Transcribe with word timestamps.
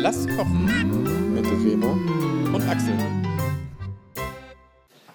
Lass 0.00 0.28
kochen 0.28 1.34
mit 1.34 1.44
Remo 1.44 1.90
und 2.54 2.68
Axel. 2.68 2.94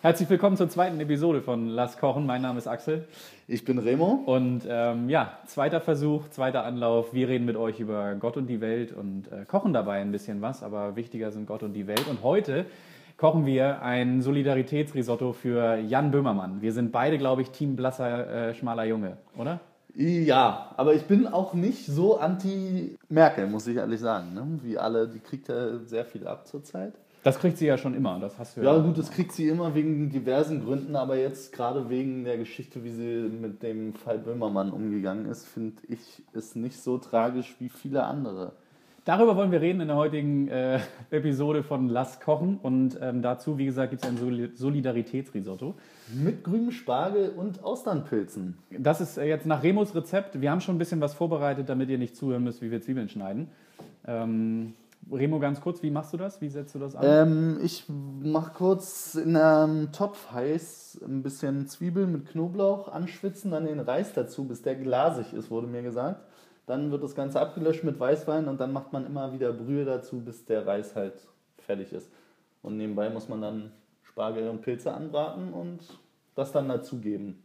Herzlich 0.01 0.29
willkommen 0.29 0.57
zur 0.57 0.67
zweiten 0.67 0.99
Episode 0.99 1.41
von 1.41 1.69
Lass 1.69 1.97
kochen. 1.97 2.25
Mein 2.25 2.41
Name 2.41 2.57
ist 2.57 2.67
Axel. 2.67 3.07
Ich 3.47 3.63
bin 3.63 3.79
Remo. 3.79 4.23
Und 4.25 4.63
ähm, 4.67 5.07
ja, 5.07 5.37
zweiter 5.45 5.79
Versuch, 5.79 6.27
zweiter 6.31 6.65
Anlauf. 6.65 7.13
Wir 7.13 7.29
reden 7.29 7.45
mit 7.45 7.55
euch 7.55 7.79
über 7.79 8.15
Gott 8.15 8.35
und 8.35 8.47
die 8.47 8.59
Welt 8.59 8.91
und 8.91 9.31
äh, 9.31 9.45
kochen 9.45 9.71
dabei 9.71 10.01
ein 10.01 10.11
bisschen 10.11 10.41
was, 10.41 10.63
aber 10.63 10.97
wichtiger 10.97 11.31
sind 11.31 11.47
Gott 11.47 11.63
und 11.63 11.71
die 11.71 11.87
Welt. 11.87 12.05
Und 12.09 12.21
heute 12.21 12.65
kochen 13.15 13.45
wir 13.45 13.83
ein 13.83 14.21
Solidaritätsrisotto 14.21 15.31
für 15.31 15.77
Jan 15.77 16.11
Böhmermann. 16.11 16.61
Wir 16.61 16.73
sind 16.73 16.91
beide, 16.91 17.17
glaube 17.17 17.41
ich, 17.41 17.51
Team 17.51 17.77
blasser, 17.77 18.49
äh, 18.49 18.53
schmaler 18.53 18.83
Junge, 18.83 19.15
oder? 19.37 19.61
Ja, 19.95 20.71
aber 20.75 20.95
ich 20.95 21.03
bin 21.03 21.27
auch 21.27 21.53
nicht 21.53 21.85
so 21.85 22.17
anti-Merkel, 22.17 23.47
muss 23.47 23.67
ich 23.67 23.77
ehrlich 23.77 23.99
sagen. 23.99 24.33
Ne? 24.33 24.59
Wie 24.63 24.77
alle, 24.77 25.07
die 25.07 25.19
kriegt 25.19 25.47
ja 25.47 25.77
sehr 25.85 26.05
viel 26.05 26.27
ab 26.27 26.47
zurzeit. 26.47 26.93
Das 27.23 27.39
kriegt 27.39 27.57
sie 27.57 27.67
ja 27.67 27.77
schon 27.77 27.93
immer, 27.93 28.19
das 28.19 28.37
hast 28.37 28.57
du 28.57 28.61
ja. 28.61 28.75
Ja, 28.75 28.81
gut, 28.81 28.97
das 28.97 29.09
kriegt 29.09 29.31
sie 29.31 29.47
immer 29.47 29.73
wegen 29.75 30.09
diversen 30.09 30.65
Gründen, 30.65 30.95
aber 30.97 31.15
jetzt 31.15 31.53
gerade 31.53 31.89
wegen 31.89 32.25
der 32.25 32.37
Geschichte, 32.37 32.83
wie 32.83 32.91
sie 32.91 33.29
mit 33.29 33.63
dem 33.63 33.93
Fall 33.93 34.19
Böhmermann 34.19 34.71
umgegangen 34.71 35.27
ist, 35.27 35.45
finde 35.45 35.81
ich 35.87 36.23
es 36.33 36.55
nicht 36.55 36.81
so 36.81 36.97
tragisch 36.97 37.55
wie 37.59 37.69
viele 37.69 38.03
andere. 38.03 38.51
Darüber 39.05 39.35
wollen 39.35 39.51
wir 39.51 39.59
reden 39.59 39.81
in 39.81 39.89
der 39.89 39.97
heutigen 39.97 40.47
äh, 40.47 40.79
Episode 41.11 41.61
von 41.61 41.89
Lass 41.89 42.21
kochen. 42.21 42.57
Und 42.61 42.97
ähm, 43.01 43.21
dazu, 43.21 43.57
wie 43.57 43.65
gesagt, 43.65 43.89
gibt 43.91 44.05
es 44.05 44.09
ein 44.09 44.51
Solidaritätsrisotto. 44.55 45.75
Mit 46.13 46.43
grünem 46.43 46.71
Spargel 46.71 47.33
und 47.35 47.65
Austernpilzen. 47.65 48.57
Das 48.77 49.01
ist 49.01 49.17
äh, 49.17 49.25
jetzt 49.25 49.45
nach 49.45 49.61
Remos 49.61 49.93
Rezept. 49.93 50.39
Wir 50.39 50.51
haben 50.51 50.61
schon 50.61 50.75
ein 50.75 50.79
bisschen 50.79 51.01
was 51.01 51.13
vorbereitet, 51.13 51.67
damit 51.67 51.89
ihr 51.89 51.97
nicht 51.97 52.15
zuhören 52.15 52.45
müsst, 52.45 52.61
wie 52.61 52.71
wir 52.71 52.81
Zwiebeln 52.81 53.09
schneiden. 53.09 53.49
Ähm, 54.07 54.73
Remo, 55.11 55.39
ganz 55.39 55.59
kurz, 55.59 55.83
wie 55.83 55.91
machst 55.91 56.13
du 56.13 56.17
das? 56.17 56.39
Wie 56.39 56.47
setzt 56.47 56.73
du 56.75 56.79
das 56.79 56.95
an? 56.95 57.03
Ähm, 57.05 57.59
ich 57.61 57.83
mache 57.89 58.53
kurz 58.53 59.15
in 59.15 59.35
einem 59.35 59.91
Topf 59.91 60.31
heiß 60.31 61.01
ein 61.05 61.23
bisschen 61.23 61.67
Zwiebeln 61.67 62.11
mit 62.11 62.29
Knoblauch 62.29 62.87
anschwitzen, 62.87 63.51
dann 63.51 63.65
den 63.65 63.81
Reis 63.81 64.13
dazu, 64.13 64.45
bis 64.45 64.61
der 64.61 64.75
glasig 64.75 65.33
ist, 65.33 65.51
wurde 65.51 65.67
mir 65.67 65.81
gesagt. 65.81 66.21
Dann 66.65 66.91
wird 66.91 67.03
das 67.03 67.15
Ganze 67.15 67.41
abgelöscht 67.41 67.83
mit 67.83 67.99
Weißwein 67.99 68.47
und 68.47 68.59
dann 68.59 68.71
macht 68.71 68.93
man 68.93 69.05
immer 69.05 69.33
wieder 69.33 69.51
Brühe 69.51 69.85
dazu, 69.85 70.21
bis 70.21 70.45
der 70.45 70.65
Reis 70.65 70.95
halt 70.95 71.13
fertig 71.57 71.91
ist. 71.91 72.09
Und 72.61 72.77
nebenbei 72.77 73.09
muss 73.09 73.27
man 73.27 73.41
dann 73.41 73.71
Spargel 74.03 74.47
und 74.47 74.61
Pilze 74.61 74.93
anbraten 74.93 75.53
und 75.53 75.79
das 76.35 76.51
dann 76.51 76.69
dazugeben. 76.69 77.43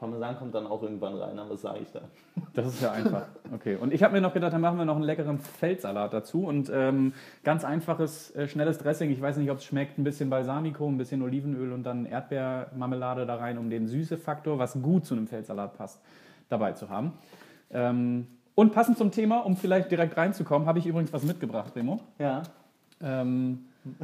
Parmesan 0.00 0.36
kommt 0.36 0.54
dann 0.54 0.66
auch 0.66 0.82
irgendwann 0.82 1.14
rein, 1.14 1.38
aber 1.38 1.50
was 1.50 1.60
sage 1.60 1.80
ich 1.82 1.92
da? 1.92 2.00
Das 2.54 2.66
ist 2.66 2.80
ja 2.82 2.90
einfach. 2.90 3.26
Okay. 3.52 3.76
Und 3.76 3.92
ich 3.92 4.02
habe 4.02 4.14
mir 4.14 4.20
noch 4.20 4.32
gedacht, 4.32 4.52
dann 4.52 4.62
machen 4.62 4.78
wir 4.78 4.84
noch 4.84 4.96
einen 4.96 5.04
leckeren 5.04 5.38
Feldsalat 5.38 6.12
dazu 6.12 6.46
und 6.46 6.70
ähm, 6.74 7.12
ganz 7.44 7.64
einfaches, 7.64 8.34
äh, 8.34 8.48
schnelles 8.48 8.78
Dressing. 8.78 9.10
Ich 9.10 9.20
weiß 9.20 9.36
nicht, 9.36 9.50
ob 9.50 9.58
es 9.58 9.64
schmeckt. 9.64 9.98
Ein 9.98 10.04
bisschen 10.04 10.30
Balsamico, 10.30 10.88
ein 10.88 10.96
bisschen 10.96 11.22
Olivenöl 11.22 11.72
und 11.72 11.84
dann 11.84 12.06
Erdbeermarmelade 12.06 13.26
da 13.26 13.36
rein, 13.36 13.58
um 13.58 13.68
den 13.68 13.86
Süße-Faktor, 13.86 14.58
was 14.58 14.80
gut 14.80 15.04
zu 15.04 15.14
einem 15.14 15.26
Feldsalat 15.26 15.76
passt, 15.76 16.00
dabei 16.48 16.72
zu 16.72 16.88
haben. 16.88 17.12
Ähm, 17.70 18.26
und 18.54 18.72
passend 18.72 18.98
zum 18.98 19.10
Thema, 19.10 19.38
um 19.38 19.56
vielleicht 19.56 19.90
direkt 19.90 20.16
reinzukommen, 20.16 20.66
habe 20.66 20.78
ich 20.78 20.86
übrigens 20.86 21.12
was 21.12 21.22
mitgebracht, 21.22 21.74
Remo. 21.76 22.00
Ja. 22.18 22.42
Ähm, 23.02 23.66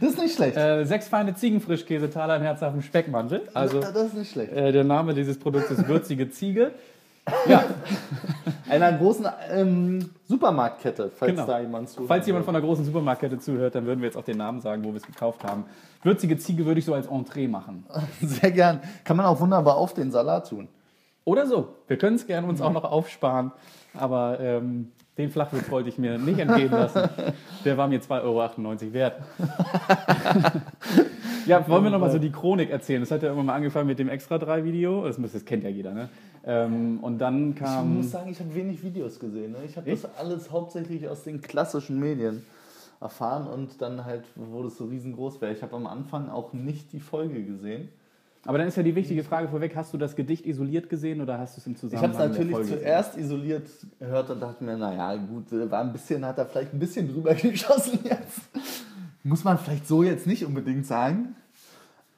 das 0.00 0.10
ist 0.10 0.18
nicht 0.18 0.34
schlecht. 0.34 0.56
Äh, 0.56 0.84
sechs 0.84 1.08
feine 1.08 1.34
Ziegenfrischkäse, 1.34 2.08
Taler 2.10 2.36
in 2.36 2.42
herzhaftem 2.42 2.82
Speckmantel. 2.82 3.42
Also, 3.52 3.80
das 3.80 3.94
ist 3.94 4.14
nicht 4.14 4.32
schlecht. 4.32 4.52
Äh, 4.52 4.72
der 4.72 4.84
Name 4.84 5.14
dieses 5.14 5.38
Produkts 5.38 5.70
ist 5.70 5.86
würzige 5.88 6.30
Ziege. 6.30 6.72
Ja. 7.46 7.64
Einer 8.68 8.92
großen 8.92 9.26
ähm, 9.50 10.10
Supermarktkette, 10.26 11.12
falls 11.14 11.30
genau. 11.30 11.46
da 11.46 11.60
jemand 11.60 11.88
zuhört. 11.88 12.08
Falls 12.08 12.26
jemand 12.26 12.44
von 12.44 12.56
einer 12.56 12.64
großen 12.64 12.84
Supermarktkette 12.84 13.38
zuhört, 13.38 13.76
dann 13.76 13.86
würden 13.86 14.00
wir 14.00 14.06
jetzt 14.06 14.16
auch 14.16 14.24
den 14.24 14.38
Namen 14.38 14.60
sagen, 14.60 14.82
wo 14.82 14.88
wir 14.88 14.96
es 14.96 15.06
gekauft 15.06 15.44
haben. 15.44 15.64
Würzige 16.02 16.36
Ziege 16.36 16.66
würde 16.66 16.80
ich 16.80 16.84
so 16.84 16.94
als 16.94 17.06
Entree 17.06 17.46
machen. 17.46 17.84
Sehr 18.20 18.50
gern. 18.50 18.80
Kann 19.04 19.16
man 19.16 19.26
auch 19.26 19.38
wunderbar 19.38 19.76
auf 19.76 19.94
den 19.94 20.10
Salat 20.10 20.48
tun. 20.48 20.68
Oder 21.24 21.46
so. 21.46 21.68
Wir 21.86 21.98
können 21.98 22.16
es 22.16 22.26
gerne 22.26 22.46
uns 22.46 22.60
auch 22.60 22.72
noch 22.72 22.84
aufsparen. 22.84 23.52
Aber 23.94 24.40
ähm, 24.40 24.92
den 25.18 25.30
Flachwitz 25.30 25.70
wollte 25.70 25.88
ich 25.88 25.98
mir 25.98 26.18
nicht 26.18 26.38
entgehen 26.38 26.70
lassen. 26.70 27.08
Der 27.64 27.76
war 27.76 27.86
mir 27.86 28.00
2,98 28.00 28.22
Euro 28.22 28.92
wert. 28.94 29.22
ja, 31.46 31.68
wollen 31.68 31.84
wir 31.84 31.90
nochmal 31.90 32.10
so 32.10 32.18
die 32.18 32.32
Chronik 32.32 32.70
erzählen? 32.70 33.00
Das 33.02 33.10
hat 33.10 33.22
ja 33.22 33.30
immer 33.32 33.42
mal 33.42 33.54
angefangen 33.54 33.86
mit 33.86 33.98
dem 33.98 34.08
Extra 34.08 34.38
3 34.38 34.64
Video. 34.64 35.04
Das, 35.04 35.18
das 35.20 35.44
kennt 35.44 35.64
ja 35.64 35.70
jeder, 35.70 35.92
ne? 35.92 36.08
Ähm, 36.44 36.98
und 37.02 37.18
dann 37.18 37.54
kam. 37.54 37.90
Ich 37.90 37.96
muss 37.98 38.10
sagen, 38.10 38.30
ich 38.30 38.40
habe 38.40 38.54
wenig 38.54 38.82
Videos 38.82 39.20
gesehen. 39.20 39.52
Ne? 39.52 39.58
Ich 39.66 39.76
habe 39.76 39.90
das 39.90 40.04
alles 40.16 40.50
hauptsächlich 40.50 41.08
aus 41.08 41.22
den 41.22 41.40
klassischen 41.40 42.00
Medien 42.00 42.44
erfahren 43.00 43.46
und 43.46 43.82
dann 43.82 44.04
halt, 44.04 44.24
wo 44.34 44.62
das 44.62 44.76
so 44.76 44.86
riesengroß 44.86 45.40
wäre. 45.40 45.52
Ich 45.52 45.62
habe 45.62 45.76
am 45.76 45.86
Anfang 45.86 46.30
auch 46.30 46.52
nicht 46.52 46.92
die 46.92 47.00
Folge 47.00 47.44
gesehen. 47.44 47.90
Aber 48.44 48.58
dann 48.58 48.66
ist 48.66 48.76
ja 48.76 48.82
die 48.82 48.94
wichtige 48.94 49.22
Frage 49.22 49.48
vorweg, 49.48 49.76
hast 49.76 49.92
du 49.94 49.98
das 49.98 50.16
Gedicht 50.16 50.44
isoliert 50.46 50.88
gesehen 50.88 51.20
oder 51.20 51.38
hast 51.38 51.56
du 51.56 51.60
es 51.60 51.66
im 51.66 51.76
Zusammenhang 51.76 52.10
Ich 52.10 52.18
habe 52.18 52.32
es 52.32 52.38
natürlich 52.38 52.68
zuerst 52.68 53.14
gesehen? 53.14 53.26
isoliert 53.26 53.68
gehört 54.00 54.30
und 54.30 54.40
dachte 54.40 54.64
mir, 54.64 54.76
naja, 54.76 55.14
gut, 55.16 55.46
war 55.70 55.80
ein 55.80 55.92
bisschen, 55.92 56.24
hat 56.26 56.38
er 56.38 56.46
vielleicht 56.46 56.72
ein 56.74 56.78
bisschen 56.80 57.12
drüber 57.12 57.34
geschossen 57.34 58.00
jetzt. 58.02 58.40
Muss 59.22 59.44
man 59.44 59.58
vielleicht 59.58 59.86
so 59.86 60.02
jetzt 60.02 60.26
nicht 60.26 60.44
unbedingt 60.44 60.86
sagen. 60.86 61.36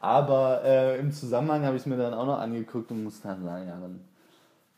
Aber 0.01 0.63
äh, 0.65 0.99
im 0.99 1.13
Zusammenhang 1.13 1.65
habe 1.65 1.77
ich 1.77 1.83
es 1.83 1.87
mir 1.87 1.97
dann 1.97 2.15
auch 2.15 2.27
noch 2.27 2.39
angeguckt 2.39 2.91
und 2.91 3.05
musste 3.05 3.29
dann 3.29 3.43
sagen, 3.43 3.69
ja, 3.69 3.79
dann 3.79 4.01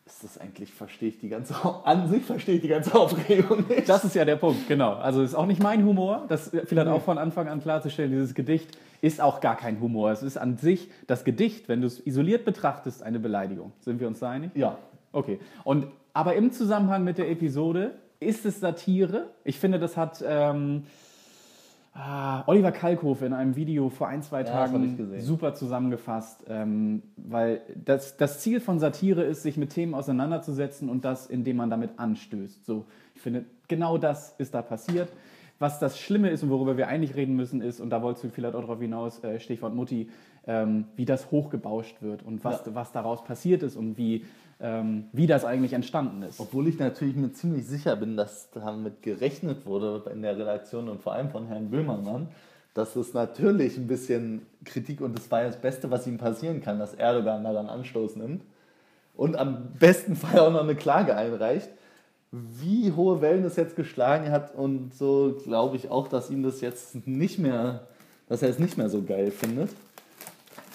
ist 0.05 0.23
das 0.23 0.39
eigentlich, 0.39 0.73
verstehe 0.73 1.09
ich 1.09 1.19
die 1.19 1.29
ganze, 1.29 1.55
an 1.85 2.09
sich 2.09 2.25
verstehe 2.25 2.57
ich 2.57 2.63
die 2.63 2.69
ganze 2.69 2.95
Aufregung 2.95 3.67
nicht. 3.69 3.89
Das 3.89 4.05
ist 4.05 4.15
ja 4.15 4.25
der 4.25 4.37
Punkt, 4.37 4.69
genau. 4.69 4.95
Also 4.95 5.23
ist 5.23 5.35
auch 5.35 5.47
nicht 5.47 5.61
mein 5.63 5.85
Humor, 5.85 6.25
das 6.29 6.51
vielleicht 6.65 6.89
auch 6.89 7.03
von 7.03 7.19
Anfang 7.19 7.49
an 7.49 7.61
klarzustellen, 7.61 8.11
dieses 8.13 8.35
Gedicht 8.35 8.77
ist 9.01 9.21
auch 9.21 9.41
gar 9.41 9.57
kein 9.57 9.81
Humor. 9.81 10.11
Es 10.11 10.23
ist 10.23 10.37
an 10.37 10.57
sich, 10.57 10.91
das 11.07 11.25
Gedicht, 11.25 11.69
wenn 11.69 11.81
du 11.81 11.87
es 11.87 12.05
isoliert 12.07 12.45
betrachtest, 12.45 13.03
eine 13.03 13.19
Beleidigung. 13.19 13.73
Sind 13.81 14.01
wir 14.01 14.07
uns 14.09 14.21
da 14.21 14.31
einig? 14.31 14.51
Ja. 14.55 14.79
Okay. 15.13 15.39
Und, 15.65 15.87
aber 16.13 16.35
im 16.35 16.53
Zusammenhang 16.53 17.05
mit 17.05 17.19
der 17.19 17.31
Episode 17.31 17.93
ist 18.21 18.47
es 18.47 18.61
Satire. 18.61 19.31
Ich 19.45 19.59
finde, 19.59 19.79
das 19.79 19.97
hat... 19.97 20.25
Ähm, 20.27 20.85
Ah, 21.99 22.45
Oliver 22.47 22.73
Kalkofe 22.73 23.25
in 23.25 23.33
einem 23.33 23.57
Video 23.57 23.89
vor 23.89 24.09
ein, 24.09 24.23
zwei 24.23 24.43
Tagen 24.43 24.99
ja, 25.15 25.19
super 25.19 25.55
zusammengefasst, 25.55 26.45
ähm, 26.47 27.03
weil 27.17 27.63
das, 27.75 28.19
das 28.19 28.41
Ziel 28.41 28.61
von 28.61 28.79
Satire 28.79 29.23
ist, 29.23 29.43
sich 29.43 29.57
mit 29.57 29.71
Themen 29.71 29.95
auseinanderzusetzen 29.95 30.91
und 30.91 31.07
das, 31.07 31.27
indem 31.27 31.57
man 31.57 31.71
damit 31.71 31.93
anstößt. 31.97 32.67
So, 32.67 32.85
ich 33.15 33.23
finde, 33.23 33.47
genau 33.67 33.97
das 33.97 34.35
ist 34.37 34.53
da 34.53 34.61
passiert. 34.61 35.09
Was 35.59 35.79
das 35.79 35.99
Schlimme 35.99 36.31
ist 36.31 36.43
und 36.43 36.51
worüber 36.51 36.77
wir 36.77 36.89
eigentlich 36.89 37.17
reden 37.17 37.35
müssen, 37.35 37.63
ist, 37.63 37.81
und 37.81 37.91
da 37.91 38.03
wolltest 38.03 38.25
du 38.25 38.29
vielleicht 38.29 38.55
auch 38.55 38.61
darauf 38.61 38.81
hinaus, 38.81 39.25
äh, 39.25 39.41
Stichwort 39.41 39.75
Mutti, 39.75 40.11
ähm, 40.47 40.85
wie 40.97 41.05
das 41.05 41.31
hochgebauscht 41.31 42.03
wird 42.03 42.23
und 42.23 42.45
was, 42.45 42.65
ja. 42.67 42.75
was 42.75 42.93
daraus 42.93 43.25
passiert 43.25 43.63
ist 43.63 43.77
und 43.77 43.97
wie 43.97 44.25
ähm, 44.61 45.05
wie 45.13 45.27
das 45.27 45.45
eigentlich 45.45 45.73
entstanden 45.73 46.23
ist. 46.23 46.41
Obwohl 46.41 46.69
ich 46.69 46.79
natürlich 46.79 47.17
mir 47.17 47.33
ziemlich 47.33 47.67
sicher 47.67 47.97
bin, 47.97 48.17
dass 48.17 48.51
damit 48.51 49.03
gerechnet 49.03 49.67
wurde 49.67 50.11
in 50.11 50.23
der 50.23 50.39
Redaktion 50.39 50.89
und 50.89 51.03
vor 51.03 51.13
allem 51.13 51.31
von 51.31 51.47
Herrn 51.47 51.71
Böhmermann, 51.71 52.29
dass 52.75 52.97
es 52.97 53.15
natürlich 53.15 53.77
ein 53.77 53.87
bisschen 53.87 54.47
Kritik 54.65 55.01
und 55.01 55.17
das 55.17 55.31
war 55.31 55.41
ja 55.41 55.47
das 55.47 55.61
Beste, 55.61 55.91
was 55.91 56.07
ihm 56.07 56.19
passieren 56.19 56.61
kann, 56.61 56.79
dass 56.79 56.95
Erdogan 56.95 57.45
daran 57.45 57.69
Anstoß 57.69 58.17
nimmt 58.17 58.43
und 59.15 59.37
am 59.37 59.73
besten 59.79 60.17
Fall 60.17 60.41
auch 60.41 60.53
noch 60.53 60.63
eine 60.63 60.75
Klage 60.75 61.17
einreicht. 61.17 61.69
Wie 62.33 62.93
hohe 62.93 63.21
Wellen 63.21 63.45
es 63.45 63.57
jetzt 63.57 63.77
geschlagen 63.77 64.31
hat 64.31 64.55
und 64.55 64.95
so 64.95 65.39
glaube 65.45 65.77
ich 65.77 65.91
auch, 65.91 66.09
dass 66.09 66.31
ihm 66.31 66.43
das 66.43 66.61
jetzt 66.61 67.07
nicht 67.07 67.39
mehr, 67.39 67.87
dass 68.29 68.43
er 68.43 68.51
es 68.51 68.59
nicht 68.59 68.77
mehr 68.77 68.89
so 68.89 69.03
geil 69.03 69.31
findet. 69.31 69.71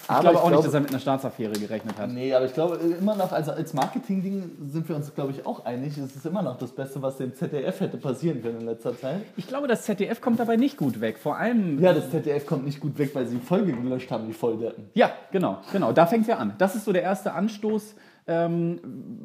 Ich 0.04 0.10
aber 0.10 0.30
glaube 0.30 0.38
auch 0.40 0.50
ich 0.50 0.56
nicht, 0.56 0.66
dass 0.66 0.74
er 0.74 0.80
mit 0.80 0.90
einer 0.90 0.98
Staatsaffäre 0.98 1.52
gerechnet 1.52 1.96
hat. 1.96 2.10
Nee, 2.10 2.34
aber 2.34 2.46
ich 2.46 2.54
glaube 2.54 2.76
immer 2.76 3.14
noch, 3.14 3.30
also 3.30 3.52
als 3.52 3.72
Marketing-Ding 3.72 4.50
sind 4.68 4.88
wir 4.88 4.96
uns, 4.96 5.14
glaube 5.14 5.30
ich, 5.30 5.46
auch 5.46 5.64
einig. 5.64 5.96
Es 5.96 6.16
ist 6.16 6.26
immer 6.26 6.42
noch 6.42 6.58
das 6.58 6.72
Beste, 6.72 7.00
was 7.02 7.18
dem 7.18 7.34
ZDF 7.34 7.80
hätte 7.80 7.98
passieren 7.98 8.42
können 8.42 8.60
in 8.60 8.66
letzter 8.66 8.98
Zeit. 8.98 9.20
Ich 9.36 9.46
glaube, 9.46 9.68
das 9.68 9.82
ZDF 9.82 10.20
kommt 10.20 10.40
dabei 10.40 10.56
nicht 10.56 10.76
gut 10.76 11.00
weg. 11.00 11.18
Vor 11.18 11.36
allem. 11.36 11.80
Ja, 11.80 11.92
das 11.92 12.10
ZDF 12.10 12.46
kommt 12.46 12.64
nicht 12.64 12.80
gut 12.80 12.98
weg, 12.98 13.14
weil 13.14 13.26
sie 13.26 13.36
die 13.36 13.44
Folge 13.44 13.72
gelöscht 13.72 14.10
haben, 14.10 14.26
die 14.26 14.32
Volldeppen. 14.32 14.86
Ja, 14.94 15.12
genau, 15.30 15.58
genau. 15.72 15.92
Da 15.92 16.06
fängt 16.06 16.26
wir 16.26 16.38
an. 16.38 16.54
Das 16.58 16.74
ist 16.74 16.84
so 16.84 16.92
der 16.92 17.02
erste 17.02 17.32
Anstoß, 17.32 17.94
ähm, 18.26 18.80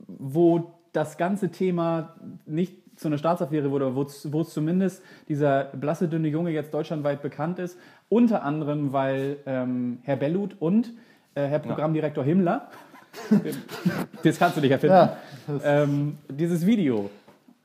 wo 0.07 0.76
das 0.97 1.17
ganze 1.17 1.49
Thema 1.49 2.15
nicht 2.47 2.73
zu 2.95 3.07
einer 3.07 3.19
Staatsaffäre 3.19 3.69
wurde, 3.69 3.93
wo 3.95 4.01
es 4.41 4.49
zumindest 4.49 5.03
dieser 5.27 5.65
blasse, 5.65 6.07
dünne 6.07 6.27
Junge 6.27 6.49
jetzt 6.49 6.73
deutschlandweit 6.73 7.21
bekannt 7.21 7.59
ist. 7.59 7.77
Unter 8.09 8.41
anderem, 8.41 8.93
weil 8.93 9.37
ähm, 9.45 9.99
Herr 10.01 10.15
Bellut 10.15 10.55
und 10.59 10.93
äh, 11.35 11.45
Herr 11.45 11.59
Programmdirektor 11.59 12.23
ja. 12.23 12.29
Himmler, 12.29 12.71
das 14.23 14.39
kannst 14.39 14.57
du 14.57 14.61
nicht 14.61 14.71
erfinden, 14.71 14.95
ja, 14.95 15.17
ähm, 15.63 16.17
dieses 16.29 16.65
Video 16.65 17.11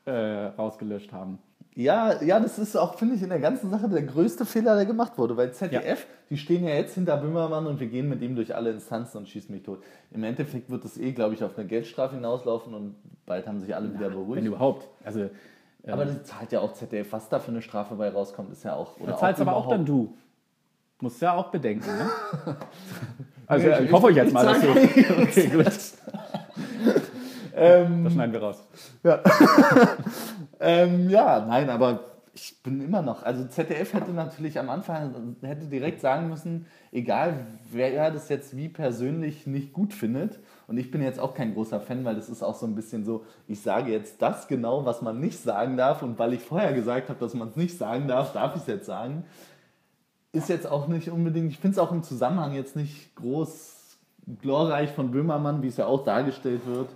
äh, 0.05 0.11
rausgelöscht 0.11 1.11
haben. 1.11 1.39
Ja, 1.75 2.21
ja, 2.21 2.39
das 2.39 2.59
ist 2.59 2.75
auch, 2.75 2.95
finde 2.95 3.15
ich, 3.15 3.23
in 3.23 3.29
der 3.29 3.39
ganzen 3.39 3.71
Sache 3.71 3.89
der 3.89 4.03
größte 4.03 4.45
Fehler, 4.45 4.75
der 4.75 4.85
gemacht 4.85 5.17
wurde. 5.17 5.35
Weil 5.35 5.51
ZDF, 5.53 6.01
ja. 6.01 6.05
die 6.29 6.37
stehen 6.37 6.63
ja 6.63 6.75
jetzt 6.75 6.93
hinter 6.93 7.17
Böhmermann 7.17 7.65
und 7.65 7.79
wir 7.79 7.87
gehen 7.87 8.09
mit 8.09 8.21
ihm 8.21 8.35
durch 8.35 8.53
alle 8.55 8.69
Instanzen 8.69 9.17
und 9.17 9.27
schießen 9.27 9.53
mich 9.53 9.63
tot. 9.63 9.83
Im 10.11 10.23
Endeffekt 10.23 10.69
wird 10.69 10.83
das 10.83 10.97
eh, 10.97 11.11
glaube 11.13 11.33
ich, 11.33 11.43
auf 11.43 11.57
eine 11.57 11.67
Geldstrafe 11.67 12.15
hinauslaufen 12.15 12.73
und 12.75 12.95
bald 13.25 13.47
haben 13.47 13.59
sich 13.59 13.75
alle 13.75 13.89
Na, 13.91 13.99
wieder 13.99 14.09
beruhigt. 14.09 14.37
Wenn 14.37 14.45
überhaupt. 14.45 14.87
Also 15.03 15.29
Aber 15.87 16.05
das 16.05 16.23
zahlt 16.25 16.51
ja 16.51 16.59
auch 16.59 16.73
ZDF, 16.73 17.11
was 17.11 17.27
da 17.29 17.39
für 17.39 17.51
eine 17.51 17.63
Strafe 17.63 17.95
bei 17.95 18.09
rauskommt, 18.09 18.51
ist 18.51 18.63
ja 18.63 18.75
auch. 18.75 18.95
Da 19.03 19.17
zahlst 19.17 19.41
aber 19.41 19.55
auch 19.55 19.67
dann 19.67 19.85
du. 19.85 20.15
Musst 21.01 21.21
ja 21.21 21.33
auch 21.33 21.49
bedenken, 21.49 21.89
ne? 21.97 22.09
also 23.47 23.67
ich, 23.67 23.79
ich 23.79 23.91
hoffe 23.91 24.11
ich 24.11 24.15
jetzt 24.15 24.31
mal, 24.31 24.45
dass 24.45 24.61
du. 24.61 24.67
Okay, 25.23 25.47
gut. 25.47 25.65
ähm, 27.55 28.03
das 28.05 28.13
schneiden 28.13 28.31
wir 28.31 28.41
raus. 28.41 28.63
Ja. 29.03 29.21
Ähm, 30.63 31.09
ja, 31.09 31.45
nein, 31.45 31.69
aber 31.69 32.13
ich 32.35 32.63
bin 32.63 32.81
immer 32.81 33.03
noch. 33.03 33.21
Also 33.23 33.45
ZDF 33.45 33.93
hätte 33.93 34.11
natürlich 34.11 34.57
am 34.57 34.69
Anfang 34.69 35.35
hätte 35.41 35.67
direkt 35.67 36.01
sagen 36.01 36.29
müssen, 36.29 36.65
egal 36.91 37.45
wer 37.71 38.09
das 38.09 38.27
jetzt 38.29 38.57
wie 38.57 38.69
persönlich 38.69 39.45
nicht 39.45 39.71
gut 39.71 39.93
findet. 39.93 40.39
Und 40.67 40.77
ich 40.77 40.89
bin 40.89 41.03
jetzt 41.03 41.19
auch 41.19 41.35
kein 41.35 41.53
großer 41.53 41.79
Fan, 41.79 42.05
weil 42.05 42.15
das 42.15 42.29
ist 42.29 42.41
auch 42.41 42.55
so 42.55 42.65
ein 42.65 42.73
bisschen 42.73 43.05
so, 43.05 43.23
ich 43.47 43.61
sage 43.61 43.91
jetzt 43.91 44.21
das 44.21 44.47
genau, 44.47 44.83
was 44.83 45.03
man 45.03 45.19
nicht 45.19 45.39
sagen 45.39 45.77
darf. 45.77 46.01
Und 46.01 46.17
weil 46.17 46.33
ich 46.33 46.41
vorher 46.41 46.73
gesagt 46.73 47.09
habe, 47.09 47.19
dass 47.19 47.35
man 47.35 47.49
es 47.49 47.55
nicht 47.55 47.77
sagen 47.77 48.07
darf, 48.07 48.33
darf 48.33 48.55
ich 48.55 48.61
es 48.61 48.67
jetzt 48.67 48.87
sagen. 48.87 49.25
Ist 50.31 50.49
jetzt 50.49 50.65
auch 50.65 50.87
nicht 50.87 51.11
unbedingt, 51.11 51.51
ich 51.51 51.59
finde 51.59 51.75
es 51.75 51.79
auch 51.79 51.91
im 51.91 52.01
Zusammenhang 52.01 52.53
jetzt 52.53 52.75
nicht 52.75 53.15
groß 53.15 53.99
glorreich 54.41 54.89
von 54.89 55.11
Böhmermann, 55.11 55.61
wie 55.61 55.67
es 55.67 55.77
ja 55.77 55.85
auch 55.85 56.03
dargestellt 56.03 56.65
wird 56.65 56.89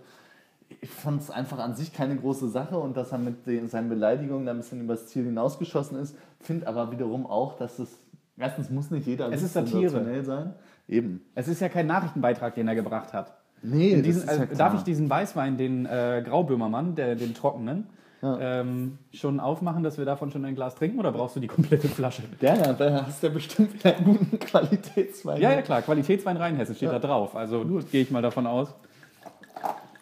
ich 0.81 0.89
fand 0.89 1.21
es 1.21 1.29
einfach 1.29 1.59
an 1.59 1.75
sich 1.75 1.93
keine 1.93 2.15
große 2.15 2.49
Sache 2.49 2.77
und 2.77 2.97
dass 2.97 3.11
er 3.11 3.17
mit 3.17 3.47
den, 3.47 3.67
seinen 3.67 3.89
Beleidigungen 3.89 4.45
da 4.45 4.51
ein 4.51 4.57
bisschen 4.57 4.81
übers 4.81 5.07
Ziel 5.07 5.25
hinausgeschossen 5.25 5.99
ist. 5.99 6.15
Finde 6.39 6.67
aber 6.67 6.91
wiederum 6.91 7.25
auch, 7.25 7.57
dass 7.57 7.79
es, 7.79 7.89
erstens 8.37 8.69
muss 8.69 8.91
nicht 8.91 9.07
jeder 9.07 9.31
es 9.31 9.41
ist 9.41 9.53
Satire. 9.53 10.23
sein. 10.23 10.53
Eben. 10.87 11.21
Es 11.35 11.47
ist 11.47 11.59
ja 11.61 11.69
kein 11.69 11.87
Nachrichtenbeitrag, 11.87 12.55
den 12.55 12.67
er 12.67 12.75
gebracht 12.75 13.13
hat. 13.13 13.33
Nee, 13.61 14.01
diesen, 14.01 14.27
äh, 14.27 14.47
Darf 14.55 14.75
ich 14.75 14.81
diesen 14.81 15.09
Weißwein, 15.09 15.57
den 15.57 15.85
äh, 15.85 16.23
Grauböhmermann, 16.25 16.95
der, 16.95 17.15
den 17.15 17.33
trockenen, 17.33 17.87
ja. 18.21 18.61
ähm, 18.61 18.99
schon 19.11 19.39
aufmachen, 19.39 19.83
dass 19.83 19.97
wir 19.97 20.05
davon 20.05 20.31
schon 20.31 20.45
ein 20.45 20.55
Glas 20.55 20.75
trinken 20.75 20.99
oder 20.99 21.11
brauchst 21.11 21.35
du 21.35 21.39
die 21.39 21.47
komplette 21.47 21.87
Flasche? 21.87 22.23
Ja, 22.39 22.55
ja 22.55 22.73
da 22.73 23.05
hast 23.07 23.23
du 23.23 23.27
ja 23.27 23.33
bestimmt 23.33 23.73
wieder 23.73 23.95
einen 23.95 24.05
guten 24.05 24.39
Qualitätswein. 24.39 25.41
Ja, 25.41 25.51
ja, 25.51 25.61
klar, 25.61 25.81
Qualitätswein 25.81 26.37
Rheinhessen 26.37 26.75
steht 26.75 26.91
ja. 26.91 26.99
da 26.99 27.07
drauf. 27.07 27.35
Also 27.35 27.63
gehe 27.91 28.01
ich 28.01 28.11
mal 28.11 28.21
davon 28.21 28.47
aus. 28.47 28.73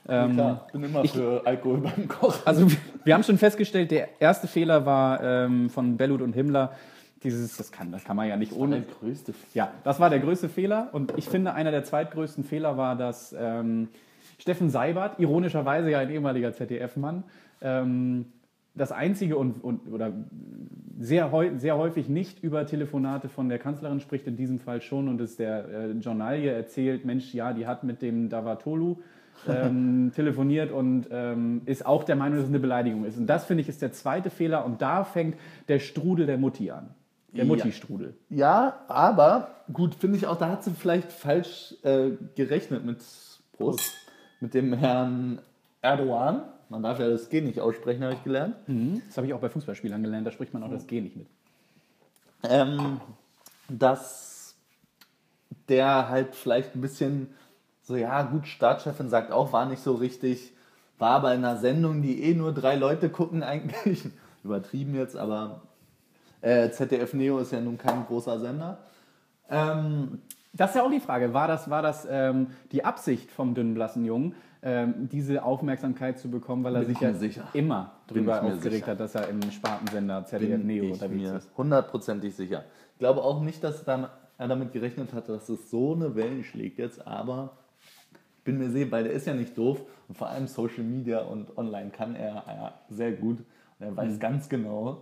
Ähm, 0.08 0.34
klar, 0.34 0.68
bin 0.72 0.84
immer 0.84 1.04
ich, 1.04 1.12
für 1.12 1.42
Alkohol 1.46 1.80
beim 1.80 2.08
Kochen. 2.08 2.42
Also 2.46 2.68
wir 3.04 3.14
haben 3.14 3.24
schon 3.24 3.38
festgestellt, 3.38 3.92
der 3.92 4.22
erste 4.22 4.48
Fehler 4.48 4.86
war 4.86 5.24
ähm, 5.24 5.70
von 5.70 5.98
Bellut 5.98 6.22
und 6.22 6.34
Himmler. 6.34 6.74
Dieses, 7.24 7.58
das 7.58 7.72
kann, 7.72 7.92
das 7.92 8.04
kann 8.04 8.16
man 8.16 8.28
ja 8.28 8.38
nicht 8.38 8.52
das 8.52 8.60
ohne. 8.60 8.82
Das 8.82 8.88
war 8.88 8.94
der 9.02 9.10
größte 9.10 9.34
Ja, 9.54 9.72
das 9.84 10.00
war 10.00 10.10
der 10.12 10.20
größte 10.20 10.50
Fehler. 10.50 10.90
Und 10.92 11.14
ich 11.18 11.26
finde, 11.26 11.54
einer 11.54 11.72
der 11.72 11.84
zweitgrößten 11.84 12.44
Fehler 12.44 12.78
war, 12.78 12.96
dass 12.96 13.36
ähm, 13.38 13.88
Steffen 14.38 14.70
Seibert, 14.70 15.20
ironischerweise 15.20 15.90
ja 15.90 16.00
ein 16.00 16.12
ehemaliger 16.12 16.54
ZDF-Mann, 16.54 17.24
ähm, 17.62 18.26
das 18.76 18.92
einzige 18.92 19.38
und, 19.38 19.64
und 19.64 19.92
oder 19.92 20.12
sehr, 21.00 21.32
sehr 21.58 21.78
häufig 21.78 22.10
nicht 22.10 22.44
über 22.44 22.66
Telefonate 22.66 23.30
von 23.30 23.50
der 23.50 23.58
Kanzlerin 23.58 24.02
spricht, 24.02 24.28
in 24.28 24.36
diesem 24.36 24.60
Fall 24.60 24.82
schon 24.82 25.08
und 25.08 25.20
es 25.22 25.38
der 25.38 25.68
äh, 25.68 25.92
Journalie 25.94 26.52
erzählt, 26.52 27.06
Mensch, 27.06 27.34
ja, 27.34 27.54
die 27.54 27.66
hat 27.66 27.84
mit 27.84 28.02
dem 28.02 28.30
Davatolu 28.30 28.98
ähm, 29.48 30.12
telefoniert 30.16 30.72
und 30.72 31.08
ähm, 31.12 31.62
ist 31.66 31.86
auch 31.86 32.04
der 32.04 32.16
Meinung, 32.16 32.38
dass 32.38 32.46
es 32.46 32.50
eine 32.50 32.60
Beleidigung 32.60 33.06
ist. 33.06 33.18
Und 33.18 33.28
das, 33.28 33.46
finde 33.46 33.62
ich, 33.62 33.70
ist 33.70 33.82
der 33.82 33.92
zweite 33.92 34.30
Fehler. 34.30 34.66
Und 34.66 34.82
da 34.82 35.04
fängt 35.04 35.38
der 35.68 35.80
Strudel 35.80 36.26
der 36.26 36.38
Mutti 36.38 36.72
an. 36.72 36.90
Der 37.36 37.46
Mutti-Strudel. 37.46 38.14
Ja, 38.30 38.80
aber 38.88 39.50
gut, 39.72 39.96
finde 39.96 40.18
ich 40.18 40.28
auch, 40.28 40.38
da 40.38 40.50
hat 40.50 40.64
sie 40.64 40.72
vielleicht 40.72 41.12
falsch 41.12 41.76
äh, 41.84 42.12
gerechnet 42.36 42.86
mit 42.86 43.00
Prost, 43.58 43.94
mit 44.40 44.54
dem 44.54 44.74
Herrn 44.74 45.40
Erdogan. 45.82 46.44
Man 46.70 46.82
darf 46.82 47.00
ja 47.00 47.10
das 47.10 47.30
G 47.30 47.42
nicht 47.42 47.60
aussprechen, 47.60 48.04
habe 48.04 48.14
ich 48.14 48.24
gelernt. 48.24 48.56
Mhm. 48.68 49.02
Das 49.08 49.18
habe 49.18 49.28
ich 49.28 49.34
auch 49.34 49.40
bei 49.40 49.50
Fußballspielern 49.50 50.02
gelernt, 50.02 50.26
da 50.26 50.32
spricht 50.32 50.54
man 50.54 50.64
auch 50.64 50.72
das 50.72 50.88
G 50.88 51.02
nicht 51.02 51.16
mit. 51.16 51.28
Ähm, 52.44 53.02
dass 53.68 54.56
der 55.68 56.10
halt 56.10 56.36
vielleicht 56.36 56.76
ein 56.76 56.82
bisschen 56.82 57.28
so, 57.86 57.96
ja, 57.96 58.24
gut, 58.24 58.48
Startchefin 58.48 59.10
sagt 59.10 59.32
auch, 59.32 59.54
war 59.54 59.68
nicht 59.68 59.82
so 59.82 59.94
richtig, 59.94 60.54
war 60.98 61.12
aber 61.12 61.36
in 61.36 61.46
einer 61.46 61.58
Sendung, 61.58 62.02
die 62.02 62.24
eh 62.24 62.34
nur 62.34 62.52
drei 62.52 62.76
Leute 62.76 63.10
gucken, 63.10 63.44
eigentlich. 63.44 64.10
Übertrieben 64.44 64.96
jetzt, 64.96 65.16
aber 65.16 65.62
äh, 66.42 66.72
ZDF 66.72 67.14
Neo 67.14 67.38
ist 67.38 67.52
ja 67.52 67.62
nun 67.62 67.78
kein 67.78 68.06
großer 68.06 68.40
Sender. 68.40 68.80
Ähm, 69.50 70.24
das 70.52 70.72
ist 70.72 70.78
ja 70.78 70.84
auch 70.84 70.90
die 70.90 71.00
Frage. 71.00 71.34
War 71.34 71.48
das, 71.48 71.70
war 71.70 71.84
das 71.84 72.08
ähm, 72.10 72.48
die 72.72 72.84
Absicht 72.84 73.30
vom 73.30 73.54
dünnen 73.54 73.76
blassen 73.76 74.04
Jungen, 74.04 74.34
ähm, 74.64 75.08
diese 75.12 75.44
Aufmerksamkeit 75.44 76.18
zu 76.18 76.32
bekommen, 76.32 76.64
weil 76.64 76.76
er 76.76 76.86
sich 76.86 77.00
ja 77.00 77.14
sicher. 77.14 77.48
immer 77.54 77.92
darüber 78.08 78.42
aufgeregt 78.42 78.86
sicher. 78.86 78.88
hat, 78.88 79.00
dass 79.00 79.14
er 79.14 79.30
im 79.30 79.42
Spartensender 79.52 80.26
ZDF 80.26 80.58
Bin 80.58 80.66
Neo 80.66 80.94
unterwegs 80.94 81.30
ist? 81.30 81.52
Hundertprozentig 81.56 82.36
sicher. 82.36 82.64
Ich 82.94 83.00
glaube 83.00 83.22
auch 83.22 83.42
nicht, 83.42 83.64
dass 83.64 83.84
er 83.84 84.10
damit 84.38 84.72
gerechnet 84.74 85.14
hat, 85.14 85.30
dass 85.30 85.50
es 85.50 85.70
so 85.70 85.94
eine 85.94 86.16
Wellen 86.16 86.44
schlägt 86.44 86.80
jetzt, 86.80 87.06
aber 87.06 87.52
bin 88.46 88.60
mir 88.60 88.70
sicher, 88.70 88.92
weil 88.92 89.04
der 89.04 89.14
ist 89.14 89.28
ja 89.28 89.34
nicht 89.34 89.58
doof 89.58 89.82
und 90.08 90.18
vor 90.18 90.30
allem 90.30 90.48
Social 90.48 90.84
Media 90.84 91.20
und 91.20 91.58
online 91.58 91.90
kann 91.90 92.16
er 92.16 92.44
ja 92.48 92.80
sehr 92.90 93.12
gut 93.12 93.40
und 93.40 93.86
er 93.86 93.98
weiß 93.98 94.14
mhm. 94.14 94.20
ganz 94.20 94.48
genau, 94.48 95.02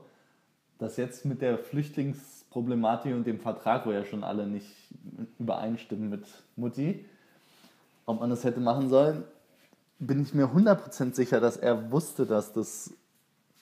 dass 0.80 0.98
jetzt 0.98 1.26
mit 1.26 1.42
der 1.42 1.60
Flüchtlingsproblematik 1.60 3.14
und 3.14 3.28
dem 3.28 3.40
Vertrag, 3.40 3.86
wo 3.86 3.92
ja 3.92 4.06
schon 4.06 4.24
alle 4.24 4.48
nicht 4.48 4.74
übereinstimmen 5.38 6.10
mit 6.10 6.26
Mutti, 6.56 7.06
ob 8.06 8.22
man 8.22 8.32
das 8.32 8.44
hätte 8.44 8.60
machen 8.60 8.90
sollen, 8.90 9.24
bin 10.00 10.22
ich 10.22 10.34
mir 10.34 10.48
100% 10.48 11.14
sicher, 11.14 11.40
dass 11.40 11.58
er 11.58 11.92
wusste, 11.92 12.26
dass 12.26 12.54
das 12.54 12.94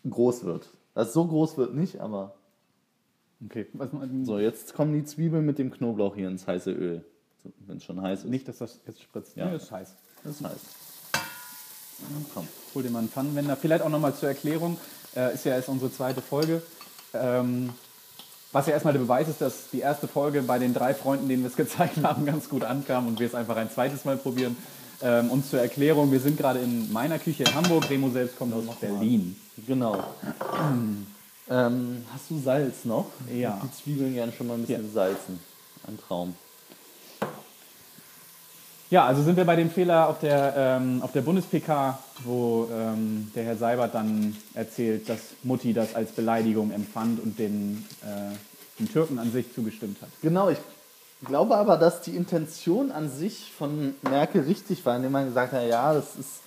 groß 0.10 0.46
wird. 0.46 0.70
Das 0.94 1.14
so 1.14 1.28
groß 1.28 1.58
wird 1.58 1.76
nicht, 1.76 2.00
aber. 2.00 2.36
Okay. 3.44 3.66
so, 4.24 4.38
jetzt 4.38 4.76
kommen 4.76 4.94
die 4.94 5.04
Zwiebeln 5.04 5.46
mit 5.46 5.58
dem 5.58 5.72
Knoblauch 5.72 6.16
hier 6.16 6.28
ins 6.28 6.48
heiße 6.48 6.72
Öl 6.72 7.04
wenn 7.68 7.78
es 7.78 7.84
schon 7.84 8.02
heiß 8.02 8.20
ist. 8.20 8.30
Nicht, 8.30 8.48
dass 8.48 8.60
das 8.60 8.80
jetzt 8.88 9.02
spritzt. 9.02 9.36
Ja, 9.36 9.50
nee, 9.50 9.56
ist 9.56 9.72
heiß. 9.72 9.96
Das 10.24 10.36
ist 10.36 10.44
heiß. 10.44 10.60
komm. 12.34 12.48
Hol 12.74 12.84
dir 12.84 12.90
mal 12.90 13.00
einen 13.00 13.10
Pfannenwender. 13.10 13.56
Vielleicht 13.56 13.84
auch 13.84 13.90
nochmal 13.90 14.16
zur 14.16 14.30
Erklärung. 14.30 14.78
Äh, 15.16 15.34
ist 15.34 15.46
ja 15.46 15.56
erst 15.56 15.70
unsere 15.70 15.92
zweite 15.92 16.22
Folge. 16.22 16.62
Ähm, 17.14 17.72
was 18.52 18.68
ja 18.68 18.74
erstmal 18.74 18.94
der 18.94 19.02
Beweis 19.02 19.28
ist, 19.30 19.42
dass 19.42 19.70
die 19.72 19.80
erste 19.80 20.08
Folge 20.08 20.42
bei 20.42 20.60
den 20.60 20.74
drei 20.74 20.94
Freunden, 20.94 21.30
denen 21.30 21.44
wir 21.44 21.50
es 21.50 21.56
gezeigt 21.56 21.98
haben, 22.04 22.26
ganz 22.26 22.50
gut 22.50 22.64
ankam 22.64 23.08
und 23.08 23.20
wir 23.20 23.28
es 23.28 23.36
einfach 23.36 23.56
ein 23.56 23.70
zweites 23.70 24.06
Mal 24.06 24.18
probieren. 24.18 24.58
Ähm, 25.02 25.32
und 25.32 25.46
zur 25.50 25.60
Erklärung, 25.60 26.12
wir 26.12 26.20
sind 26.20 26.38
gerade 26.38 26.60
in 26.60 26.92
meiner 26.92 27.18
Küche 27.18 27.44
in 27.44 27.56
Hamburg. 27.56 27.90
Remo 27.90 28.10
selbst 28.10 28.38
kommt 28.38 28.54
aus 28.54 28.64
Berlin. 28.80 29.36
Genau. 29.66 30.04
ähm, 31.50 32.06
hast 32.14 32.30
du 32.30 32.40
Salz 32.40 32.86
noch? 32.86 33.08
Ja. 33.34 33.60
Die 33.64 33.72
Zwiebeln 33.72 34.14
gerne 34.14 34.32
schon 34.32 34.48
mal 34.48 34.56
ein 34.56 34.62
bisschen 34.62 34.86
ja. 34.86 34.92
salzen. 34.92 35.40
Ein 35.88 35.98
Traum. 35.98 36.36
Ja, 38.92 39.06
also 39.06 39.24
sind 39.24 39.38
wir 39.38 39.46
bei 39.46 39.56
dem 39.56 39.70
Fehler 39.70 40.10
auf 40.10 40.20
der, 40.20 40.54
ähm, 40.58 41.02
der 41.14 41.22
Bundes-PK, 41.22 41.98
wo 42.26 42.68
ähm, 42.70 43.32
der 43.34 43.46
Herr 43.46 43.56
Seibert 43.56 43.96
dann 43.96 44.36
erzählt, 44.54 45.08
dass 45.08 45.20
Mutti 45.44 45.72
das 45.74 45.96
als 45.96 46.12
Beleidigung 46.12 46.72
empfand 46.72 47.24
und 47.24 47.40
den, 47.40 47.86
äh, 48.02 48.36
den 48.80 48.92
Türken 48.92 49.18
an 49.18 49.32
sich 49.32 49.46
zugestimmt 49.56 50.02
hat. 50.02 50.10
Genau, 50.22 50.50
ich 50.50 50.58
glaube 51.26 51.56
aber, 51.56 51.78
dass 51.78 52.02
die 52.02 52.18
Intention 52.18 52.92
an 52.92 53.10
sich 53.10 53.54
von 53.58 53.96
Merkel 54.02 54.42
richtig 54.42 54.86
war, 54.86 54.98
indem 54.98 55.14
man 55.14 55.26
gesagt 55.26 55.54
hat, 55.54 55.66
ja, 55.66 55.94
das 55.94 56.18
ist, 56.20 56.42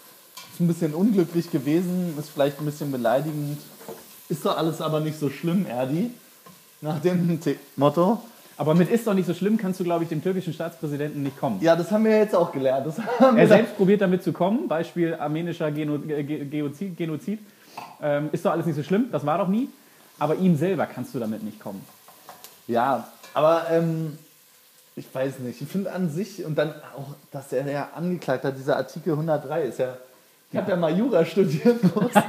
ist 0.52 0.60
ein 0.60 0.66
bisschen 0.66 0.92
unglücklich 0.92 1.50
gewesen, 1.50 2.14
ist 2.18 2.28
vielleicht 2.28 2.58
ein 2.58 2.66
bisschen 2.66 2.92
beleidigend, 2.92 3.58
ist 4.28 4.44
doch 4.44 4.58
alles 4.58 4.82
aber 4.82 5.00
nicht 5.00 5.18
so 5.18 5.30
schlimm, 5.30 5.64
Erdi, 5.64 6.10
nach 6.82 7.00
dem 7.00 7.40
Motto. 7.76 8.20
Aber 8.56 8.74
mit 8.74 8.90
ist 8.90 9.06
doch 9.06 9.14
nicht 9.14 9.26
so 9.26 9.34
schlimm, 9.34 9.56
kannst 9.56 9.80
du, 9.80 9.84
glaube 9.84 10.04
ich, 10.04 10.10
dem 10.10 10.22
türkischen 10.22 10.52
Staatspräsidenten 10.52 11.22
nicht 11.22 11.38
kommen. 11.38 11.58
Ja, 11.60 11.74
das 11.74 11.90
haben 11.90 12.04
wir 12.04 12.16
jetzt 12.16 12.36
auch 12.36 12.52
gelernt. 12.52 12.86
er 13.36 13.48
selbst 13.48 13.76
probiert 13.76 14.00
damit 14.00 14.22
zu 14.22 14.32
kommen, 14.32 14.68
Beispiel 14.68 15.14
armenischer 15.14 15.70
Geno 15.72 15.98
Genozid. 15.98 16.96
Genozid. 16.96 17.40
Ähm, 18.00 18.28
ist 18.30 18.44
doch 18.44 18.52
alles 18.52 18.66
nicht 18.66 18.76
so 18.76 18.82
schlimm, 18.82 19.06
das 19.10 19.26
war 19.26 19.38
doch 19.38 19.48
nie. 19.48 19.68
Aber 20.18 20.36
ihm 20.36 20.56
selber 20.56 20.86
kannst 20.86 21.14
du 21.14 21.18
damit 21.18 21.42
nicht 21.42 21.58
kommen. 21.58 21.84
Ja, 22.68 23.08
aber 23.34 23.66
ähm, 23.70 24.16
ich 24.94 25.12
weiß 25.12 25.40
nicht. 25.40 25.60
Ich 25.60 25.68
finde 25.68 25.92
an 25.92 26.08
sich 26.08 26.44
und 26.44 26.56
dann 26.56 26.70
auch, 26.96 27.14
dass 27.32 27.52
er 27.52 27.68
ja 27.70 27.88
angeklagt 27.94 28.44
hat, 28.44 28.56
dieser 28.56 28.76
Artikel 28.76 29.14
103 29.14 29.62
ist 29.62 29.78
ja. 29.78 29.96
Ich 30.48 30.54
ja. 30.54 30.60
habe 30.60 30.70
ja 30.70 30.76
mal 30.76 30.96
Jura 30.96 31.24
studiert. 31.24 31.82
du 31.82 32.02
hast 32.02 32.24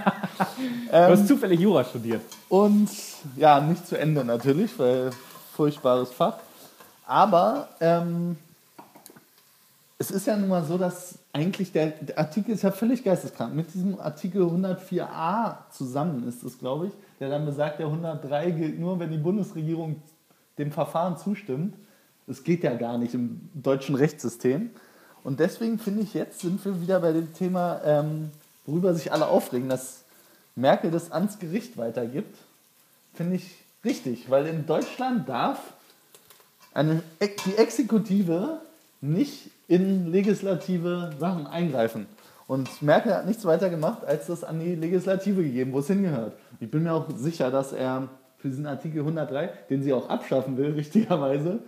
ähm, 0.91 1.27
zufällig 1.27 1.59
Jura 1.59 1.83
studiert. 1.83 2.21
Und 2.49 2.89
ja, 3.35 3.59
nicht 3.59 3.85
zu 3.85 3.97
Ende 3.97 4.25
natürlich, 4.25 4.71
weil 4.79 5.11
furchtbares 5.55 6.11
Fach. 6.11 6.37
Aber 7.07 7.69
ähm, 7.79 8.37
es 9.97 10.11
ist 10.11 10.27
ja 10.27 10.35
nun 10.35 10.49
mal 10.49 10.63
so, 10.63 10.77
dass 10.77 11.17
eigentlich 11.31 11.71
der, 11.71 11.87
der, 11.87 12.17
Artikel 12.19 12.53
ist 12.53 12.63
ja 12.63 12.71
völlig 12.71 13.03
geisteskrank. 13.03 13.55
Mit 13.55 13.73
diesem 13.73 13.99
Artikel 13.99 14.43
104a 14.43 15.55
zusammen 15.71 16.27
ist 16.27 16.43
es, 16.43 16.59
glaube 16.59 16.87
ich, 16.87 16.93
der 17.19 17.29
dann 17.29 17.45
besagt, 17.45 17.79
der 17.79 17.87
103 17.87 18.51
gilt 18.51 18.79
nur, 18.79 18.99
wenn 18.99 19.11
die 19.11 19.17
Bundesregierung 19.17 20.01
dem 20.57 20.71
Verfahren 20.71 21.17
zustimmt. 21.17 21.75
Das 22.27 22.43
geht 22.43 22.63
ja 22.63 22.73
gar 22.75 22.97
nicht 22.97 23.13
im 23.13 23.49
deutschen 23.53 23.95
Rechtssystem. 23.95 24.71
Und 25.23 25.39
deswegen 25.39 25.79
finde 25.79 26.01
ich, 26.01 26.13
jetzt 26.13 26.39
sind 26.39 26.63
wir 26.65 26.81
wieder 26.81 26.99
bei 26.99 27.11
dem 27.11 27.33
Thema, 27.33 27.81
ähm, 27.83 28.31
worüber 28.65 28.93
sich 28.93 29.11
alle 29.11 29.27
aufregen, 29.27 29.69
dass 29.69 30.03
Merkel 30.55 30.91
das 30.91 31.11
ans 31.11 31.39
Gericht 31.39 31.77
weitergibt, 31.77 32.37
finde 33.13 33.35
ich 33.37 33.64
richtig, 33.85 34.29
weil 34.29 34.47
in 34.47 34.65
Deutschland 34.65 35.29
darf 35.29 35.73
eine, 36.73 37.01
die 37.21 37.57
Exekutive 37.57 38.59
nicht 39.01 39.49
in 39.67 40.11
legislative 40.11 41.11
Sachen 41.19 41.47
eingreifen. 41.47 42.07
Und 42.47 42.81
Merkel 42.81 43.13
hat 43.13 43.25
nichts 43.25 43.45
weiter 43.45 43.69
gemacht, 43.69 44.05
als 44.05 44.27
das 44.27 44.43
an 44.43 44.59
die 44.59 44.75
Legislative 44.75 45.43
gegeben, 45.43 45.73
wo 45.73 45.79
es 45.79 45.87
hingehört. 45.87 46.33
Ich 46.59 46.69
bin 46.69 46.83
mir 46.83 46.93
auch 46.93 47.07
sicher, 47.15 47.49
dass 47.49 47.73
er 47.73 48.07
für 48.37 48.49
diesen 48.49 48.67
Artikel 48.67 48.99
103, 48.99 49.49
den 49.69 49.81
sie 49.81 49.93
auch 49.93 50.09
abschaffen 50.09 50.57
will, 50.57 50.71
richtigerweise, 50.75 51.59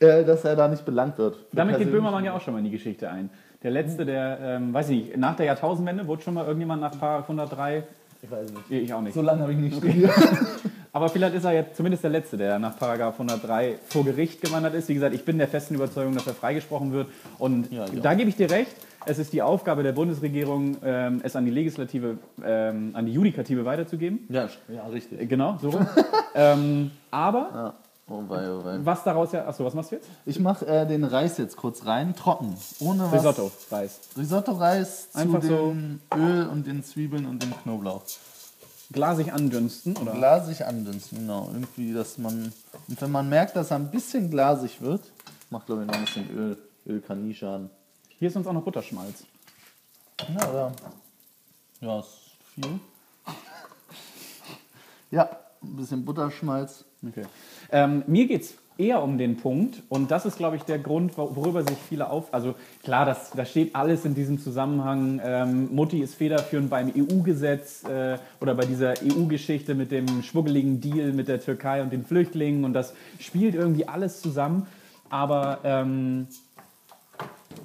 äh, 0.00 0.24
dass 0.24 0.44
er 0.44 0.56
da 0.56 0.68
nicht 0.68 0.84
belangt 0.84 1.16
wird. 1.16 1.38
Damit 1.52 1.78
geht 1.78 1.90
Böhmermann 1.90 2.24
ja 2.24 2.34
auch 2.34 2.40
schon 2.40 2.52
mal 2.52 2.58
in 2.58 2.66
die 2.66 2.70
Geschichte 2.70 3.08
ein. 3.10 3.30
Der 3.62 3.70
letzte, 3.70 4.04
der, 4.04 4.38
ähm, 4.40 4.74
weiß 4.74 4.90
ich 4.90 5.06
nicht, 5.06 5.16
nach 5.16 5.36
der 5.36 5.46
Jahrtausendwende 5.46 6.06
wurde 6.06 6.22
schon 6.22 6.34
mal 6.34 6.44
irgendjemand 6.44 6.82
nach 6.82 7.00
103 7.00 7.84
ich 8.22 8.30
weiß 8.30 8.50
nicht. 8.52 8.70
Ich 8.70 8.94
auch 8.94 9.00
nicht. 9.00 9.14
So 9.14 9.22
lange 9.22 9.42
habe 9.42 9.52
ich 9.52 9.58
nicht 9.58 9.76
studiert. 9.76 10.12
Aber 10.94 11.08
vielleicht 11.08 11.34
ist 11.34 11.44
er 11.44 11.52
jetzt 11.52 11.76
zumindest 11.76 12.04
der 12.04 12.10
Letzte, 12.10 12.36
der 12.36 12.58
nach 12.58 12.76
Paragraph 12.76 13.14
103 13.14 13.78
vor 13.88 14.04
Gericht 14.04 14.42
gewandert 14.42 14.74
ist. 14.74 14.90
Wie 14.90 14.94
gesagt, 14.94 15.14
ich 15.14 15.24
bin 15.24 15.38
der 15.38 15.48
festen 15.48 15.74
Überzeugung, 15.74 16.14
dass 16.14 16.26
er 16.26 16.34
freigesprochen 16.34 16.92
wird. 16.92 17.08
Und 17.38 17.72
ja, 17.72 17.86
da 17.86 18.12
gebe 18.12 18.28
ich 18.28 18.36
dir 18.36 18.50
recht. 18.50 18.76
Es 19.06 19.18
ist 19.18 19.32
die 19.32 19.40
Aufgabe 19.40 19.82
der 19.82 19.92
Bundesregierung, 19.92 20.76
ähm, 20.84 21.20
es 21.24 21.34
an 21.34 21.46
die 21.46 21.50
Legislative, 21.50 22.18
ähm, 22.44 22.90
an 22.92 23.06
die 23.06 23.12
Judikative 23.12 23.64
weiterzugeben. 23.64 24.26
Ja, 24.28 24.48
ja 24.68 24.86
richtig. 24.86 25.28
Genau, 25.28 25.56
so 25.60 25.70
rum. 25.70 25.86
ähm, 26.34 26.90
aber 27.10 27.50
ja. 27.52 27.74
Oh 28.08 28.22
wei, 28.28 28.50
oh 28.50 28.64
wei. 28.64 28.78
Was 28.82 29.02
daraus 29.02 29.32
ja. 29.32 29.46
Achso, 29.46 29.64
was 29.64 29.74
machst 29.74 29.92
du 29.92 29.96
jetzt? 29.96 30.08
Ich 30.26 30.38
mache 30.38 30.66
äh, 30.66 30.86
den 30.86 31.04
Reis 31.04 31.38
jetzt 31.38 31.56
kurz 31.56 31.86
rein, 31.86 32.14
trocken. 32.14 32.54
Ohne 32.80 33.04
was. 33.04 33.14
Risotto-Reis. 33.14 34.00
Risotto-Reis 34.18 35.08
Einfach 35.14 35.40
zu 35.40 35.46
so 35.46 35.76
Öl 36.16 36.46
und 36.48 36.66
den 36.66 36.84
Zwiebeln 36.84 37.26
und 37.26 37.42
dem 37.42 37.52
Knoblauch. 37.62 38.02
Glasig 38.92 39.32
andünsten, 39.32 39.96
oder? 39.96 40.12
Glasig 40.12 40.64
andünsten, 40.64 41.18
genau. 41.18 41.50
Irgendwie, 41.52 41.92
dass 41.92 42.18
man. 42.18 42.52
Und 42.88 43.00
wenn 43.00 43.10
man 43.10 43.28
merkt, 43.28 43.56
dass 43.56 43.70
er 43.70 43.76
ein 43.76 43.90
bisschen 43.90 44.30
glasig 44.30 44.80
wird, 44.80 45.10
macht 45.50 45.66
glaube 45.66 45.82
ich 45.82 45.88
noch 45.88 45.94
ein 45.94 46.04
bisschen 46.04 46.30
Öl. 46.36 46.58
Öl 46.86 47.00
kann 47.00 47.26
nie 47.26 47.34
schaden. 47.34 47.70
Hier 48.18 48.28
ist 48.28 48.36
uns 48.36 48.46
auch 48.46 48.52
noch 48.52 48.62
Butterschmalz. 48.62 49.24
Ja, 50.28 50.54
ja. 50.54 50.72
Ja, 51.80 51.98
ist 52.00 52.36
viel. 52.54 52.80
ja, 55.10 55.28
ein 55.62 55.76
bisschen 55.76 56.04
Butterschmalz. 56.04 56.84
Okay. 57.06 57.26
Ähm, 57.70 58.04
mir 58.06 58.26
geht 58.26 58.42
es 58.42 58.54
eher 58.78 59.02
um 59.02 59.18
den 59.18 59.36
Punkt, 59.36 59.82
und 59.88 60.10
das 60.10 60.26
ist, 60.26 60.38
glaube 60.38 60.56
ich, 60.56 60.62
der 60.62 60.78
Grund, 60.78 61.16
worüber 61.16 61.62
sich 61.62 61.76
viele 61.88 62.10
auf. 62.10 62.32
Also 62.32 62.54
klar, 62.82 63.04
das, 63.04 63.30
da 63.30 63.44
steht 63.44 63.74
alles 63.74 64.04
in 64.04 64.14
diesem 64.14 64.38
Zusammenhang. 64.38 65.20
Ähm, 65.24 65.74
Mutti 65.74 66.00
ist 66.00 66.14
federführend 66.14 66.70
beim 66.70 66.92
EU-Gesetz 66.96 67.84
äh, 67.84 68.18
oder 68.40 68.54
bei 68.54 68.64
dieser 68.64 68.94
EU-Geschichte 69.02 69.74
mit 69.74 69.90
dem 69.90 70.22
schwuggeligen 70.22 70.80
Deal 70.80 71.12
mit 71.12 71.28
der 71.28 71.40
Türkei 71.40 71.82
und 71.82 71.92
den 71.92 72.04
Flüchtlingen, 72.04 72.64
und 72.64 72.72
das 72.72 72.94
spielt 73.18 73.54
irgendwie 73.54 73.86
alles 73.88 74.20
zusammen. 74.20 74.66
Aber 75.10 75.58
ähm, 75.64 76.26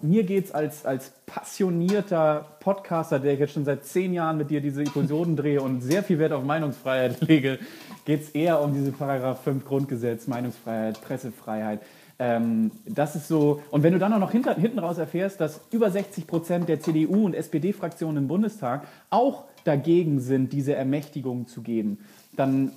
mir 0.02 0.24
geht 0.24 0.46
es 0.46 0.52
als, 0.52 0.86
als 0.86 1.12
passionierter 1.26 2.46
Podcaster, 2.60 3.20
der 3.20 3.34
ich 3.34 3.40
jetzt 3.40 3.54
schon 3.54 3.66
seit 3.66 3.86
zehn 3.86 4.14
Jahren 4.14 4.38
mit 4.38 4.50
dir 4.50 4.62
diese 4.62 4.82
Episoden 4.84 5.36
drehe 5.36 5.62
und 5.62 5.82
sehr 5.82 6.04
viel 6.04 6.20
Wert 6.20 6.32
auf 6.32 6.44
Meinungsfreiheit 6.44 7.22
lege, 7.28 7.60
geht 8.06 8.24
es 8.24 8.30
eher 8.30 8.62
um 8.62 8.74
diese 8.74 8.92
Paragraph 8.92 9.44
5 9.44 9.66
Grundgesetz, 9.66 10.28
Meinungsfreiheit, 10.28 11.02
Pressefreiheit. 11.02 11.82
Ähm, 12.20 12.72
das 12.86 13.16
ist 13.16 13.28
so, 13.28 13.62
und 13.70 13.84
wenn 13.84 13.94
du 13.94 14.00
dann 14.00 14.14
auch 14.14 14.20
noch 14.20 14.32
hinter, 14.32 14.56
hinten 14.56 14.80
raus 14.80 14.98
erfährst, 14.98 15.40
dass 15.40 15.62
über 15.72 15.92
60 15.92 16.26
Prozent 16.26 16.70
der 16.70 16.80
CDU- 16.80 17.26
und 17.26 17.36
SPD-Fraktionen 17.36 18.24
im 18.24 18.28
Bundestag 18.28 18.88
auch 19.10 19.46
dagegen 19.66 20.20
sind, 20.20 20.54
diese 20.54 20.74
Ermächtigung 20.74 21.48
zu 21.48 21.62
geben, 21.62 22.00
dann, 22.38 22.72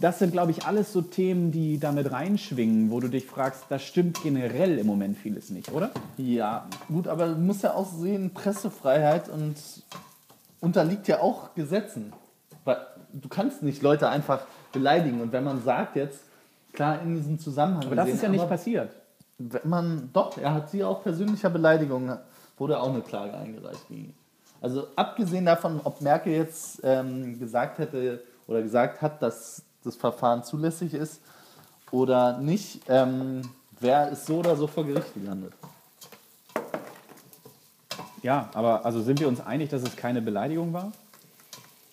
das 0.00 0.18
sind, 0.18 0.32
glaube 0.32 0.50
ich, 0.52 0.64
alles 0.64 0.92
so 0.92 1.02
Themen, 1.02 1.52
die 1.52 1.78
damit 1.78 2.10
reinschwingen, 2.10 2.90
wo 2.90 2.98
du 2.98 3.08
dich 3.08 3.26
fragst, 3.26 3.64
das 3.68 3.82
stimmt 3.82 4.22
generell 4.22 4.78
im 4.78 4.86
Moment 4.86 5.18
vieles 5.18 5.50
nicht, 5.50 5.70
oder? 5.70 5.90
Ja, 6.16 6.66
gut, 6.88 7.06
aber 7.06 7.28
du 7.28 7.36
musst 7.36 7.62
ja 7.62 7.74
auch 7.74 7.86
sehen, 7.86 8.32
Pressefreiheit 8.32 9.28
und 9.28 9.54
unterliegt 10.60 11.08
ja 11.08 11.20
auch 11.20 11.54
Gesetzen. 11.54 12.12
Du 13.12 13.28
kannst 13.28 13.62
nicht 13.62 13.82
Leute 13.82 14.08
einfach 14.08 14.46
beleidigen. 14.72 15.20
Und 15.20 15.32
wenn 15.32 15.44
man 15.44 15.62
sagt 15.62 15.96
jetzt, 15.96 16.20
klar, 16.72 17.02
in 17.02 17.14
diesem 17.14 17.38
Zusammenhang. 17.38 17.84
Aber 17.84 17.96
das 17.96 18.06
gesehen, 18.06 18.16
ist 18.16 18.22
ja 18.22 18.28
nicht 18.30 18.48
passiert. 18.48 18.90
Wenn 19.36 19.68
man, 19.68 20.10
doch, 20.14 20.38
er 20.38 20.54
hat 20.54 20.70
sie 20.70 20.82
auch 20.82 21.02
persönlicher 21.02 21.50
Beleidigung, 21.50 22.16
wurde 22.56 22.80
auch 22.80 22.88
eine 22.88 23.02
Klage 23.02 23.34
eingereicht 23.34 23.86
gegen 23.88 24.14
Also 24.62 24.86
abgesehen 24.96 25.44
davon, 25.44 25.82
ob 25.84 26.00
Merkel 26.00 26.32
jetzt 26.32 26.80
ähm, 26.82 27.38
gesagt 27.38 27.78
hätte, 27.78 28.22
oder 28.46 28.62
gesagt 28.62 29.02
hat, 29.02 29.22
dass 29.22 29.62
das 29.84 29.96
Verfahren 29.96 30.44
zulässig 30.44 30.94
ist 30.94 31.20
oder 31.90 32.38
nicht, 32.38 32.80
ähm, 32.88 33.42
wer 33.80 34.10
ist 34.10 34.26
so 34.26 34.36
oder 34.38 34.56
so 34.56 34.66
vor 34.66 34.84
Gericht 34.84 35.14
gelandet. 35.14 35.52
Ja, 38.22 38.50
aber 38.54 38.84
also 38.84 39.02
sind 39.02 39.18
wir 39.20 39.28
uns 39.28 39.40
einig, 39.40 39.70
dass 39.70 39.82
es 39.82 39.96
keine 39.96 40.22
Beleidigung 40.22 40.72
war? 40.72 40.92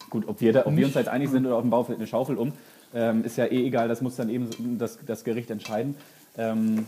Gut, 0.09 0.27
ob 0.27 0.41
wir, 0.41 0.53
da, 0.53 0.65
ob 0.65 0.75
wir 0.75 0.85
uns 0.85 0.95
jetzt 0.95 1.07
einig 1.07 1.29
sind 1.29 1.45
oder 1.45 1.55
auf 1.55 1.61
dem 1.61 1.69
Bau 1.69 1.83
fällt 1.83 1.97
eine 1.97 2.07
Schaufel 2.07 2.37
um, 2.37 2.53
ähm, 2.93 3.23
ist 3.23 3.37
ja 3.37 3.45
eh 3.45 3.65
egal, 3.65 3.87
das 3.87 4.01
muss 4.01 4.15
dann 4.15 4.29
eben 4.29 4.49
das, 4.77 4.99
das 5.05 5.23
Gericht 5.23 5.49
entscheiden. 5.51 5.95
Ähm, 6.37 6.87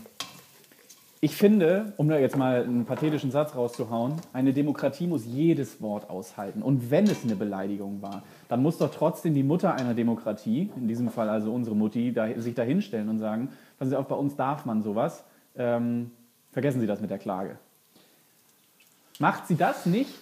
ich 1.20 1.36
finde, 1.36 1.92
um 1.98 2.08
da 2.08 2.18
jetzt 2.18 2.36
mal 2.36 2.64
einen 2.64 2.84
pathetischen 2.84 3.30
Satz 3.30 3.54
rauszuhauen, 3.54 4.14
eine 4.32 4.52
Demokratie 4.52 5.06
muss 5.06 5.24
jedes 5.24 5.80
Wort 5.80 6.10
aushalten. 6.10 6.62
Und 6.62 6.90
wenn 6.90 7.04
es 7.04 7.22
eine 7.22 7.36
Beleidigung 7.36 8.02
war, 8.02 8.24
dann 8.52 8.60
muss 8.60 8.76
doch 8.76 8.94
trotzdem 8.94 9.32
die 9.32 9.42
Mutter 9.42 9.76
einer 9.76 9.94
Demokratie, 9.94 10.70
in 10.76 10.86
diesem 10.86 11.08
Fall 11.08 11.30
also 11.30 11.50
unsere 11.54 11.74
Mutti, 11.74 12.12
da, 12.12 12.38
sich 12.38 12.54
da 12.54 12.62
hinstellen 12.62 13.08
und 13.08 13.18
sagen, 13.18 13.48
passen 13.78 13.88
Sie 13.88 13.96
auf, 13.96 14.06
bei 14.08 14.14
uns 14.14 14.36
darf 14.36 14.66
man 14.66 14.82
sowas. 14.82 15.24
Ähm, 15.56 16.10
vergessen 16.50 16.78
Sie 16.82 16.86
das 16.86 17.00
mit 17.00 17.08
der 17.08 17.16
Klage. 17.16 17.56
Macht 19.20 19.46
sie 19.46 19.54
das 19.54 19.86
nicht 19.86 20.12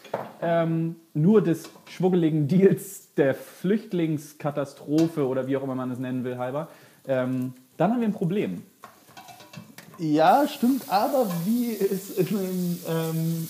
ähm, 0.41 0.95
nur 1.13 1.43
des 1.43 1.71
schwuggeligen 1.87 2.47
Deals 2.47 3.13
der 3.15 3.35
Flüchtlingskatastrophe 3.35 5.27
oder 5.27 5.49
wie 5.49 5.57
auch 5.57 5.65
immer 5.65 5.75
man 5.75 5.91
es 5.91 5.99
nennen 5.99 6.23
will, 6.23 6.39
halber, 6.39 6.69
ähm, 7.09 7.55
dann 7.79 7.91
haben 7.91 8.01
wir 8.01 8.07
ein 8.07 8.13
Problem. 8.13 8.63
Ja, 9.99 10.47
stimmt, 10.47 10.89
aber 10.89 11.27
wie, 11.45 11.77
einem, 12.17 12.79
ähm, 12.89 13.49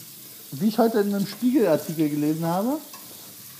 wie 0.52 0.68
ich 0.68 0.78
heute 0.78 1.00
in 1.00 1.14
einem 1.14 1.26
Spiegelartikel 1.26 2.08
gelesen 2.08 2.46
habe, 2.46 2.78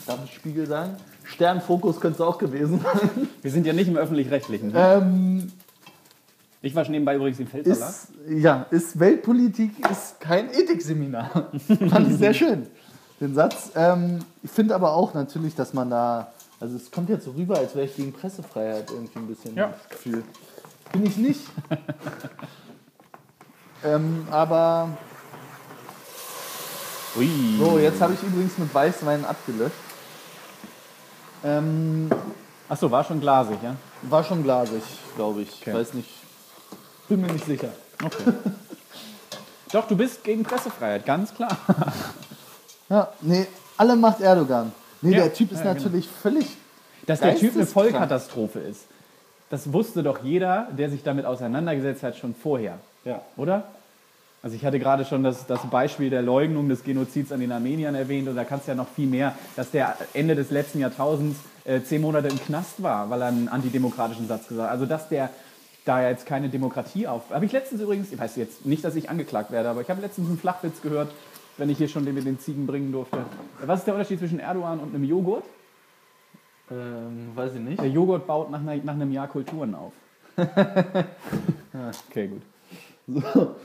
darf 0.06 0.24
ich 0.24 0.32
Spiegel 0.32 0.66
sagen? 0.66 0.96
Sternfokus 1.30 2.00
könnte 2.00 2.16
es 2.16 2.20
auch 2.20 2.38
gewesen 2.38 2.80
sein. 2.80 3.28
Wir 3.42 3.50
sind 3.50 3.66
ja 3.66 3.72
nicht 3.72 3.88
im 3.88 3.96
Öffentlich-Rechtlichen. 3.96 4.72
Ne? 4.72 4.78
Ähm, 4.78 5.52
ich 6.62 6.74
war 6.74 6.84
schon 6.84 6.92
nebenbei 6.92 7.16
übrigens 7.16 7.40
im 7.40 7.46
Feldsalat. 7.46 7.88
Ist, 7.88 8.08
ja, 8.28 8.66
ist 8.70 8.98
Weltpolitik 8.98 9.72
ist 9.90 10.20
kein 10.20 10.50
Ethikseminar. 10.50 11.50
Fand 11.88 12.10
ich 12.10 12.18
sehr 12.18 12.34
schön, 12.34 12.66
den 13.20 13.34
Satz. 13.34 13.70
Ähm, 13.74 14.18
ich 14.42 14.50
finde 14.50 14.74
aber 14.74 14.92
auch 14.94 15.14
natürlich, 15.14 15.54
dass 15.54 15.72
man 15.72 15.90
da, 15.90 16.32
also 16.58 16.76
es 16.76 16.90
kommt 16.90 17.08
jetzt 17.08 17.24
so 17.24 17.30
rüber, 17.30 17.58
als 17.58 17.74
wäre 17.74 17.86
ich 17.86 17.96
gegen 17.96 18.12
Pressefreiheit 18.12 18.90
irgendwie 18.90 19.18
ein 19.18 19.26
bisschen 19.26 19.54
ja. 19.54 19.72
Gefühl. 19.88 20.22
Bin 20.92 21.06
ich 21.06 21.16
nicht. 21.16 21.40
Ähm, 23.84 24.26
aber. 24.30 24.90
Ui. 27.16 27.28
So, 27.58 27.78
jetzt 27.78 28.00
habe 28.00 28.12
ich 28.12 28.22
übrigens 28.22 28.58
mit 28.58 28.72
Weißwein 28.74 29.24
abgelöscht. 29.24 29.74
Ähm, 31.44 32.10
Achso, 32.68 32.90
war 32.90 33.02
schon 33.02 33.20
glasig, 33.20 33.58
ja? 33.62 33.74
War 34.02 34.22
schon 34.22 34.42
glasig, 34.44 34.82
glaube 35.16 35.42
ich. 35.42 35.60
Okay. 35.60 35.74
Weiß 35.74 35.92
nicht. 35.94 36.08
Bin 37.08 37.20
mir 37.20 37.32
nicht 37.32 37.44
sicher. 37.44 37.68
Okay. 38.04 38.32
Doch, 39.72 39.88
du 39.88 39.96
bist 39.96 40.22
gegen 40.22 40.44
Pressefreiheit, 40.44 41.04
ganz 41.04 41.34
klar. 41.34 41.56
ja, 42.88 43.08
nee, 43.20 43.46
alle 43.76 43.96
macht 43.96 44.20
Erdogan. 44.20 44.72
Nee, 45.02 45.16
ja. 45.16 45.22
der 45.24 45.34
Typ 45.34 45.50
ist 45.52 45.64
ja, 45.64 45.74
natürlich 45.74 46.06
genau. 46.06 46.20
völlig. 46.22 46.46
Dass 47.06 47.20
der 47.20 47.36
Typ 47.36 47.56
eine 47.56 47.66
Vollkatastrophe 47.66 48.60
ist. 48.60 48.84
Das 49.48 49.72
wusste 49.72 50.04
doch 50.04 50.22
jeder, 50.22 50.68
der 50.70 50.90
sich 50.90 51.02
damit 51.02 51.24
auseinandergesetzt 51.24 52.04
hat, 52.04 52.16
schon 52.16 52.36
vorher. 52.36 52.78
Ja. 53.04 53.20
Oder? 53.36 53.64
Also 54.42 54.56
ich 54.56 54.64
hatte 54.64 54.78
gerade 54.78 55.04
schon 55.04 55.22
das, 55.22 55.46
das 55.46 55.68
Beispiel 55.68 56.08
der 56.08 56.22
Leugnung 56.22 56.68
des 56.68 56.82
Genozids 56.82 57.30
an 57.30 57.40
den 57.40 57.52
Armeniern 57.52 57.94
erwähnt 57.94 58.26
und 58.26 58.36
da 58.36 58.44
kannst 58.44 58.66
du 58.66 58.72
ja 58.72 58.74
noch 58.74 58.88
viel 58.88 59.06
mehr, 59.06 59.34
dass 59.54 59.70
der 59.70 59.96
Ende 60.14 60.34
des 60.34 60.50
letzten 60.50 60.80
Jahrtausends 60.80 61.38
äh, 61.64 61.82
zehn 61.82 62.00
Monate 62.00 62.28
im 62.28 62.40
Knast 62.40 62.82
war, 62.82 63.10
weil 63.10 63.20
er 63.20 63.28
einen 63.28 63.48
antidemokratischen 63.48 64.26
Satz 64.28 64.48
gesagt 64.48 64.68
hat. 64.68 64.72
Also 64.72 64.86
dass 64.86 65.08
der 65.08 65.30
da 65.84 66.08
jetzt 66.08 66.26
keine 66.26 66.48
Demokratie 66.48 67.06
auf... 67.06 67.30
Habe 67.30 67.44
ich 67.44 67.52
letztens 67.52 67.80
übrigens, 67.80 68.12
ich 68.12 68.18
weiß 68.18 68.36
jetzt 68.36 68.64
nicht, 68.64 68.84
dass 68.84 68.96
ich 68.96 69.10
angeklagt 69.10 69.50
werde, 69.50 69.68
aber 69.68 69.82
ich 69.82 69.90
habe 69.90 70.00
letztens 70.00 70.28
einen 70.28 70.38
Flachwitz 70.38 70.80
gehört, 70.80 71.10
wenn 71.58 71.68
ich 71.68 71.78
hier 71.78 71.88
schon 71.88 72.04
den 72.04 72.14
mit 72.14 72.26
den 72.26 72.38
Ziegen 72.38 72.66
bringen 72.66 72.92
durfte. 72.92 73.18
Was 73.64 73.80
ist 73.80 73.86
der 73.86 73.94
Unterschied 73.94 74.18
zwischen 74.18 74.40
Erdogan 74.40 74.80
und 74.80 74.94
einem 74.94 75.04
Joghurt? 75.04 75.44
Ähm, 76.70 77.30
weiß 77.34 77.54
ich 77.54 77.60
nicht. 77.60 77.80
Der 77.80 77.90
Joghurt 77.90 78.26
baut 78.26 78.50
nach, 78.50 78.60
nach 78.62 78.94
einem 78.94 79.12
Jahr 79.12 79.28
Kulturen 79.28 79.74
auf. 79.74 79.92
okay, 82.08 82.28
gut. 82.28 82.42
So. 83.06 83.56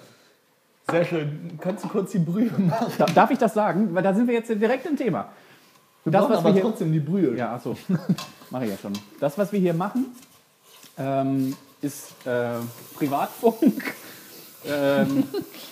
Sehr 0.90 1.06
schön. 1.06 1.58
Kannst 1.62 1.84
du 1.84 1.88
kurz 1.88 2.12
die 2.12 2.20
Brühe 2.20 2.52
machen? 2.58 2.92
Darf 3.16 3.32
ich 3.32 3.38
das 3.40 3.54
sagen? 3.54 3.94
Weil 3.96 4.04
da 4.04 4.14
sind 4.14 4.28
wir 4.28 4.34
jetzt 4.36 4.50
direkt 4.50 4.86
im 4.86 4.96
Thema. 4.96 5.30
Wir 6.04 6.12
Das, 6.12 6.30
was 6.30 6.38
aber 6.38 6.50
wir 6.50 6.54
hier- 6.54 6.62
trotzdem 6.62 6.92
die 6.92 7.00
Brühe. 7.00 7.36
Ja, 7.36 7.56
achso. 7.56 7.76
Mache 8.52 8.66
ich 8.66 8.72
ja 8.72 8.78
schon. 8.78 8.94
Das, 9.20 9.38
was 9.38 9.52
wir 9.52 9.60
hier 9.60 9.74
machen, 9.74 10.06
ähm, 10.98 11.56
ist 11.82 12.10
äh, 12.28 12.58
Privatfunk 12.96 13.96
ähm, 14.68 15.24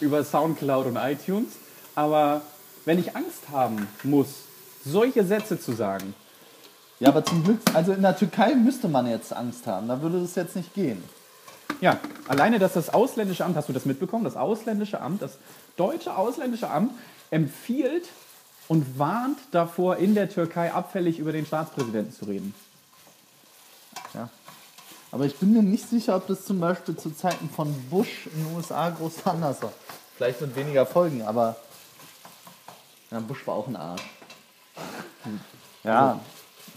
über 0.01 0.24
Soundcloud 0.24 0.88
und 0.88 0.96
iTunes. 0.98 1.53
Aber 1.96 2.41
wenn 2.86 2.98
ich 2.98 3.15
Angst 3.15 3.43
haben 3.51 3.88
muss, 4.03 4.27
solche 4.84 5.24
Sätze 5.24 5.60
zu 5.60 5.74
sagen, 5.74 6.15
Ja, 7.00 7.10
aber 7.10 7.24
zum 7.24 7.43
Glück, 7.43 7.60
also 7.75 7.93
in 7.93 8.01
der 8.01 8.17
Türkei 8.17 8.55
müsste 8.55 8.88
man 8.88 9.05
jetzt 9.08 9.32
Angst 9.32 9.67
haben. 9.67 9.88
Da 9.88 10.01
würde 10.01 10.17
es 10.17 10.34
jetzt 10.36 10.55
nicht 10.55 10.74
gehen. 10.74 11.03
Ja, 11.82 12.00
alleine, 12.27 12.60
dass 12.60 12.74
das 12.74 12.89
ausländische 12.89 13.43
Amt, 13.43 13.55
hast 13.55 13.70
du 13.70 13.74
das 13.74 13.86
mitbekommen? 13.86 14.24
Das 14.24 14.36
ausländische 14.36 15.01
Amt, 15.01 15.22
das 15.22 15.38
deutsche 15.75 16.15
ausländische 16.15 16.70
Amt 16.70 16.93
empfiehlt 17.29 18.08
und 18.67 18.98
warnt 18.98 19.38
davor, 19.51 19.98
in 19.98 20.15
der 20.15 20.29
Türkei 20.29 20.72
abfällig 20.72 21.20
über 21.20 21.32
den 21.32 21.46
Staatspräsidenten 21.46 22.13
zu 22.13 22.25
reden. 22.25 22.53
Ja. 24.13 24.29
Aber 25.12 25.25
ich 25.25 25.36
bin 25.38 25.53
mir 25.53 25.62
nicht 25.62 25.89
sicher, 25.89 26.15
ob 26.15 26.27
das 26.27 26.46
zum 26.46 26.60
Beispiel 26.60 26.96
zu 26.96 27.12
Zeiten 27.12 27.50
von 27.50 27.74
Bush 27.89 28.27
in 28.34 28.46
den 28.46 28.55
USA 28.55 28.89
groß 28.89 29.25
anders 29.25 29.62
war. 29.62 29.74
Vielleicht 30.15 30.41
mit 30.41 30.55
weniger 30.55 30.86
Folgen, 30.86 31.22
aber 31.22 31.55
ja, 33.12 33.20
Bush 33.20 33.46
war 33.46 33.55
auch 33.55 33.67
ein 33.67 33.75
Arsch. 33.75 34.03
Ja, 35.84 36.20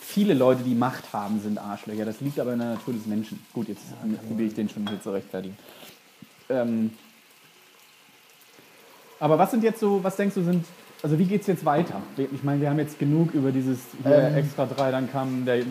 Viele 0.08 0.34
Leute, 0.34 0.62
die 0.62 0.76
Macht 0.76 1.12
haben, 1.12 1.40
sind 1.40 1.58
Arschlöcher. 1.58 2.04
Das 2.04 2.20
liegt 2.20 2.38
aber 2.38 2.52
in 2.52 2.60
der 2.60 2.74
Natur 2.74 2.94
des 2.94 3.06
Menschen. 3.06 3.44
Gut, 3.52 3.68
jetzt 3.68 3.82
will 4.30 4.46
ich 4.46 4.54
den 4.54 4.68
schon 4.68 4.86
hier 4.88 5.02
zu 5.02 5.10
rechtfertigen. 5.10 5.56
Ähm, 6.48 6.92
aber 9.18 9.36
was 9.36 9.50
sind 9.50 9.64
jetzt 9.64 9.80
so, 9.80 10.04
was 10.04 10.14
denkst 10.14 10.36
du 10.36 10.44
sind, 10.44 10.64
also 11.02 11.18
wie 11.18 11.24
geht 11.24 11.40
es 11.40 11.48
jetzt 11.48 11.64
weiter? 11.64 12.00
Ich 12.16 12.44
meine, 12.44 12.60
wir 12.60 12.70
haben 12.70 12.78
jetzt 12.78 13.00
genug 13.00 13.34
über 13.34 13.50
dieses 13.50 13.80
hier 14.04 14.14
Ähm. 14.14 14.36
Extra 14.36 14.66
3, 14.66 14.92
dann 14.92 15.10
kam 15.10 15.44
der 15.44 15.64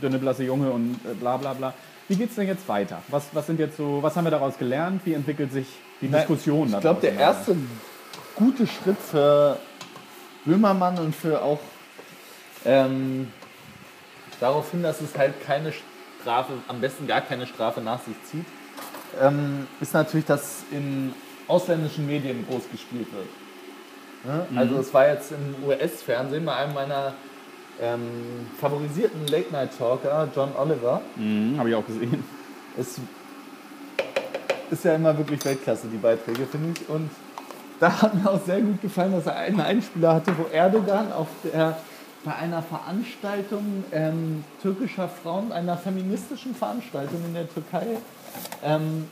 dünne, 0.00 0.18
blasse 0.18 0.44
Junge 0.44 0.70
und 0.70 0.94
äh, 1.04 1.14
bla 1.14 1.36
bla 1.36 1.52
bla. 1.52 1.74
Wie 2.08 2.16
geht 2.16 2.30
es 2.30 2.36
denn 2.36 2.46
jetzt 2.46 2.66
weiter? 2.68 3.02
Was, 3.08 3.26
was 3.34 3.46
sind 3.46 3.60
jetzt 3.60 3.76
so, 3.76 4.02
was 4.02 4.16
haben 4.16 4.24
wir 4.24 4.30
daraus 4.30 4.56
gelernt? 4.56 5.02
Wie 5.04 5.12
entwickelt 5.12 5.52
sich 5.52 5.66
die 6.00 6.08
Diskussion 6.08 6.72
ich 6.72 6.80
glaube, 6.80 7.02
der 7.02 7.14
erste 7.14 7.56
gute 8.36 8.66
Schritt 8.66 8.98
für 8.98 9.58
Böhmermann 10.46 10.98
und 10.98 11.14
für 11.14 11.42
auch 11.42 11.60
ähm, 12.64 13.28
darauf 14.42 14.70
hin, 14.70 14.82
dass 14.82 15.00
es 15.00 15.16
halt 15.16 15.34
keine 15.44 15.72
Strafe, 16.20 16.52
am 16.68 16.80
besten 16.80 17.06
gar 17.06 17.20
keine 17.20 17.46
Strafe 17.46 17.80
nach 17.80 18.00
sich 18.02 18.14
zieht, 18.30 18.44
ähm, 19.20 19.66
ist 19.80 19.94
natürlich, 19.94 20.26
dass 20.26 20.64
in 20.70 21.14
ausländischen 21.48 22.06
Medien 22.06 22.46
groß 22.48 22.62
gespielt 22.70 23.06
wird. 23.12 23.26
Ne? 24.24 24.46
Also 24.58 24.78
es 24.78 24.92
war 24.94 25.08
jetzt 25.08 25.32
im 25.32 25.66
US-Fernsehen 25.68 26.44
bei 26.44 26.54
einem 26.54 26.74
meiner 26.74 27.12
ähm, 27.80 28.00
favorisierten 28.60 29.26
Late-Night-Talker, 29.26 30.28
John 30.34 30.50
Oliver, 30.56 31.00
Mhm, 31.16 31.58
Habe 31.58 31.70
ich 31.70 31.74
auch 31.74 31.86
gesehen. 31.86 32.22
es 32.78 32.98
ist 34.70 34.84
ja 34.84 34.94
immer 34.94 35.16
wirklich 35.18 35.44
Weltklasse, 35.44 35.88
die 35.88 35.96
Beiträge, 35.98 36.46
finde 36.46 36.78
ich. 36.80 36.88
Und 36.88 37.10
da 37.80 38.00
hat 38.02 38.14
mir 38.14 38.30
auch 38.30 38.40
sehr 38.44 38.60
gut 38.60 38.80
gefallen, 38.80 39.12
dass 39.12 39.26
er 39.26 39.36
einen 39.36 39.60
Einspieler 39.60 40.14
hatte, 40.14 40.32
wo 40.38 40.44
Erdogan 40.54 41.12
auf 41.12 41.26
der, 41.44 41.76
bei 42.24 42.34
einer 42.34 42.62
Veranstaltung 42.62 43.84
ähm, 43.92 44.44
türkischer 44.60 45.08
Frauen, 45.08 45.52
einer 45.52 45.76
feministischen 45.76 46.54
Veranstaltung 46.54 47.24
in 47.26 47.34
der 47.34 47.52
Türkei, 47.52 47.98
ähm, 48.62 49.08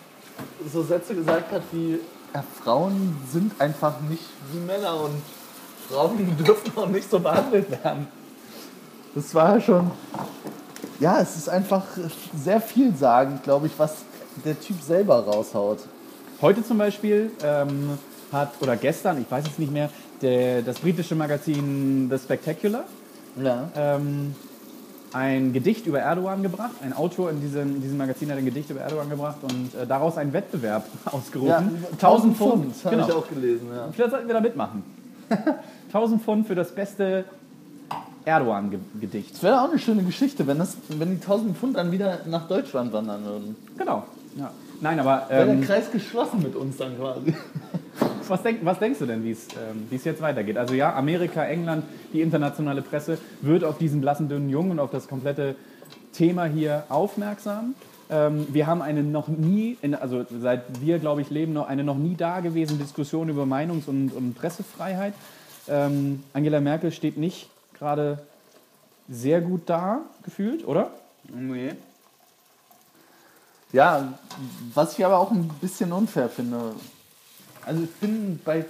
so 0.72 0.82
Sätze 0.82 1.14
gesagt 1.14 1.52
hat 1.52 1.62
wie, 1.72 1.98
ja, 2.34 2.44
Frauen 2.62 3.16
sind 3.30 3.60
einfach 3.60 4.00
nicht 4.08 4.24
wie 4.52 4.58
Männer 4.58 5.02
und 5.02 5.22
Frauen 5.88 6.36
dürfen 6.44 6.72
auch 6.76 6.88
nicht 6.88 7.10
so 7.10 7.18
behandelt 7.18 7.70
werden. 7.70 8.06
Das 9.14 9.34
war 9.34 9.60
schon 9.60 9.90
ja, 11.00 11.20
es 11.20 11.36
ist 11.36 11.48
einfach 11.48 11.84
sehr 12.36 12.60
vielsagend, 12.60 13.42
glaube 13.42 13.66
ich, 13.66 13.72
was 13.78 13.96
der 14.44 14.58
Typ 14.60 14.80
selber 14.82 15.24
raushaut. 15.24 15.78
Heute 16.40 16.62
zum 16.62 16.78
Beispiel 16.78 17.32
ähm, 17.42 17.98
hat, 18.30 18.52
oder 18.60 18.76
gestern, 18.76 19.20
ich 19.20 19.30
weiß 19.30 19.44
es 19.46 19.58
nicht 19.58 19.72
mehr, 19.72 19.90
der, 20.22 20.62
das 20.62 20.78
britische 20.78 21.14
Magazin 21.14 22.08
The 22.10 22.18
Spectacular 22.18 22.84
Ja. 23.42 23.70
ähm, 23.76 24.34
ein 25.12 25.52
Gedicht 25.52 25.86
über 25.86 25.98
Erdogan 25.98 26.42
gebracht. 26.42 26.70
Ein 26.82 26.92
Autor 26.92 27.30
in 27.30 27.40
diesem, 27.40 27.76
in 27.76 27.82
diesem 27.82 27.96
Magazin 27.98 28.30
hat 28.30 28.38
ein 28.38 28.44
Gedicht 28.44 28.70
über 28.70 28.80
Erdogan 28.80 29.10
gebracht 29.10 29.38
und 29.42 29.74
äh, 29.74 29.86
daraus 29.86 30.16
einen 30.16 30.32
Wettbewerb 30.32 30.84
ausgerufen. 31.06 31.84
1000 31.92 32.36
Pfund, 32.36 32.74
habe 32.84 32.96
Genau. 32.96 33.08
ich 33.08 33.14
auch 33.14 33.28
gelesen. 33.28 33.68
Ja. 33.74 33.88
Vielleicht 33.92 34.10
sollten 34.12 34.26
wir 34.28 34.34
da 34.34 34.40
mitmachen. 34.40 34.82
1000 35.88 36.22
Pfund 36.22 36.46
für 36.46 36.54
das 36.54 36.72
beste 36.74 37.24
Erdogan-Gedicht. 38.24 39.34
Das 39.34 39.42
wäre 39.42 39.60
auch 39.62 39.70
eine 39.70 39.78
schöne 39.78 40.02
Geschichte, 40.02 40.46
wenn, 40.46 40.58
das, 40.58 40.76
wenn 40.88 41.10
die 41.10 41.22
1000 41.22 41.56
Pfund 41.56 41.76
dann 41.76 41.90
wieder 41.90 42.20
nach 42.26 42.46
Deutschland 42.48 42.92
wandern 42.92 43.24
würden. 43.24 43.56
Genau. 43.76 44.04
Ja. 44.36 44.50
Nein, 44.80 44.98
aber 45.00 45.26
Wäre 45.28 45.48
ähm, 45.50 45.58
der 45.58 45.66
Kreis 45.66 45.90
geschlossen 45.90 46.42
mit 46.42 46.54
uns 46.54 46.76
dann 46.76 46.96
quasi. 46.98 47.34
Was, 48.30 48.42
denk, 48.42 48.64
was 48.64 48.78
denkst 48.78 48.98
du 48.98 49.06
denn, 49.06 49.24
wie 49.24 49.32
es 49.32 49.48
ähm, 49.48 49.88
es 49.90 50.04
jetzt 50.04 50.22
weitergeht? 50.22 50.56
Also 50.56 50.74
ja, 50.74 50.94
Amerika, 50.94 51.44
England, 51.44 51.84
die 52.12 52.20
internationale 52.20 52.82
Presse 52.82 53.18
wird 53.42 53.64
auf 53.64 53.78
diesen 53.78 54.00
blassen, 54.00 54.28
dünnen 54.28 54.48
Jungen 54.48 54.72
und 54.72 54.80
auf 54.80 54.90
das 54.90 55.08
komplette 55.08 55.56
Thema 56.12 56.44
hier 56.44 56.84
aufmerksam. 56.88 57.74
Ähm, 58.10 58.46
wir 58.50 58.66
haben 58.66 58.82
eine 58.82 59.02
noch 59.02 59.28
nie, 59.28 59.76
in, 59.82 59.94
also 59.94 60.24
seit 60.40 60.80
wir, 60.80 60.98
glaube 60.98 61.20
ich, 61.22 61.30
leben, 61.30 61.52
noch 61.52 61.68
eine 61.68 61.84
noch 61.84 61.96
nie 61.96 62.16
dagewesene 62.16 62.78
Diskussion 62.78 63.28
über 63.28 63.44
Meinungs- 63.44 63.88
und, 63.88 64.12
und 64.12 64.34
Pressefreiheit. 64.34 65.14
Ähm, 65.68 66.24
Angela 66.32 66.60
Merkel 66.60 66.90
steht 66.90 67.16
nicht 67.16 67.48
gerade 67.78 68.18
sehr 69.08 69.40
gut 69.40 69.62
da, 69.66 70.00
gefühlt, 70.24 70.66
oder? 70.66 70.90
Nee. 71.32 71.72
Ja, 73.72 74.14
was 74.74 74.98
ich 74.98 75.04
aber 75.04 75.18
auch 75.18 75.30
ein 75.30 75.48
bisschen 75.60 75.92
unfair 75.92 76.28
finde. 76.28 76.74
Also 77.64 77.82
ich 77.82 77.90
bin 77.92 78.40
bei 78.44 78.64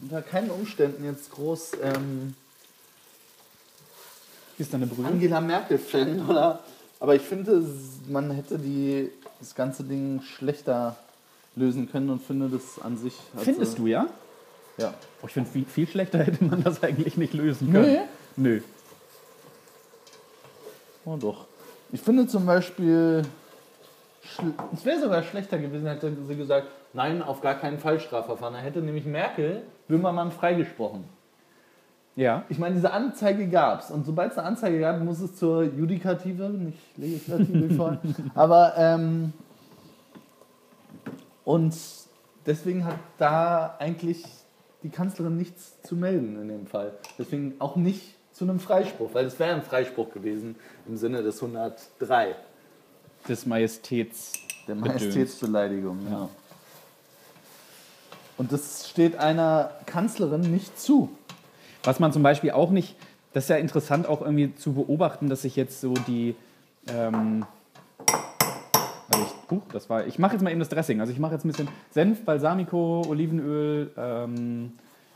unter 0.00 0.22
keinen 0.22 0.50
Umständen 0.50 1.04
jetzt 1.04 1.30
groß 1.30 1.72
ähm, 1.82 2.34
Ist 4.58 4.72
da 4.72 4.76
eine 4.76 4.86
Brühe? 4.86 5.06
Angela 5.06 5.40
Merkel-Fan, 5.40 6.26
oder? 6.28 6.60
Aber 7.00 7.14
ich 7.14 7.22
finde, 7.22 7.64
man 8.08 8.30
hätte 8.30 8.58
die, 8.58 9.10
das 9.40 9.54
ganze 9.54 9.84
Ding 9.84 10.22
schlechter 10.22 10.96
lösen 11.56 11.90
können 11.90 12.10
und 12.10 12.22
finde 12.22 12.48
das 12.48 12.82
an 12.82 12.96
sich. 12.96 13.14
hat 13.34 13.44
Findest 13.44 13.78
du, 13.78 13.86
ja? 13.86 14.08
Ja. 14.76 14.92
Oh, 15.22 15.26
ich 15.26 15.32
finde, 15.32 15.50
viel, 15.50 15.64
viel 15.64 15.86
schlechter 15.86 16.18
hätte 16.18 16.44
man 16.44 16.62
das 16.62 16.82
eigentlich 16.82 17.16
nicht 17.16 17.32
lösen 17.32 17.72
können. 17.72 18.08
Nö. 18.36 18.60
Oh 21.04 21.16
doch. 21.16 21.46
Ich 21.92 22.00
finde 22.00 22.26
zum 22.26 22.46
Beispiel, 22.46 23.22
es 24.74 24.84
wäre 24.84 25.00
sogar 25.00 25.22
schlechter 25.22 25.58
gewesen, 25.58 25.86
hätte 25.86 26.12
sie 26.26 26.34
gesagt, 26.34 26.66
nein, 26.94 27.22
auf 27.22 27.40
gar 27.40 27.54
keinen 27.54 27.78
Fall 27.78 28.00
Strafverfahren. 28.00 28.54
Da 28.54 28.60
hätte 28.60 28.80
nämlich 28.80 29.04
Merkel 29.04 29.62
Böhmermann 29.88 30.30
freigesprochen. 30.32 31.04
Ja. 32.16 32.44
Ich 32.48 32.58
meine, 32.58 32.76
diese 32.76 32.92
Anzeige 32.92 33.48
gab 33.48 33.80
es. 33.80 33.90
Und 33.90 34.06
sobald 34.06 34.32
es 34.32 34.38
eine 34.38 34.46
Anzeige 34.46 34.80
gab, 34.80 35.00
muss 35.02 35.20
es 35.20 35.36
zur 35.36 35.64
Judikative, 35.64 36.48
nicht 36.48 36.78
Legislative 36.96 37.74
vorhin. 37.76 37.98
Aber, 38.34 38.74
ähm, 38.76 39.32
und 41.44 41.76
deswegen 42.46 42.84
hat 42.84 42.98
da 43.18 43.76
eigentlich 43.78 44.24
die 44.82 44.90
Kanzlerin 44.90 45.36
nichts 45.36 45.80
zu 45.82 45.96
melden 45.96 46.40
in 46.40 46.48
dem 46.48 46.66
Fall. 46.66 46.92
Deswegen 47.18 47.54
auch 47.58 47.76
nicht 47.76 48.14
zu 48.32 48.44
einem 48.44 48.60
Freispruch, 48.60 49.10
weil 49.12 49.26
es 49.26 49.38
wäre 49.38 49.54
ein 49.54 49.62
Freispruch 49.62 50.12
gewesen 50.12 50.56
im 50.86 50.96
Sinne 50.96 51.22
des 51.22 51.42
103. 51.42 52.34
Des 53.28 53.46
Majestäts. 53.46 54.32
Der. 54.66 54.74
Majestätsbeleidigung, 54.76 55.98
ja. 56.10 56.28
Und 58.36 58.52
das 58.52 58.88
steht 58.88 59.16
einer 59.16 59.70
Kanzlerin 59.86 60.40
nicht 60.40 60.78
zu. 60.78 61.10
Was 61.84 62.00
man 62.00 62.12
zum 62.12 62.22
Beispiel 62.22 62.50
auch 62.50 62.70
nicht, 62.70 62.96
das 63.32 63.44
ist 63.44 63.50
ja 63.50 63.56
interessant 63.56 64.06
auch 64.06 64.22
irgendwie 64.22 64.54
zu 64.54 64.72
beobachten, 64.72 65.28
dass 65.28 65.42
sich 65.42 65.56
jetzt 65.56 65.80
so 65.80 65.94
die, 66.06 66.34
ähm, 66.88 67.44
also 69.12 69.24
ich, 69.24 69.50
huch, 69.50 69.62
das 69.72 69.88
war, 69.90 70.06
ich 70.06 70.18
mache 70.18 70.32
jetzt 70.32 70.42
mal 70.42 70.50
eben 70.50 70.60
das 70.60 70.68
Dressing. 70.68 71.00
Also 71.00 71.12
ich 71.12 71.18
mache 71.18 71.34
jetzt 71.34 71.44
ein 71.44 71.48
bisschen 71.48 71.68
Senf, 71.90 72.24
Balsamico, 72.24 73.02
Olivenöl 73.06 73.92
ähm, 73.96 74.72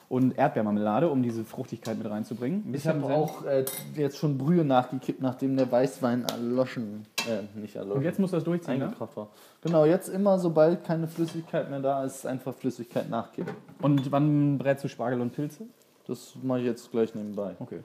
und 0.09 0.39
Erdbeermarmelade, 0.39 1.09
um 1.09 1.23
diese 1.23 1.45
Fruchtigkeit 1.45 1.99
mit 1.99 2.09
reinzubringen. 2.11 2.65
Ein 2.67 2.75
Ich 2.75 2.87
habe 2.87 3.05
auch 3.05 3.45
äh, 3.45 3.65
jetzt 3.95 4.17
schon 4.17 4.39
Brühe 4.39 4.65
nachgekippt, 4.65 5.21
nachdem 5.21 5.57
der 5.57 5.71
Weißwein 5.71 6.25
erloschen, 6.25 7.07
äh, 7.29 7.59
nicht 7.59 7.77
erloschen, 7.77 7.99
Und 7.99 8.05
jetzt 8.05 8.19
muss 8.19 8.31
das 8.31 8.43
durchziehen, 8.45 8.79
ne? 8.79 8.93
war. 8.99 9.29
Genau, 9.63 9.85
jetzt 9.85 10.09
immer, 10.09 10.39
sobald 10.39 10.85
keine 10.85 11.09
Flüssigkeit 11.09 11.69
mehr 11.69 11.81
da 11.81 12.05
ist, 12.05 12.25
einfach 12.25 12.55
Flüssigkeit 12.55 13.11
nachkippen. 13.11 13.55
Und 13.83 14.11
wann 14.11 14.57
brätst 14.57 14.85
du 14.85 14.89
Spargel 14.89 15.21
und 15.21 15.33
Pilze? 15.33 15.65
Das 16.07 16.35
mache 16.43 16.61
ich 16.61 16.65
jetzt 16.65 16.91
gleich 16.91 17.15
nebenbei. 17.15 17.55
Okay. 17.59 17.81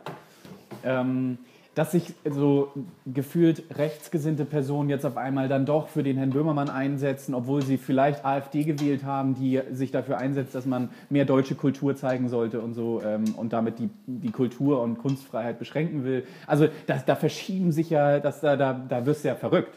Ähm, 0.85 1.37
dass 1.75 1.91
sich 1.91 2.13
so 2.29 2.71
gefühlt 3.05 3.63
rechtsgesinnte 3.75 4.45
Personen 4.45 4.89
jetzt 4.89 5.05
auf 5.05 5.17
einmal 5.17 5.47
dann 5.47 5.65
doch 5.65 5.87
für 5.87 6.03
den 6.03 6.17
Herrn 6.17 6.29
Böhmermann 6.29 6.69
einsetzen, 6.69 7.33
obwohl 7.33 7.63
sie 7.63 7.77
vielleicht 7.77 8.23
AfD 8.25 8.63
gewählt 8.63 9.03
haben, 9.03 9.33
die 9.33 9.61
sich 9.71 9.91
dafür 9.91 10.17
einsetzt, 10.17 10.53
dass 10.53 10.65
man 10.65 10.89
mehr 11.09 11.25
deutsche 11.25 11.55
Kultur 11.55 11.95
zeigen 11.95 12.29
sollte 12.29 12.61
und 12.61 12.73
so 12.73 13.01
ähm, 13.03 13.25
und 13.35 13.53
damit 13.53 13.79
die, 13.79 13.89
die 14.05 14.31
Kultur- 14.31 14.81
und 14.81 14.99
Kunstfreiheit 14.99 15.57
beschränken 15.57 16.03
will. 16.03 16.25
Also 16.45 16.67
da, 16.85 17.01
da 17.03 17.15
verschieben 17.15 17.71
sich 17.71 17.89
ja, 17.89 18.19
dass 18.19 18.41
da, 18.41 18.55
da, 18.55 18.73
da 18.73 19.05
wirst 19.05 19.23
du 19.23 19.29
ja 19.29 19.35
verrückt. 19.35 19.75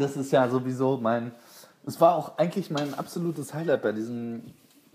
Das 0.00 0.16
ist 0.16 0.32
ja 0.32 0.48
sowieso 0.48 0.98
mein. 1.00 1.30
Es 1.86 2.00
war 2.00 2.16
auch 2.16 2.38
eigentlich 2.38 2.70
mein 2.70 2.94
absolutes 2.94 3.52
Highlight 3.54 3.82
bei 3.82 3.92
diesem 3.92 4.42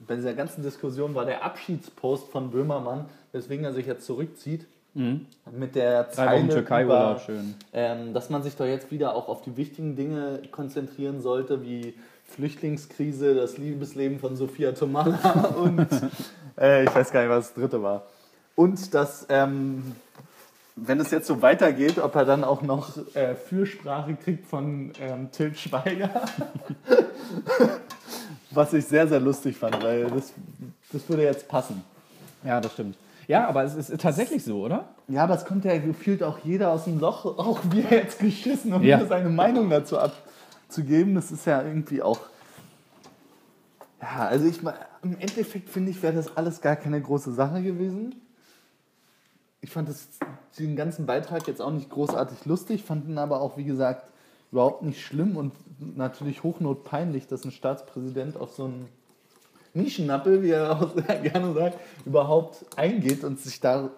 bei 0.07 0.15
dieser 0.15 0.33
ganzen 0.33 0.63
Diskussion 0.63 1.13
war 1.13 1.25
der 1.25 1.43
Abschiedspost 1.43 2.29
von 2.29 2.51
Böhmermann, 2.51 3.05
weswegen 3.31 3.65
er 3.65 3.73
sich 3.73 3.85
jetzt 3.85 4.05
zurückzieht. 4.05 4.65
Mhm. 4.99 5.25
Mit 5.57 5.75
der 5.75 6.09
Zeile 6.11 6.41
Wochen 6.41 6.49
Türkei 6.49 6.83
über, 6.83 7.21
schön. 7.25 7.55
Ähm, 7.71 8.13
dass 8.13 8.29
man 8.29 8.43
sich 8.43 8.57
doch 8.57 8.65
jetzt 8.65 8.91
wieder 8.91 9.15
auch 9.15 9.29
auf 9.29 9.41
die 9.41 9.55
wichtigen 9.55 9.95
Dinge 9.95 10.41
konzentrieren 10.51 11.21
sollte, 11.21 11.63
wie 11.63 11.93
Flüchtlingskrise, 12.25 13.33
das 13.33 13.57
Liebesleben 13.57 14.19
von 14.19 14.35
Sophia 14.35 14.73
Tomala 14.73 15.55
und 15.57 15.87
äh, 16.59 16.83
ich 16.83 16.93
weiß 16.93 17.11
gar 17.11 17.21
nicht, 17.21 17.29
was 17.29 17.47
das 17.47 17.53
dritte 17.53 17.81
war. 17.81 18.03
Und 18.55 18.93
dass, 18.93 19.25
ähm, 19.29 19.95
wenn 20.75 20.99
es 20.99 21.11
jetzt 21.11 21.27
so 21.27 21.41
weitergeht, 21.41 21.97
ob 21.97 22.13
er 22.15 22.25
dann 22.25 22.43
auch 22.43 22.61
noch 22.61 22.97
äh, 23.15 23.35
Fürsprache 23.35 24.15
kriegt 24.15 24.47
von 24.47 24.91
ähm, 24.99 25.31
Til 25.31 25.55
Schweiger. 25.55 26.09
was 28.51 28.73
ich 28.73 28.85
sehr, 28.85 29.07
sehr 29.07 29.21
lustig 29.21 29.55
fand, 29.55 29.81
weil 29.81 30.07
das, 30.07 30.33
das 30.91 31.07
würde 31.07 31.23
jetzt 31.23 31.47
passen. 31.47 31.83
Ja, 32.43 32.59
das 32.59 32.73
stimmt. 32.73 32.97
Ja, 33.29 33.47
aber 33.47 33.63
es 33.63 33.75
ist 33.75 34.01
tatsächlich 34.01 34.43
so, 34.43 34.65
oder? 34.65 34.89
Ja, 35.07 35.23
aber 35.23 35.35
es 35.35 35.45
kommt 35.45 35.63
ja 35.63 35.77
gefühlt 35.77 36.23
auch 36.23 36.39
jeder 36.39 36.71
aus 36.71 36.85
dem 36.85 36.99
Loch, 36.99 37.25
auch 37.25 37.59
wir 37.69 37.83
jetzt 37.91 38.17
geschissen, 38.17 38.73
um 38.73 38.81
ja. 38.81 39.05
seine 39.05 39.29
Meinung 39.29 39.69
dazu 39.69 39.99
abzugeben. 39.99 41.13
Das 41.13 41.31
ist 41.31 41.45
ja 41.45 41.61
irgendwie 41.61 42.01
auch. 42.01 42.19
Ja, 44.01 44.25
also 44.27 44.47
ich 44.47 44.61
im 45.03 45.19
Endeffekt 45.19 45.69
finde 45.69 45.91
ich, 45.91 46.01
wäre 46.01 46.13
das 46.13 46.35
alles 46.37 46.59
gar 46.59 46.75
keine 46.75 46.99
große 46.99 47.31
Sache 47.31 47.61
gewesen. 47.61 48.15
Ich 49.61 49.69
fand 49.69 49.89
das, 49.89 50.07
den 50.57 50.75
ganzen 50.75 51.05
Beitrag 51.05 51.47
jetzt 51.47 51.61
auch 51.61 51.71
nicht 51.71 51.91
großartig 51.91 52.45
lustig, 52.45 52.83
fand 52.83 53.07
ihn 53.07 53.19
aber 53.19 53.41
auch, 53.41 53.57
wie 53.57 53.63
gesagt, 53.65 54.09
überhaupt 54.51 54.81
nicht 54.81 55.05
schlimm 55.05 55.37
und 55.37 55.53
natürlich 55.79 56.41
hochnotpeinlich, 56.41 57.27
dass 57.27 57.45
ein 57.45 57.51
Staatspräsident 57.51 58.37
auf 58.37 58.53
so 58.53 58.63
einen 58.65 58.89
Nischennappel, 59.73 60.43
wie 60.43 60.51
er 60.51 60.71
auch 60.71 60.95
gerne 61.23 61.53
sagt, 61.53 61.77
überhaupt 62.05 62.65
eingeht 62.75 63.23
und 63.23 63.39
sich 63.39 63.59
da. 63.59 63.89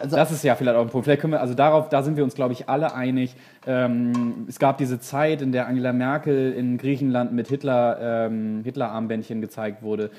Also 0.00 0.14
das 0.14 0.30
ist 0.30 0.44
ja 0.44 0.54
vielleicht 0.54 0.76
auch 0.76 0.82
ein 0.82 0.90
Punkt. 0.90 1.06
Vielleicht 1.06 1.20
können 1.20 1.32
wir, 1.32 1.40
also 1.40 1.54
darauf, 1.54 1.88
da 1.88 2.02
sind 2.02 2.16
wir 2.16 2.22
uns, 2.22 2.34
glaube 2.34 2.52
ich, 2.52 2.68
alle 2.68 2.94
einig. 2.94 3.34
Ähm, 3.66 4.46
es 4.48 4.58
gab 4.60 4.78
diese 4.78 5.00
Zeit, 5.00 5.42
in 5.42 5.50
der 5.50 5.66
Angela 5.66 5.92
Merkel 5.92 6.52
in 6.52 6.78
Griechenland 6.78 7.32
mit 7.32 7.48
Hitler, 7.48 7.98
ähm, 8.00 8.62
Hitler-Armbändchen 8.62 9.40
gezeigt 9.40 9.82
wurde. 9.82 10.10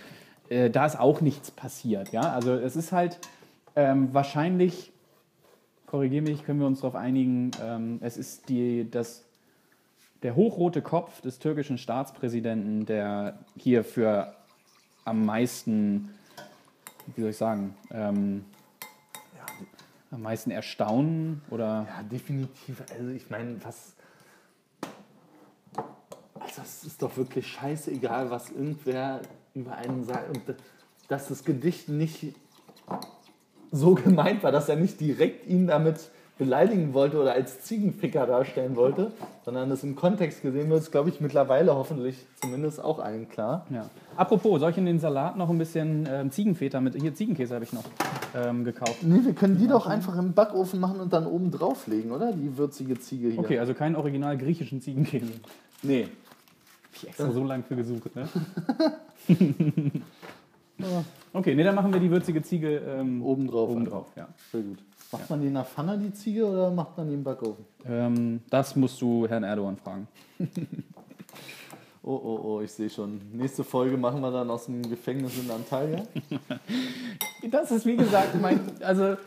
Äh, 0.49 0.69
da 0.69 0.85
ist 0.85 0.99
auch 0.99 1.21
nichts 1.21 1.51
passiert. 1.51 2.11
Ja? 2.11 2.33
Also 2.33 2.55
es 2.55 2.75
ist 2.75 2.91
halt 2.91 3.19
ähm, 3.75 4.09
wahrscheinlich, 4.13 4.91
korrigiere 5.85 6.23
mich, 6.23 6.43
können 6.43 6.59
wir 6.59 6.67
uns 6.67 6.81
darauf 6.81 6.95
einigen, 6.95 7.51
ähm, 7.63 7.99
es 8.01 8.17
ist 8.17 8.49
die, 8.49 8.89
das 8.89 9.28
der 10.23 10.35
hochrote 10.35 10.81
Kopf 10.81 11.21
des 11.21 11.39
türkischen 11.39 11.77
Staatspräsidenten, 11.77 12.85
der 12.85 13.39
hier 13.57 13.83
für 13.83 14.33
am 15.05 15.25
meisten, 15.25 16.09
wie 17.15 17.21
soll 17.21 17.29
ich 17.31 17.37
sagen, 17.37 17.75
ähm, 17.91 18.45
ja, 19.35 19.45
am 20.11 20.21
meisten 20.21 20.51
Erstaunen 20.51 21.41
oder. 21.49 21.87
Ja, 21.89 22.03
definitiv. 22.03 22.83
Also 22.91 23.09
ich 23.09 23.29
meine, 23.29 23.63
was. 23.63 23.93
Also 26.39 26.61
es 26.63 26.83
ist 26.83 27.01
doch 27.01 27.15
wirklich 27.15 27.47
scheißegal, 27.47 28.29
was 28.31 28.49
irgendwer 28.49 29.21
über 29.53 29.75
einen 29.75 30.03
sagt. 30.03 30.29
Und 30.29 30.55
dass 31.07 31.27
das 31.27 31.43
Gedicht 31.43 31.89
nicht 31.89 32.35
so 33.71 33.95
gemeint 33.95 34.43
war, 34.43 34.51
dass 34.51 34.69
er 34.69 34.75
nicht 34.75 34.99
direkt 34.99 35.47
ihn 35.47 35.67
damit 35.67 36.09
beleidigen 36.39 36.93
wollte 36.93 37.21
oder 37.21 37.33
als 37.33 37.61
Ziegenficker 37.61 38.25
darstellen 38.25 38.77
wollte, 38.77 39.11
sondern 39.43 39.69
das 39.69 39.83
im 39.83 39.97
Kontext 39.97 40.41
gesehen 40.41 40.69
wird, 40.69 40.79
ist, 40.79 40.89
glaube 40.89 41.09
ich, 41.09 41.19
mittlerweile 41.19 41.75
hoffentlich 41.75 42.15
zumindest 42.41 42.81
auch 42.81 42.99
allen 42.99 43.27
klar. 43.27 43.67
Ja. 43.69 43.89
Apropos, 44.15 44.61
soll 44.61 44.71
ich 44.71 44.77
in 44.77 44.85
den 44.85 44.99
Salat 44.99 45.35
noch 45.37 45.49
ein 45.49 45.57
bisschen 45.57 46.07
ähm, 46.09 46.31
Ziegenfeta 46.31 46.79
mit, 46.79 46.95
hier 46.95 47.13
Ziegenkäse 47.13 47.53
habe 47.53 47.65
ich 47.65 47.73
noch 47.73 47.83
ähm, 48.33 48.63
gekauft. 48.63 49.03
Nee, 49.03 49.19
wir 49.25 49.33
können 49.33 49.57
die 49.57 49.67
doch 49.67 49.85
einfach 49.85 50.17
im 50.17 50.33
Backofen 50.33 50.79
machen 50.79 51.01
und 51.01 51.11
dann 51.11 51.27
oben 51.27 51.51
drauflegen, 51.51 52.11
oder? 52.11 52.31
Die 52.31 52.57
würzige 52.57 52.97
Ziege 52.97 53.31
hier. 53.31 53.39
Okay, 53.39 53.59
also 53.59 53.73
keinen 53.73 53.97
original 53.97 54.37
griechischen 54.37 54.81
Ziegenkäse. 54.81 55.33
Nee. 55.83 56.03
Hab 56.03 56.95
ich 56.95 57.07
extra 57.07 57.31
so 57.31 57.43
lange 57.43 57.63
für 57.63 57.75
gesucht, 57.75 58.15
ne? 58.15 58.29
okay, 61.33 61.53
nee, 61.53 61.63
dann 61.63 61.75
machen 61.75 61.91
wir 61.91 61.99
die 61.99 62.09
würzige 62.09 62.41
Ziege 62.41 62.77
ähm, 62.77 63.21
oben 63.21 63.45
drauf. 63.47 63.69
Oben 63.69 63.83
drauf, 63.83 64.07
ja. 64.15 64.29
Sehr 64.53 64.61
gut. 64.61 64.79
Macht 65.11 65.23
ja. 65.23 65.27
man 65.29 65.41
die 65.41 65.47
in 65.47 65.53
der 65.55 65.65
Pfanne, 65.65 65.97
die 65.97 66.13
Ziege, 66.13 66.45
oder 66.45 66.69
macht 66.69 66.97
man 66.97 67.07
die 67.07 67.15
im 67.15 67.23
Backofen? 67.23 67.65
Ähm, 67.85 68.41
das 68.49 68.75
musst 68.75 69.01
du 69.01 69.27
Herrn 69.27 69.43
Erdogan 69.43 69.75
fragen. 69.77 70.07
oh, 72.03 72.13
oh, 72.13 72.39
oh, 72.43 72.61
ich 72.61 72.71
sehe 72.71 72.89
schon. 72.89 73.19
Nächste 73.33 73.63
Folge 73.63 73.97
machen 73.97 74.21
wir 74.21 74.31
dann 74.31 74.51
aus 74.51 74.65
dem 74.65 74.87
Gefängnis 74.87 75.39
in 75.39 75.49
Antalya. 75.49 76.03
das 77.51 77.71
ist 77.71 77.87
wie 77.87 77.95
gesagt, 77.95 78.39
mein, 78.39 78.59
also 78.81 79.17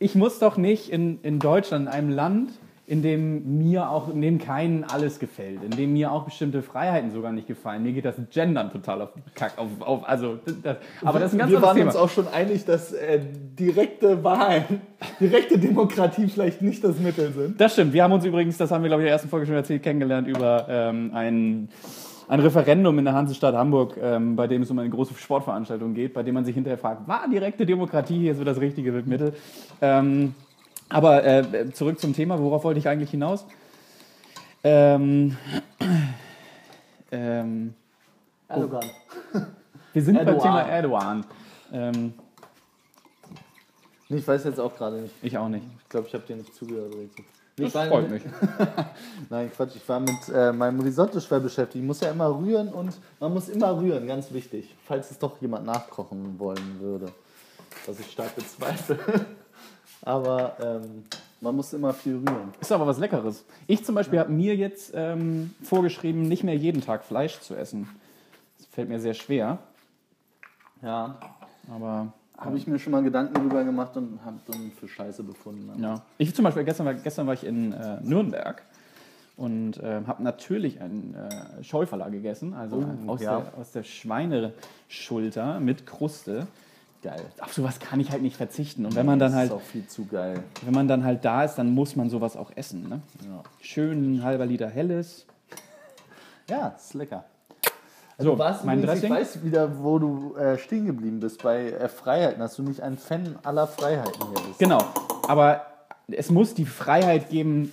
ich 0.00 0.16
muss 0.16 0.40
doch 0.40 0.56
nicht 0.56 0.88
in, 0.90 1.20
in 1.22 1.38
Deutschland, 1.38 1.86
in 1.86 1.92
einem 1.92 2.10
Land, 2.10 2.50
in 2.88 3.02
dem 3.02 3.58
mir 3.58 3.90
auch, 3.90 4.08
in 4.08 4.22
dem 4.22 4.38
keinen 4.38 4.82
alles 4.82 5.18
gefällt, 5.18 5.62
in 5.62 5.72
dem 5.72 5.92
mir 5.92 6.10
auch 6.10 6.24
bestimmte 6.24 6.62
Freiheiten 6.62 7.10
sogar 7.10 7.32
nicht 7.32 7.46
gefallen. 7.46 7.82
Mir 7.82 7.92
geht 7.92 8.06
das 8.06 8.14
Gendern 8.30 8.72
total 8.72 9.02
auf 9.02 9.10
Kack, 9.34 9.58
auf, 9.58 9.68
auf 9.80 10.08
also, 10.08 10.38
das, 10.62 10.78
aber 11.04 11.18
das 11.18 11.28
ist 11.28 11.34
ein 11.34 11.38
ganz 11.40 11.52
Wir 11.52 11.60
waren 11.60 11.76
Thema. 11.76 11.88
uns 11.88 11.96
auch 11.96 12.08
schon 12.08 12.26
einig, 12.28 12.64
dass 12.64 12.94
äh, 12.94 13.20
direkte 13.58 14.24
Wahlen, 14.24 14.80
direkte 15.20 15.58
Demokratie 15.58 16.28
vielleicht 16.28 16.62
nicht 16.62 16.82
das 16.82 16.98
Mittel 16.98 17.30
sind. 17.32 17.60
Das 17.60 17.74
stimmt. 17.74 17.92
Wir 17.92 18.02
haben 18.02 18.12
uns 18.12 18.24
übrigens, 18.24 18.56
das 18.56 18.70
haben 18.70 18.82
wir 18.82 18.88
glaube 18.88 19.02
ich 19.02 19.04
in 19.04 19.08
der 19.08 19.12
ersten 19.12 19.28
Folge 19.28 19.44
schon 19.44 19.56
erzählt, 19.56 19.82
kennengelernt 19.82 20.26
über 20.26 20.66
ähm, 20.70 21.10
ein 21.12 21.68
ein 22.30 22.40
Referendum 22.40 22.98
in 22.98 23.06
der 23.06 23.14
Hansestadt 23.14 23.54
Hamburg, 23.54 23.96
ähm, 24.02 24.36
bei 24.36 24.46
dem 24.46 24.60
es 24.60 24.70
um 24.70 24.78
eine 24.78 24.90
große 24.90 25.14
Sportveranstaltung 25.14 25.94
geht, 25.94 26.12
bei 26.12 26.22
dem 26.22 26.34
man 26.34 26.44
sich 26.44 26.54
hinterher 26.54 26.76
fragt, 26.76 27.08
war 27.08 27.26
direkte 27.26 27.64
Demokratie 27.64 28.18
hier 28.18 28.34
so 28.34 28.44
das 28.44 28.60
richtige 28.60 28.92
Mittel? 28.92 29.32
Ähm, 29.80 30.34
aber 30.88 31.24
äh, 31.24 31.70
zurück 31.72 32.00
zum 32.00 32.14
Thema, 32.14 32.38
worauf 32.38 32.64
wollte 32.64 32.80
ich 32.80 32.88
eigentlich 32.88 33.10
hinaus? 33.10 33.46
Ähm, 34.64 35.36
ähm, 37.12 37.74
Erdogan. 38.48 38.84
Wir 39.92 40.02
sind 40.02 40.16
Erdogan. 40.16 40.38
beim 40.38 40.42
Thema 40.42 40.62
Erdogan. 40.62 41.24
Ähm, 41.72 42.12
ich 44.08 44.26
weiß 44.26 44.44
jetzt 44.44 44.58
auch 44.58 44.74
gerade 44.74 45.02
nicht. 45.02 45.14
Ich 45.22 45.36
auch 45.36 45.48
nicht. 45.48 45.64
Ich 45.82 45.88
glaube, 45.88 46.08
ich 46.08 46.14
habe 46.14 46.24
dir 46.26 46.36
nicht 46.36 46.54
zugehört. 46.54 46.94
Das 47.56 47.74
war 47.74 47.86
freut 47.86 48.10
mich. 48.10 48.22
Nein, 49.30 49.50
Quatsch. 49.54 49.76
Ich 49.76 49.88
war 49.88 50.00
mit 50.00 50.28
äh, 50.32 50.52
meinem 50.52 50.80
Risotto 50.80 51.20
schwer 51.20 51.40
beschäftigt. 51.40 51.82
Ich 51.82 51.86
muss 51.86 52.00
ja 52.00 52.10
immer 52.10 52.28
rühren 52.38 52.68
und 52.68 52.94
man 53.20 53.34
muss 53.34 53.48
immer 53.48 53.76
rühren, 53.76 54.06
ganz 54.06 54.32
wichtig. 54.32 54.74
Falls 54.86 55.10
es 55.10 55.18
doch 55.18 55.40
jemand 55.42 55.66
nachkochen 55.66 56.38
wollen 56.38 56.80
würde. 56.80 57.12
Was 57.86 58.00
ich 58.00 58.10
stark 58.10 58.34
bezweifle. 58.34 58.98
aber 60.02 60.56
ähm, 60.60 61.04
man 61.40 61.54
muss 61.54 61.72
immer 61.72 61.94
viel 61.94 62.16
rühren. 62.16 62.52
Ist 62.60 62.72
aber 62.72 62.86
was 62.86 62.98
Leckeres. 62.98 63.44
Ich 63.66 63.84
zum 63.84 63.94
Beispiel 63.94 64.16
ja. 64.16 64.22
habe 64.22 64.32
mir 64.32 64.56
jetzt 64.56 64.92
ähm, 64.94 65.54
vorgeschrieben, 65.62 66.22
nicht 66.22 66.44
mehr 66.44 66.56
jeden 66.56 66.82
Tag 66.82 67.04
Fleisch 67.04 67.40
zu 67.40 67.54
essen. 67.54 67.88
Das 68.56 68.66
fällt 68.66 68.88
mir 68.88 69.00
sehr 69.00 69.14
schwer. 69.14 69.58
Ja. 70.82 71.18
Aber. 71.70 72.12
Habe 72.36 72.56
ich 72.56 72.68
mir 72.68 72.78
schon 72.78 72.92
mal 72.92 73.02
Gedanken 73.02 73.34
darüber 73.34 73.64
gemacht 73.64 73.96
und 73.96 74.20
habe 74.24 74.38
dann 74.46 74.70
für 74.78 74.86
Scheiße 74.86 75.24
befunden. 75.24 75.82
Ja. 75.82 76.02
Ich 76.18 76.34
zum 76.36 76.44
Beispiel, 76.44 76.62
gestern 76.64 76.86
war, 76.86 76.94
gestern 76.94 77.26
war 77.26 77.34
ich 77.34 77.44
in 77.44 77.72
äh, 77.72 78.00
Nürnberg 78.00 78.62
und 79.36 79.78
äh, 79.78 80.02
habe 80.06 80.22
natürlich 80.22 80.80
einen 80.80 81.16
äh, 81.16 81.64
Schäuferler 81.64 82.10
gegessen, 82.10 82.54
also 82.54 82.84
oh, 83.06 83.10
aus, 83.10 83.22
ja. 83.22 83.40
der, 83.40 83.58
aus 83.58 83.72
der 83.72 83.82
Schweineschulter 83.82 85.58
mit 85.58 85.84
Kruste. 85.84 86.46
Geil. 87.02 87.24
Auf 87.40 87.52
sowas 87.52 87.78
kann 87.78 88.00
ich 88.00 88.10
halt 88.10 88.22
nicht 88.22 88.36
verzichten. 88.36 88.84
Und 88.84 88.96
wenn 88.96 89.06
man 89.06 89.18
dann 89.18 89.34
halt. 89.34 89.50
Das 89.50 89.58
ist 89.58 89.64
auch 89.64 89.68
viel 89.68 89.86
zu 89.86 90.06
geil. 90.06 90.42
Wenn 90.64 90.74
man 90.74 90.88
dann 90.88 91.04
halt 91.04 91.24
da 91.24 91.44
ist, 91.44 91.54
dann 91.54 91.70
muss 91.70 91.94
man 91.94 92.10
sowas 92.10 92.36
auch 92.36 92.50
essen. 92.56 92.88
Ne? 92.88 93.00
Ja. 93.24 93.42
Schön 93.60 94.16
ein 94.16 94.22
halber 94.24 94.46
Liter 94.46 94.68
Helles. 94.68 95.26
Ja, 96.48 96.74
ist 96.76 96.94
lecker. 96.94 97.24
Also 98.16 98.32
so, 98.32 98.38
was, 98.38 98.64
mein 98.64 98.82
Dressing? 98.82 99.12
Ich 99.12 99.20
weiß 99.20 99.44
wieder, 99.44 99.78
wo 99.80 100.00
du 100.00 100.34
äh, 100.34 100.58
stehen 100.58 100.86
geblieben 100.86 101.20
bist 101.20 101.40
bei 101.40 101.70
äh, 101.70 101.88
Freiheiten, 101.88 102.40
dass 102.40 102.56
du 102.56 102.64
nicht 102.64 102.80
ein 102.80 102.98
Fan 102.98 103.38
aller 103.44 103.68
Freiheiten 103.68 104.20
hier 104.20 104.46
bist. 104.48 104.58
Genau, 104.58 104.82
aber 105.28 105.66
es 106.08 106.28
muss 106.30 106.54
die 106.54 106.64
Freiheit 106.64 107.30
geben, 107.30 107.72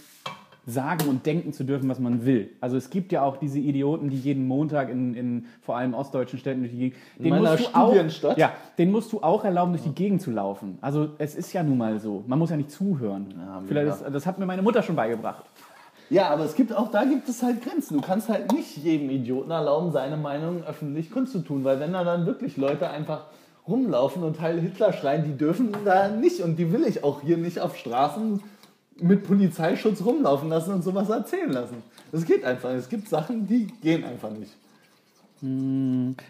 sagen 0.66 1.08
und 1.08 1.26
denken 1.26 1.54
zu 1.54 1.64
dürfen, 1.64 1.88
was 1.90 2.00
man 2.00 2.26
will. 2.26 2.50
Also 2.60 2.76
es 2.76 2.90
gibt 2.90 3.12
ja 3.12 3.22
auch 3.24 3.38
diese 3.38 3.60
Idioten, 3.60 4.10
die 4.10 4.18
jeden 4.18 4.48
Montag 4.48 4.90
in, 4.90 5.14
in 5.14 5.46
vor 5.62 5.78
allem 5.78 5.94
ostdeutschen 5.94 6.40
Städten 6.40 6.62
durch 6.62 6.72
die 6.72 6.80
Gegend. 6.80 6.98
Den 7.20 7.30
meiner 7.30 7.52
musst 7.52 7.74
du 7.74 7.78
auch, 7.78 8.38
ja, 8.38 8.54
den 8.78 8.92
musst 8.92 9.12
du 9.14 9.22
auch 9.22 9.46
erlauben, 9.46 9.74
durch 9.74 9.84
die 9.84 9.94
Gegend 9.94 10.22
zu 10.22 10.32
laufen. 10.32 10.78
Also 10.82 11.10
es 11.20 11.36
ist 11.36 11.54
ja 11.54 11.62
nun 11.62 11.78
mal 11.78 12.00
so. 12.00 12.24
Man 12.28 12.40
muss 12.40 12.50
ja 12.50 12.58
nicht 12.58 12.72
zuhören. 12.72 13.34
Ja, 13.38 13.62
Vielleicht 13.68 13.88
ist, 13.88 14.04
das 14.12 14.26
hat 14.26 14.40
mir 14.40 14.46
meine 14.46 14.62
Mutter 14.62 14.82
schon 14.82 14.96
beigebracht. 14.96 15.46
Ja, 16.10 16.30
aber 16.30 16.46
es 16.46 16.56
gibt 16.56 16.74
auch 16.74 16.92
da 16.92 17.04
gibt 17.04 17.28
es 17.30 17.42
halt 17.42 17.64
Grenzen. 17.64 17.96
Du 17.98 18.02
kannst 18.02 18.30
halt 18.30 18.52
nicht 18.52 18.78
jedem 18.78 19.10
Idioten 19.10 19.52
erlauben, 19.52 19.92
seine 19.92 20.18
Meinung 20.18 20.64
öffentlich 20.64 21.12
kundzutun, 21.12 21.64
weil 21.64 21.80
wenn 21.80 21.94
da 21.94 22.04
dann 22.04 22.26
wirklich 22.26 22.58
Leute 22.58 22.90
einfach 22.90 23.26
rumlaufen 23.68 24.24
und 24.24 24.42
Heil 24.42 24.60
Hitler 24.60 24.94
schreien, 24.94 25.24
die 25.24 25.36
dürfen 25.36 25.72
da 25.84 26.10
nicht 26.10 26.42
und 26.42 26.58
die 26.58 26.72
will 26.72 26.86
ich 26.88 27.04
auch 27.04 27.22
hier 27.22 27.38
nicht 27.38 27.60
auf 27.60 27.76
Straßen 27.76 28.42
mit 28.98 29.24
Polizeischutz 29.24 30.04
rumlaufen 30.04 30.50
lassen 30.50 30.74
und 30.74 30.84
sowas 30.84 31.10
erzählen 31.10 31.52
lassen. 31.52 31.84
Das 32.12 32.26
geht 32.26 32.46
einfach. 32.46 32.70
Es 32.70 32.90
gibt 32.90 33.10
Sachen, 33.10 33.48
die 33.48 33.68
gehen 33.82 34.04
einfach 34.04 34.32
nicht. 34.32 34.52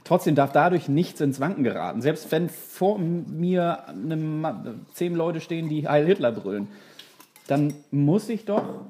Trotzdem 0.03 0.35
darf 0.35 0.51
dadurch 0.51 0.89
nichts 0.89 1.21
ins 1.21 1.39
Wanken 1.39 1.63
geraten. 1.63 2.01
Selbst 2.01 2.31
wenn 2.31 2.49
vor 2.49 2.97
mir 2.97 3.87
eine, 3.87 4.79
zehn 4.93 5.15
Leute 5.15 5.41
stehen, 5.41 5.69
die 5.69 5.87
Heil 5.87 6.05
Hitler 6.05 6.31
brüllen, 6.31 6.67
dann 7.47 7.73
muss 7.91 8.27
ich 8.29 8.45
doch 8.45 8.81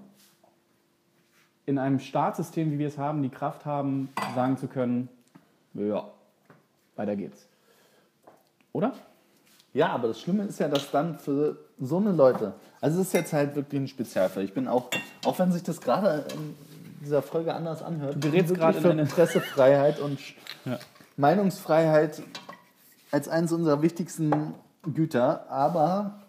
in 1.65 1.77
einem 1.77 1.99
Staatssystem, 1.99 2.71
wie 2.71 2.79
wir 2.79 2.87
es 2.87 2.97
haben, 2.97 3.23
die 3.23 3.29
Kraft 3.29 3.65
haben, 3.65 4.09
sagen 4.35 4.57
zu 4.57 4.67
können, 4.67 5.09
ja, 5.73 6.07
weiter 6.95 7.15
geht's. 7.15 7.47
Oder? 8.71 8.93
Ja, 9.73 9.89
aber 9.89 10.07
das 10.07 10.21
Schlimme 10.21 10.43
ist 10.43 10.59
ja, 10.59 10.69
dass 10.69 10.89
dann 10.91 11.19
für 11.19 11.57
so 11.79 11.97
eine 11.97 12.11
Leute, 12.11 12.53
also 12.81 13.01
es 13.01 13.07
ist 13.07 13.13
jetzt 13.13 13.33
halt 13.33 13.55
wirklich 13.55 13.81
ein 13.81 13.87
Spezialfall. 13.87 14.43
Ich 14.43 14.53
bin 14.53 14.67
auch, 14.67 14.89
auch 15.25 15.39
wenn 15.39 15.51
sich 15.51 15.63
das 15.63 15.81
gerade 15.81 16.25
in 16.33 16.55
dieser 17.01 17.21
Folge 17.21 17.53
anders 17.53 17.81
anhört, 17.83 18.15
Du 18.15 18.31
gerätst 18.31 18.53
gerade 18.53 18.77
in 18.79 18.85
eine- 18.85 19.05
Pressefreiheit 19.05 19.99
und 19.99 20.19
Ja. 20.65 20.79
Meinungsfreiheit 21.17 22.21
als 23.11 23.27
eines 23.29 23.51
unserer 23.51 23.81
wichtigsten 23.81 24.53
Güter, 24.93 25.49
aber 25.49 26.21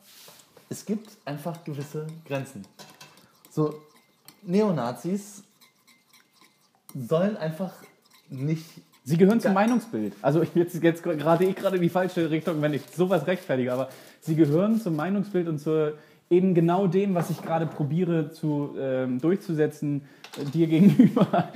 es 0.69 0.85
gibt 0.85 1.11
einfach 1.25 1.63
gewisse 1.65 2.07
Grenzen. 2.27 2.67
So, 3.51 3.75
Neonazis 4.43 5.43
sollen 6.95 7.37
einfach 7.37 7.73
nicht 8.29 8.65
Sie 9.09 9.17
gehören 9.17 9.41
zum. 9.41 9.55
Meinungsbild. 9.55 10.15
Also 10.21 10.43
ich 10.43 10.53
jetzt, 10.57 10.83
jetzt 10.83 11.05
gerade 11.05 11.45
ich 11.45 11.55
gerade 11.55 11.77
in 11.77 11.83
die 11.83 11.89
falsche 11.89 12.29
Richtung, 12.29 12.61
wenn 12.61 12.75
ich 12.75 12.83
sowas 12.93 13.25
rechtfertige, 13.29 13.73
aber 13.73 13.89
sie 14.21 14.35
gehören 14.35 14.81
zum 14.81 14.97
Meinungsbild 14.97 15.47
und 15.47 15.61
zu 15.61 15.93
eben 16.29 16.55
genau 16.55 16.89
dem, 16.89 17.15
was 17.15 17.31
ich 17.31 17.41
gerade 17.41 17.67
probiere 17.67 18.33
zu, 18.33 18.75
ähm, 18.77 19.21
durchzusetzen, 19.21 20.03
äh, 20.37 20.45
dir 20.51 20.67
gegenüber 20.67 21.51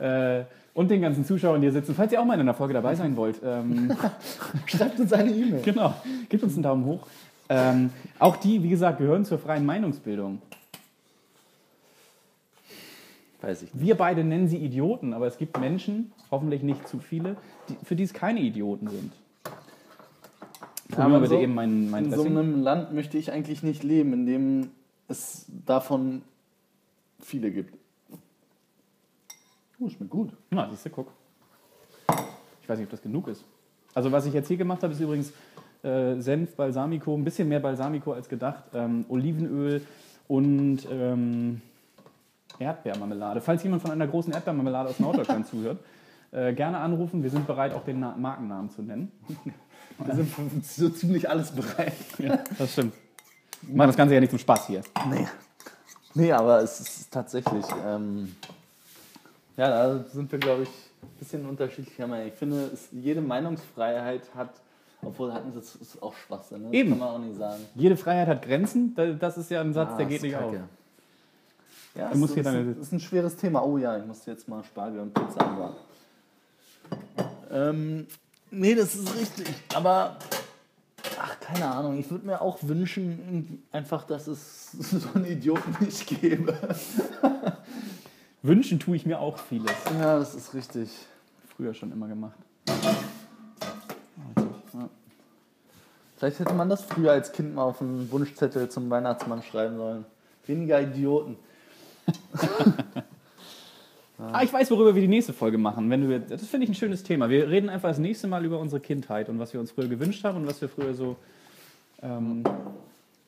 äh, 0.00 0.44
und 0.72 0.90
den 0.90 1.02
ganzen 1.02 1.26
Zuschauern, 1.26 1.60
die 1.60 1.66
hier 1.66 1.72
sitzen. 1.72 1.94
Falls 1.94 2.10
ihr 2.10 2.22
auch 2.22 2.24
mal 2.24 2.34
in 2.34 2.40
einer 2.40 2.54
Folge 2.54 2.72
dabei 2.72 2.94
sein 2.94 3.14
wollt, 3.18 3.36
ähm, 3.44 3.94
Schreibt 4.66 4.98
uns 4.98 5.12
eine 5.12 5.30
E-Mail. 5.30 5.60
genau, 5.60 5.92
gebt 6.30 6.42
uns 6.42 6.54
einen 6.54 6.62
Daumen 6.62 6.86
hoch. 6.86 7.06
Ähm, 7.50 7.90
auch 8.18 8.36
die, 8.36 8.62
wie 8.62 8.70
gesagt, 8.70 8.96
gehören 8.96 9.26
zur 9.26 9.38
freien 9.38 9.66
Meinungsbildung. 9.66 10.40
Weiß 13.44 13.62
ich 13.62 13.74
nicht. 13.74 13.84
Wir 13.84 13.96
beide 13.96 14.24
nennen 14.24 14.48
sie 14.48 14.56
Idioten, 14.58 15.12
aber 15.12 15.26
es 15.26 15.36
gibt 15.38 15.58
Menschen, 15.60 16.12
hoffentlich 16.30 16.62
nicht 16.62 16.88
zu 16.88 16.98
viele, 16.98 17.36
die, 17.68 17.76
für 17.84 17.94
die 17.96 18.02
es 18.04 18.12
keine 18.14 18.40
Idioten 18.40 18.88
sind. 18.88 19.12
Probier 20.88 20.98
mal 20.98 21.04
aber 21.16 21.20
bitte 21.20 21.34
so- 21.34 21.40
eben 21.40 21.54
mein, 21.54 21.90
mein 21.90 22.04
In 22.06 22.10
so 22.10 22.16
Dressing. 22.18 22.38
einem 22.38 22.62
Land 22.62 22.92
möchte 22.94 23.18
ich 23.18 23.32
eigentlich 23.32 23.62
nicht 23.62 23.82
leben, 23.82 24.12
in 24.12 24.26
dem 24.26 24.70
es 25.08 25.46
davon 25.66 26.22
viele 27.20 27.50
gibt. 27.50 27.74
Oh, 29.80 29.88
schmeckt 29.88 30.10
gut. 30.10 30.30
Na, 30.50 30.68
siehst 30.70 30.86
du, 30.86 30.90
guck. 30.90 31.08
Ich 32.62 32.68
weiß 32.68 32.78
nicht, 32.78 32.86
ob 32.86 32.90
das 32.92 33.02
genug 33.02 33.28
ist. 33.28 33.44
Also 33.92 34.10
was 34.12 34.24
ich 34.26 34.32
jetzt 34.32 34.48
hier 34.48 34.56
gemacht 34.56 34.82
habe, 34.82 34.92
ist 34.92 35.00
übrigens 35.00 35.32
äh, 35.82 36.18
Senf, 36.20 36.54
Balsamico, 36.56 37.14
ein 37.14 37.24
bisschen 37.24 37.48
mehr 37.48 37.60
Balsamico 37.60 38.12
als 38.12 38.28
gedacht, 38.28 38.64
ähm, 38.72 39.04
Olivenöl 39.08 39.82
und 40.28 40.80
ähm, 40.90 41.60
Erdbeermarmelade. 42.58 43.40
Falls 43.40 43.62
jemand 43.62 43.82
von 43.82 43.90
einer 43.90 44.06
großen 44.06 44.32
Erdbeermarmelade 44.32 44.90
aus 44.90 45.00
Norddeutschland 45.00 45.46
zuhört, 45.50 45.78
äh, 46.32 46.52
gerne 46.52 46.78
anrufen. 46.78 47.22
Wir 47.22 47.30
sind 47.30 47.46
bereit, 47.46 47.72
auch 47.74 47.84
den 47.84 48.00
Na 48.00 48.14
Markennamen 48.16 48.70
zu 48.70 48.82
nennen. 48.82 49.12
Wir 49.98 50.14
sind 50.14 50.28
für 50.28 50.42
so 50.62 50.88
ziemlich 50.88 51.28
alles 51.30 51.52
bereit. 51.52 51.92
Ja, 52.18 52.38
das 52.58 52.72
stimmt. 52.72 52.94
Wir 53.62 53.76
machen 53.76 53.88
das 53.88 53.96
Ganze 53.96 54.14
ja 54.14 54.20
nicht 54.20 54.30
zum 54.30 54.38
Spaß 54.38 54.66
hier. 54.66 54.82
Nee. 55.08 55.26
Nee, 56.14 56.32
aber 56.32 56.60
es 56.62 56.80
ist 56.80 57.10
tatsächlich. 57.12 57.64
Ähm, 57.86 58.34
ja, 59.56 59.68
da 59.68 60.04
sind 60.04 60.30
wir, 60.32 60.38
glaube 60.38 60.64
ich, 60.64 60.68
ein 60.68 61.08
bisschen 61.18 61.46
unterschiedlicher 61.48 62.06
Meinung. 62.06 62.28
Ich 62.28 62.34
finde, 62.34 62.70
es, 62.72 62.88
jede 62.92 63.20
Meinungsfreiheit 63.20 64.22
hat, 64.34 64.50
obwohl 65.02 65.32
hatten 65.32 65.52
das 65.54 65.74
ist 65.76 66.02
auch 66.02 66.14
Schwachsinn, 66.14 66.62
ne? 66.62 66.68
Eben. 66.72 66.90
kann 66.90 66.98
man 66.98 67.08
auch 67.08 67.18
nicht 67.18 67.36
sagen. 67.36 67.62
Jede 67.74 67.96
Freiheit 67.96 68.28
hat 68.28 68.42
Grenzen. 68.42 68.94
Da- 68.94 69.12
Das 69.12 69.36
ist 69.38 69.50
ja 69.50 69.60
ein 69.60 69.72
Satz, 69.72 69.90
Ah, 69.92 69.96
der 69.98 70.06
geht 70.06 70.22
nicht 70.22 70.36
auf. 70.36 70.54
Ja, 71.96 72.10
Du 72.10 72.18
musst 72.18 72.30
ist, 72.30 72.34
hier 72.34 72.42
deine- 72.42 72.58
ein, 72.72 72.80
ist 72.80 72.92
ein 72.92 73.00
schweres 73.00 73.36
Thema. 73.36 73.62
Oh 73.64 73.78
ja, 73.78 73.96
ich 73.98 74.04
muss 74.04 74.26
jetzt 74.26 74.48
mal 74.48 74.64
Spargel 74.64 75.00
und 75.00 75.14
Pizza 75.14 75.46
anbauen. 75.46 75.74
Ähm, 77.50 78.06
nee, 78.50 78.74
das 78.74 78.94
ist 78.96 79.14
richtig. 79.14 79.46
Aber, 79.74 80.16
ach, 81.20 81.38
keine 81.40 81.66
Ahnung. 81.70 81.98
Ich 81.98 82.10
würde 82.10 82.26
mir 82.26 82.40
auch 82.40 82.58
wünschen, 82.62 83.62
einfach, 83.70 84.04
dass 84.04 84.26
es 84.26 84.72
so 84.72 85.08
einen 85.14 85.26
Idioten 85.26 85.76
nicht 85.84 86.06
gäbe. 86.08 86.58
Wünschen 88.42 88.80
tue 88.80 88.96
ich 88.96 89.06
mir 89.06 89.20
auch 89.20 89.38
vieles. 89.38 89.72
Ja, 90.00 90.18
das 90.18 90.34
ist 90.34 90.52
richtig. 90.52 90.90
Früher 91.56 91.74
schon 91.74 91.92
immer 91.92 92.08
gemacht. 92.08 92.34
Vielleicht 96.16 96.38
hätte 96.40 96.54
man 96.54 96.68
das 96.68 96.82
früher 96.84 97.12
als 97.12 97.32
Kind 97.32 97.54
mal 97.54 97.64
auf 97.64 97.80
einen 97.80 98.10
Wunschzettel 98.10 98.68
zum 98.68 98.88
Weihnachtsmann 98.90 99.42
schreiben 99.42 99.76
sollen. 99.76 100.04
Weniger 100.46 100.80
Idioten. 100.80 101.36
Ah, 104.32 104.42
ich 104.42 104.52
weiß, 104.52 104.70
worüber 104.70 104.94
wir 104.94 105.02
die 105.02 105.08
nächste 105.08 105.32
Folge 105.32 105.58
machen. 105.58 105.90
Wenn 105.90 106.08
du 106.08 106.20
das 106.20 106.46
finde 106.46 106.64
ich 106.64 106.70
ein 106.70 106.74
schönes 106.74 107.02
Thema. 107.02 107.28
Wir 107.28 107.48
reden 107.48 107.68
einfach 107.68 107.88
das 107.90 107.98
nächste 107.98 108.26
Mal 108.26 108.44
über 108.44 108.58
unsere 108.58 108.80
Kindheit 108.80 109.28
und 109.28 109.38
was 109.38 109.52
wir 109.52 109.60
uns 109.60 109.72
früher 109.72 109.88
gewünscht 109.88 110.24
haben 110.24 110.38
und 110.38 110.46
was 110.46 110.60
wir 110.60 110.68
früher 110.68 110.94
so 110.94 111.16
ähm, 112.02 112.44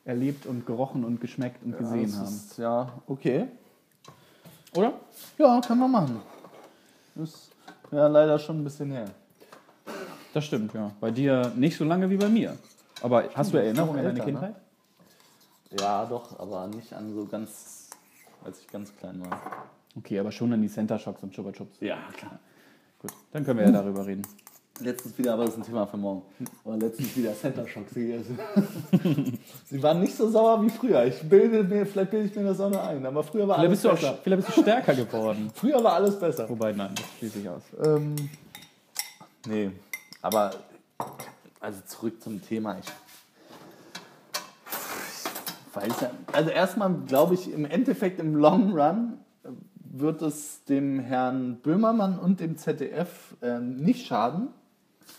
erlebt 0.05 0.45
und 0.45 0.65
gerochen 0.65 1.03
und 1.03 1.19
geschmeckt 1.19 1.63
und 1.63 1.77
gesehen 1.77 2.05
das 2.05 2.15
haben. 2.17 2.27
Ist, 2.27 2.57
ja, 2.57 2.93
okay. 3.05 3.47
Oder? 4.75 4.93
Ja, 5.37 5.61
kann 5.61 5.77
man 5.77 5.91
machen. 5.91 6.21
Ist 7.21 7.51
ja 7.91 8.07
leider 8.07 8.39
schon 8.39 8.61
ein 8.61 8.63
bisschen 8.63 8.91
her. 8.91 9.09
Das 10.33 10.45
stimmt, 10.45 10.73
ja. 10.73 10.91
Bei 10.99 11.11
dir 11.11 11.51
nicht 11.55 11.77
so 11.77 11.83
lange 11.83 12.09
wie 12.09 12.17
bei 12.17 12.29
mir. 12.29 12.57
Aber 13.01 13.25
hast 13.33 13.53
du 13.53 13.57
Erinnerungen 13.57 13.99
an 13.99 14.05
deine 14.05 14.19
ne? 14.19 14.25
Kindheit? 14.25 14.55
Ja, 15.79 16.05
doch, 16.05 16.39
aber 16.39 16.67
nicht 16.67 16.93
an 16.93 17.13
so 17.13 17.25
ganz, 17.25 17.76
als 18.47 18.59
ich 18.61 18.67
ganz 18.67 18.95
klein 18.95 19.21
war. 19.21 19.67
Okay, 19.95 20.19
aber 20.19 20.31
schon 20.31 20.51
an 20.53 20.61
die 20.61 20.69
Center 20.69 20.97
Shocks 20.97 21.21
und 21.21 21.33
Chupa 21.33 21.51
Chups. 21.51 21.77
Ja, 21.81 21.97
klar. 22.17 22.39
Gut, 22.99 23.11
dann 23.31 23.45
können 23.45 23.59
wir 23.59 23.65
ja 23.65 23.71
darüber 23.71 24.05
reden. 24.05 24.23
Letztens 24.79 25.17
wieder, 25.17 25.33
aber 25.33 25.45
das 25.45 25.53
ist 25.55 25.59
ein 25.61 25.63
Thema 25.65 25.87
für 25.87 25.97
morgen. 25.97 26.21
Aber 26.63 26.77
letztens 26.77 27.15
wieder 27.17 27.33
Center 27.35 27.67
Shocks 27.67 27.93
gegessen. 27.93 28.37
Sie 29.65 29.81
waren 29.81 29.99
nicht 30.01 30.15
so 30.15 30.29
sauer 30.29 30.63
wie 30.63 30.69
früher. 30.69 31.03
Ich 31.05 31.19
bilde 31.27 31.63
mir, 31.63 31.85
vielleicht 31.85 32.11
bilde 32.11 32.27
ich 32.27 32.35
mir 32.35 32.43
das 32.43 32.59
auch 32.59 32.69
noch 32.69 32.87
ein, 32.87 33.03
aber 33.05 33.23
früher 33.23 33.47
war 33.47 33.55
Vielleicht 33.57 33.69
alles 33.69 33.81
bist, 33.81 33.85
du 33.85 34.07
besser. 34.07 34.13
auch, 34.13 34.23
vielleicht 34.23 34.45
bist 34.45 34.57
du 34.57 34.61
stärker 34.61 34.93
geworden. 34.93 35.51
Früher 35.55 35.83
war 35.83 35.93
alles 35.93 36.19
besser. 36.19 36.47
Wobei, 36.47 36.73
nein, 36.73 36.91
das 36.95 37.05
schließe 37.17 37.39
ich 37.39 37.49
aus. 37.49 37.63
Ähm, 37.83 38.15
nee, 39.47 39.71
aber 40.21 40.51
also 41.59 41.81
zurück 41.87 42.21
zum 42.21 42.39
Thema. 42.41 42.77
Ich 42.77 42.85
weiß 45.77 46.01
ja, 46.01 46.11
also 46.33 46.49
erstmal 46.49 46.93
glaube 47.05 47.33
ich, 47.35 47.51
im 47.53 47.65
Endeffekt 47.65 48.19
im 48.19 48.35
Long 48.35 48.77
Run 48.77 49.13
wird 49.89 50.21
es 50.21 50.63
dem 50.65 50.99
Herrn 50.99 51.57
Böhmermann 51.63 52.19
und 52.19 52.39
dem 52.39 52.57
ZDF 52.57 53.35
äh, 53.41 53.59
nicht 53.59 54.05
schaden. 54.05 54.49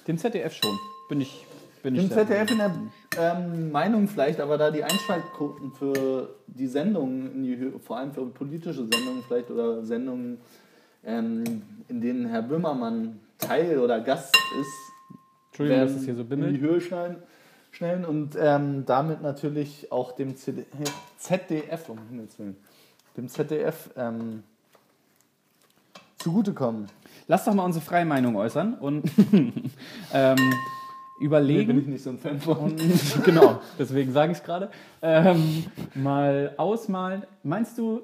Dem 0.07 0.19
ZDF 0.19 0.53
schon. 0.55 0.77
Bin 1.09 1.21
ich. 1.21 1.45
Bin 1.83 1.95
ich 1.95 2.03
Dem 2.03 2.09
der- 2.11 2.27
ZDF 2.27 2.51
in 2.51 2.59
der 2.59 2.75
ähm, 3.19 3.71
Meinung 3.73 4.09
vielleicht, 4.09 4.41
aber 4.41 4.59
da 4.59 4.71
die 4.71 4.83
Einschaltquoten 4.85 5.73
für 5.73 6.35
die 6.49 6.67
Sendungen, 6.67 7.33
in 7.35 7.43
die, 7.45 7.57
Hö- 7.57 7.79
vor 7.81 7.97
allem 7.99 8.13
für 8.13 8.27
politische 8.27 8.81
Sendungen 8.87 9.23
vielleicht 9.27 9.51
oder 9.51 9.85
Sendungen, 9.85 10.39
ähm, 11.05 11.45
in 11.89 12.01
denen 12.01 12.27
Herr 12.27 12.43
Böhmermann 12.43 13.21
Teil 13.39 13.79
oder 13.79 14.01
Gast 14.01 14.37
ist, 14.61 14.69
Entschuldigung, 15.51 15.81
dass 15.87 15.93
es 15.97 16.05
hier 16.05 16.15
so 16.17 16.23
in 16.23 16.29
die 16.29 16.37
bimmelt. 16.37 16.61
Höhe 16.61 16.81
schnellen, 16.81 17.17
schnellen 17.79 18.05
und 18.05 18.37
ähm, 18.39 18.85
damit 18.87 19.23
natürlich 19.23 19.91
auch 19.93 20.11
dem 20.11 20.37
CD, 20.37 20.65
ZDF, 21.17 21.89
um 21.89 21.99
Himmels 22.11 22.37
Willen, 22.39 22.57
dem 23.17 23.29
ZDF 23.29 23.91
ähm, 23.97 24.43
zugutekommen. 26.19 26.89
Lass 27.29 27.45
doch 27.45 27.55
mal 27.55 27.65
unsere 27.65 27.85
freie 27.85 28.05
Meinung 28.05 28.35
äußern 28.35 28.75
und 28.75 29.09
ähm, 30.13 30.37
überlegen. 31.21 31.69
bin 31.69 31.79
ich 31.79 31.87
nicht 31.87 32.03
so 32.03 32.11
ein 32.11 32.19
Fan 32.19 32.41
von. 32.41 32.75
Genau, 33.25 33.61
deswegen 33.79 34.13
sage 34.13 34.33
ich 34.33 34.39
es 34.39 34.45
gerade. 34.45 34.71
Ähm, 35.01 35.65
mal 35.95 36.55
ausmalen. 36.57 37.23
Meinst 37.45 37.79
du, 37.79 38.03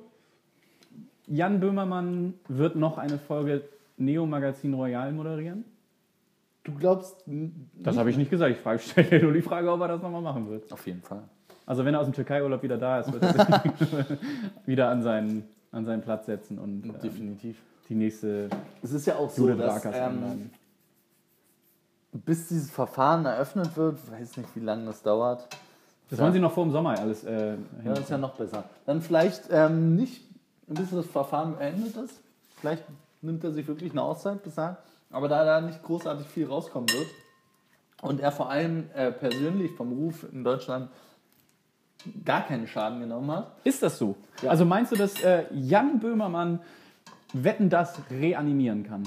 Jan 1.26 1.58
Böhmermann 1.58 2.34
wird 2.46 2.76
noch 2.76 2.96
eine 2.96 3.18
Folge 3.18 3.64
Neo 3.96 4.24
Magazin 4.24 4.72
Royal 4.74 5.10
moderieren? 5.10 5.64
Du 6.64 6.72
glaubst. 6.72 7.22
Das 7.74 7.96
habe 7.96 8.10
ich 8.10 8.16
nicht 8.16 8.30
gesagt. 8.30 8.56
Ich 8.56 8.82
stelle 8.90 9.08
dir 9.08 9.22
nur 9.22 9.32
die 9.32 9.42
Frage, 9.42 9.70
ob 9.70 9.80
er 9.82 9.88
das 9.88 10.02
nochmal 10.02 10.22
machen 10.22 10.48
wird. 10.48 10.72
Auf 10.72 10.86
jeden 10.86 11.02
Fall. 11.02 11.22
Also 11.66 11.84
wenn 11.84 11.94
er 11.94 12.00
aus 12.00 12.06
dem 12.06 12.14
Türkei-Urlaub 12.14 12.62
wieder 12.62 12.78
da 12.78 13.00
ist, 13.00 13.12
wird 13.12 13.22
er 13.22 13.32
sich 13.32 14.18
wieder 14.66 14.88
an 14.88 15.02
seinen, 15.02 15.48
an 15.72 15.84
seinen 15.84 16.02
Platz 16.02 16.26
setzen 16.26 16.58
und 16.58 16.84
ähm, 16.84 16.94
Definitiv. 17.02 17.56
die 17.88 17.94
nächste 17.94 18.50
Es 18.82 18.92
ist 18.92 19.06
ja 19.06 19.16
auch 19.16 19.30
so, 19.30 19.48
dass 19.54 19.84
ähm, 19.86 20.50
bis 22.12 22.48
dieses 22.48 22.70
Verfahren 22.70 23.24
eröffnet 23.24 23.76
wird, 23.76 23.98
weiß 24.10 24.36
nicht, 24.36 24.48
wie 24.54 24.60
lange 24.60 24.86
das 24.86 25.02
dauert. 25.02 25.48
Das 26.10 26.18
wollen 26.18 26.32
sie 26.34 26.40
noch 26.40 26.52
vor 26.52 26.64
dem 26.64 26.72
Sommer 26.72 26.98
alles 26.98 27.24
äh, 27.24 27.56
Ja, 27.84 27.90
das 27.92 28.00
ist 28.00 28.10
ja 28.10 28.18
noch 28.18 28.36
besser. 28.36 28.64
Dann 28.84 29.00
vielleicht 29.00 29.44
ähm, 29.50 29.96
nicht, 29.96 30.22
bis 30.66 30.90
das 30.90 31.06
Verfahren 31.06 31.56
beendet 31.56 31.96
ist. 31.96 32.20
Vielleicht 32.60 32.84
nimmt 33.22 33.42
er 33.42 33.52
sich 33.52 33.66
wirklich 33.66 33.92
eine 33.92 34.02
Auszeit 34.02 34.42
bis 34.42 34.54
dahin. 34.54 34.76
Aber 35.14 35.28
da 35.28 35.44
da 35.44 35.60
nicht 35.60 35.82
großartig 35.82 36.26
viel 36.26 36.46
rauskommen 36.46 36.88
wird 36.90 37.06
und 38.02 38.20
er 38.20 38.32
vor 38.32 38.50
allem 38.50 38.90
äh, 38.94 39.12
persönlich 39.12 39.70
vom 39.76 39.92
Ruf 39.92 40.26
in 40.32 40.42
Deutschland 40.42 40.90
gar 42.24 42.42
keinen 42.46 42.66
Schaden 42.66 43.00
genommen 43.00 43.30
hat. 43.30 43.52
Ist 43.64 43.82
das 43.82 43.96
so? 43.96 44.16
Ja. 44.42 44.50
Also 44.50 44.64
meinst 44.64 44.92
du, 44.92 44.96
dass 44.96 45.22
äh, 45.22 45.44
Jan 45.52 46.00
Böhmermann 46.00 46.60
Wetten 47.32 47.70
das 47.70 47.94
reanimieren 48.10 48.82
kann? 48.84 49.04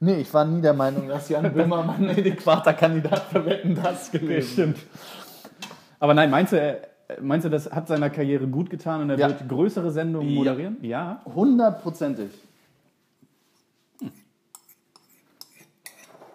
Nee, 0.00 0.20
ich 0.20 0.32
war 0.32 0.44
nie 0.44 0.60
der 0.62 0.74
Meinung, 0.74 1.08
dass 1.08 1.28
Jan 1.28 1.52
Böhmermann 1.54 2.08
ein 2.08 2.10
adäquater 2.10 2.72
Kandidat 2.74 3.22
für 3.24 3.44
Wetten 3.44 3.74
das 3.74 4.10
gewesen 4.12 4.52
stimmt. 4.52 4.78
Aber 6.00 6.14
nein, 6.14 6.30
meinst 6.30 6.52
du, 6.52 6.60
äh, 6.60 6.80
meinst 7.20 7.44
du, 7.44 7.50
das 7.50 7.70
hat 7.70 7.88
seiner 7.88 8.10
Karriere 8.10 8.46
gut 8.46 8.70
getan 8.70 9.02
und 9.02 9.10
er 9.10 9.18
Ja. 9.18 9.28
wird 9.28 9.48
größere 9.48 9.90
Sendungen 9.90 10.28
Ja. 10.30 10.34
moderieren? 10.38 10.76
Ja. 10.82 11.20
Hundertprozentig. 11.24 12.30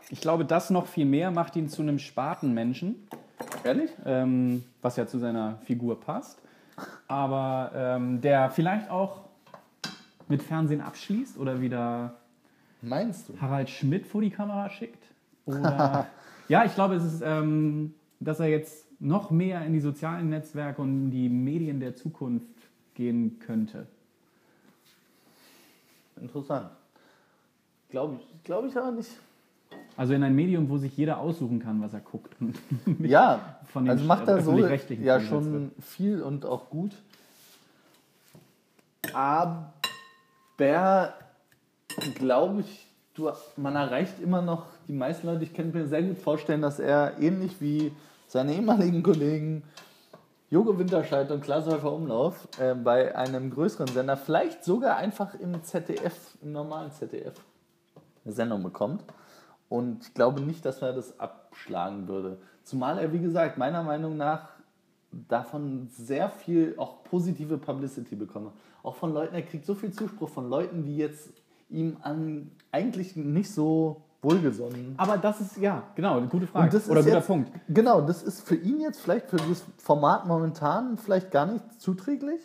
Ich 0.09 0.21
glaube, 0.21 0.45
das 0.45 0.69
noch 0.69 0.87
viel 0.87 1.05
mehr 1.05 1.31
macht 1.31 1.55
ihn 1.55 1.67
zu 1.67 1.81
einem 1.81 1.99
Spatenmenschen, 1.99 2.95
Ehrlich? 3.63 3.91
ähm, 4.05 4.63
was 4.81 4.95
ja 4.95 5.05
zu 5.05 5.19
seiner 5.19 5.57
Figur 5.65 5.99
passt. 5.99 6.39
Aber 7.07 7.71
ähm, 7.75 8.21
der 8.21 8.49
vielleicht 8.49 8.89
auch 8.89 9.21
mit 10.27 10.43
Fernsehen 10.43 10.81
abschließt 10.81 11.37
oder 11.37 11.61
wieder 11.61 12.15
Meinst 12.81 13.29
du? 13.29 13.41
Harald 13.41 13.69
Schmidt 13.69 14.05
vor 14.05 14.21
die 14.21 14.29
Kamera 14.29 14.69
schickt. 14.69 15.03
Oder 15.45 16.07
ja, 16.47 16.63
ich 16.65 16.75
glaube, 16.75 16.95
es 16.95 17.03
ist, 17.03 17.21
ähm, 17.25 17.93
dass 18.19 18.39
er 18.39 18.47
jetzt 18.47 18.85
noch 18.99 19.31
mehr 19.31 19.65
in 19.65 19.73
die 19.73 19.79
sozialen 19.79 20.29
Netzwerke 20.29 20.81
und 20.81 20.89
in 20.89 21.11
die 21.11 21.29
Medien 21.29 21.79
der 21.79 21.95
Zukunft 21.95 22.47
gehen 22.95 23.39
könnte. 23.39 23.87
Interessant. 26.19 26.69
Glaube 27.89 28.19
ich, 28.19 28.43
glaube 28.43 28.67
ich 28.67 28.77
aber 28.77 28.91
nicht. 28.91 29.11
Also 29.95 30.13
in 30.13 30.23
ein 30.23 30.35
Medium, 30.35 30.69
wo 30.69 30.77
sich 30.77 30.95
jeder 30.95 31.19
aussuchen 31.19 31.59
kann, 31.59 31.81
was 31.81 31.93
er 31.93 32.01
guckt. 32.01 32.35
Ja, 32.99 33.57
also 33.73 34.05
macht 34.05 34.27
er 34.27 34.41
so 34.41 34.57
ja 34.57 35.19
schon 35.19 35.71
viel 35.79 36.21
und 36.21 36.45
auch 36.45 36.69
gut. 36.69 36.91
Aber 39.13 39.73
glaube 42.15 42.61
ich, 42.61 42.87
du, 43.15 43.31
man 43.55 43.75
erreicht 43.75 44.19
immer 44.21 44.41
noch 44.41 44.65
die 44.87 44.93
meisten 44.93 45.27
Leute. 45.27 45.43
Ich 45.43 45.53
kann 45.53 45.71
mir 45.71 45.87
sehr 45.87 46.03
gut 46.03 46.17
vorstellen, 46.17 46.61
dass 46.61 46.79
er 46.79 47.19
ähnlich 47.19 47.59
wie 47.59 47.91
seine 48.27 48.53
ehemaligen 48.53 49.03
Kollegen 49.03 49.63
Jogo 50.49 50.77
Winterscheid 50.79 51.29
und 51.31 51.41
Klaas 51.41 51.65
Häufer 51.65 51.91
Umlauf 51.91 52.47
äh, 52.57 52.73
bei 52.73 53.13
einem 53.15 53.49
größeren 53.49 53.87
Sender, 53.87 54.15
vielleicht 54.15 54.63
sogar 54.63 54.95
einfach 54.95 55.33
im 55.35 55.61
ZDF, 55.61 56.37
im 56.41 56.53
normalen 56.53 56.91
ZDF, 56.91 57.33
eine 58.23 58.33
Sendung 58.33 58.63
bekommt. 58.63 59.03
Und 59.69 60.03
ich 60.05 60.13
glaube 60.13 60.41
nicht, 60.41 60.65
dass 60.65 60.81
er 60.81 60.93
das 60.93 61.19
abschlagen 61.19 62.07
würde. 62.07 62.37
Zumal 62.63 62.99
er, 62.99 63.11
wie 63.13 63.19
gesagt, 63.19 63.57
meiner 63.57 63.83
Meinung 63.83 64.17
nach 64.17 64.49
davon 65.11 65.87
sehr 65.89 66.29
viel 66.29 66.75
auch 66.77 67.03
positive 67.03 67.57
Publicity 67.57 68.15
bekomme. 68.15 68.51
Auch 68.83 68.95
von 68.95 69.13
Leuten, 69.13 69.35
er 69.35 69.41
kriegt 69.41 69.65
so 69.65 69.75
viel 69.75 69.91
Zuspruch 69.91 70.29
von 70.29 70.49
Leuten, 70.49 70.83
die 70.83 70.97
jetzt 70.97 71.29
ihm 71.69 71.97
an 72.01 72.51
eigentlich 72.71 73.15
nicht 73.15 73.51
so 73.51 74.03
wohlgesonnen. 74.21 74.95
Aber 74.97 75.17
das 75.17 75.41
ist, 75.41 75.57
ja, 75.57 75.83
genau, 75.95 76.17
eine 76.17 76.27
gute 76.27 76.47
Frage. 76.47 76.75
Oder 76.89 77.03
guter 77.03 77.17
jetzt, 77.17 77.27
Punkt. 77.27 77.51
Genau, 77.69 78.01
das 78.01 78.23
ist 78.23 78.41
für 78.41 78.55
ihn 78.55 78.79
jetzt 78.79 78.99
vielleicht 78.99 79.29
für 79.29 79.37
das 79.37 79.63
Format 79.77 80.25
momentan 80.25 80.97
vielleicht 80.97 81.31
gar 81.31 81.45
nicht 81.45 81.81
zuträglich. 81.81 82.41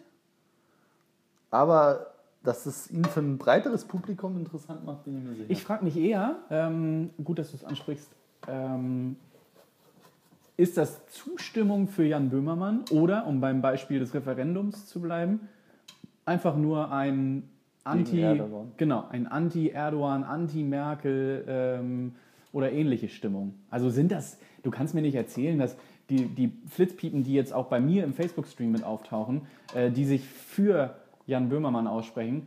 Aber 1.50 2.11
dass 2.42 2.66
es 2.66 2.90
ihn 2.90 3.04
für 3.04 3.20
ein 3.20 3.38
breiteres 3.38 3.84
Publikum 3.84 4.36
interessant 4.36 4.84
macht, 4.84 5.04
bin 5.04 5.18
ich 5.18 5.24
mir 5.24 5.34
sicher. 5.34 5.50
Ich 5.50 5.62
frage 5.62 5.84
mich 5.84 5.96
eher, 5.96 6.36
ähm, 6.50 7.10
gut, 7.22 7.38
dass 7.38 7.50
du 7.50 7.56
es 7.56 7.64
ansprichst, 7.64 8.10
ähm, 8.48 9.16
ist 10.56 10.76
das 10.76 11.06
Zustimmung 11.08 11.88
für 11.88 12.04
Jan 12.04 12.30
Böhmermann 12.30 12.84
oder, 12.90 13.26
um 13.26 13.40
beim 13.40 13.62
Beispiel 13.62 13.98
des 13.98 14.12
Referendums 14.14 14.86
zu 14.86 15.00
bleiben, 15.00 15.40
einfach 16.24 16.56
nur 16.56 16.92
ein 16.92 17.48
Anti, 17.84 18.20
Erdogan. 18.20 18.72
genau, 18.76 19.06
ein 19.10 19.26
Anti-Erdogan, 19.26 20.22
Anti-Merkel 20.24 21.44
ähm, 21.48 22.14
oder 22.52 22.70
ähnliche 22.70 23.08
Stimmung. 23.08 23.54
Also 23.70 23.90
sind 23.90 24.12
das, 24.12 24.38
du 24.62 24.70
kannst 24.70 24.94
mir 24.94 25.02
nicht 25.02 25.16
erzählen, 25.16 25.58
dass 25.58 25.76
die, 26.10 26.26
die 26.26 26.52
Flitzpiepen, 26.68 27.24
die 27.24 27.34
jetzt 27.34 27.52
auch 27.52 27.66
bei 27.66 27.80
mir 27.80 28.04
im 28.04 28.12
Facebook-Stream 28.12 28.70
mit 28.70 28.84
auftauchen, 28.84 29.42
äh, 29.74 29.90
die 29.90 30.04
sich 30.04 30.24
für 30.24 30.94
Jan 31.32 31.48
Böhmermann 31.48 31.86
aussprechen, 31.86 32.46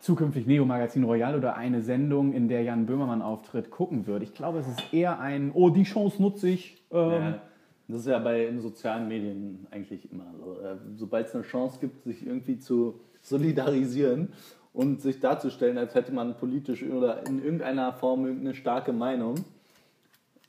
zukünftig 0.00 0.46
Neo 0.46 0.64
Magazin 0.64 1.04
Royal 1.04 1.36
oder 1.36 1.56
eine 1.56 1.82
Sendung, 1.82 2.32
in 2.32 2.48
der 2.48 2.62
Jan 2.62 2.86
Böhmermann 2.86 3.22
auftritt, 3.22 3.70
gucken 3.70 4.06
wird. 4.06 4.22
Ich 4.22 4.34
glaube, 4.34 4.58
es 4.58 4.68
ist 4.68 4.92
eher 4.92 5.18
ein, 5.20 5.52
oh, 5.54 5.70
die 5.70 5.84
Chance 5.84 6.20
nutze 6.20 6.48
ich. 6.48 6.82
Ähm, 6.90 7.10
Ja, 7.10 7.42
das 7.88 8.00
ist 8.00 8.06
ja 8.06 8.18
bei 8.18 8.44
den 8.44 8.60
sozialen 8.60 9.08
Medien 9.08 9.66
eigentlich 9.70 10.12
immer 10.12 10.26
so. 10.38 10.60
Äh, 10.60 10.76
Sobald 10.96 11.28
es 11.28 11.34
eine 11.34 11.44
Chance 11.44 11.78
gibt, 11.80 12.02
sich 12.04 12.26
irgendwie 12.26 12.58
zu 12.58 13.00
solidarisieren 13.22 14.32
und 14.72 15.00
sich 15.00 15.20
darzustellen, 15.20 15.78
als 15.78 15.94
hätte 15.94 16.12
man 16.12 16.36
politisch 16.36 16.82
oder 16.82 17.26
in 17.26 17.42
irgendeiner 17.42 17.92
Form 17.92 18.26
irgendeine 18.26 18.54
starke 18.54 18.92
Meinung, 18.92 19.36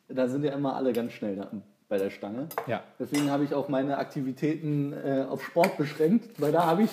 da 0.08 0.28
sind 0.28 0.44
ja 0.44 0.54
immer 0.54 0.76
alle 0.76 0.92
ganz 0.92 1.14
schnell 1.14 1.36
da 1.36 1.50
bei 1.90 1.98
der 1.98 2.12
Stange. 2.12 2.48
Ja. 2.68 2.82
Deswegen 3.00 3.30
habe 3.32 3.44
ich 3.44 3.54
auch 3.54 3.68
meine 3.68 3.98
Aktivitäten 3.98 4.94
äh, 4.94 5.26
auf 5.28 5.44
Sport 5.44 5.78
beschränkt, 5.78 6.40
weil 6.40 6.52
da 6.52 6.66
habe 6.66 6.84
ich 6.84 6.92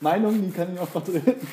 Meinungen, 0.00 0.42
die 0.42 0.50
kann 0.50 0.74
ich 0.74 0.80
auch 0.80 0.88
vertreten. 0.88 1.46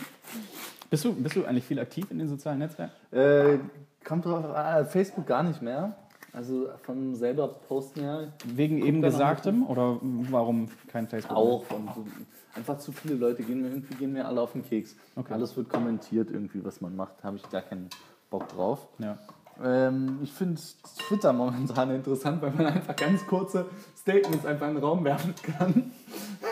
Bist, 0.89 1.03
du, 1.03 1.13
bist 1.13 1.35
du 1.35 1.45
eigentlich 1.45 1.65
viel 1.65 1.79
aktiv 1.79 2.09
in 2.09 2.17
den 2.17 2.29
sozialen 2.29 2.59
Netzwerken? 2.59 2.93
Äh, 3.11 3.59
kommt 4.05 4.25
drauf 4.25 4.45
an, 4.45 4.85
Facebook 4.85 5.27
gar 5.27 5.43
nicht 5.43 5.61
mehr. 5.61 5.97
Also 6.31 6.69
von 6.83 7.15
selber 7.15 7.47
posten 7.47 8.01
her 8.01 8.31
Wegen 8.45 8.77
eben 8.85 9.01
Gesagtem 9.01 9.65
oder 9.65 9.97
warum 10.01 10.69
kein 10.87 11.07
Facebook? 11.07 11.35
Auch. 11.35 11.71
Und 11.71 11.89
so, 11.95 12.05
einfach 12.53 12.77
zu 12.77 12.91
viele 12.91 13.15
Leute 13.15 13.43
gehen 13.43 13.61
mir 13.61 13.69
irgendwie 13.69 13.95
gehen 13.95 14.13
mir 14.13 14.27
alle 14.27 14.41
auf 14.41 14.51
den 14.51 14.63
Keks. 14.63 14.95
Okay. 15.15 15.33
Alles 15.33 15.57
wird 15.57 15.67
kommentiert 15.69 16.29
irgendwie, 16.29 16.63
was 16.63 16.79
man 16.79 16.95
macht. 16.95 17.23
Habe 17.23 17.37
ich 17.37 17.49
gar 17.49 17.63
keinen 17.63 17.89
Bock 18.29 18.47
drauf. 18.49 18.87
Ja. 18.99 19.17
Ähm, 19.63 20.19
ich 20.23 20.31
finde 20.31 20.61
Twitter 21.07 21.33
momentan 21.33 21.91
interessant, 21.91 22.41
weil 22.41 22.51
man 22.51 22.67
einfach 22.67 22.95
ganz 22.95 23.25
kurze 23.25 23.65
Statements 23.97 24.45
einfach 24.45 24.67
in 24.67 24.75
den 24.75 24.83
Raum 24.83 25.03
werfen 25.03 25.33
kann. 25.43 25.91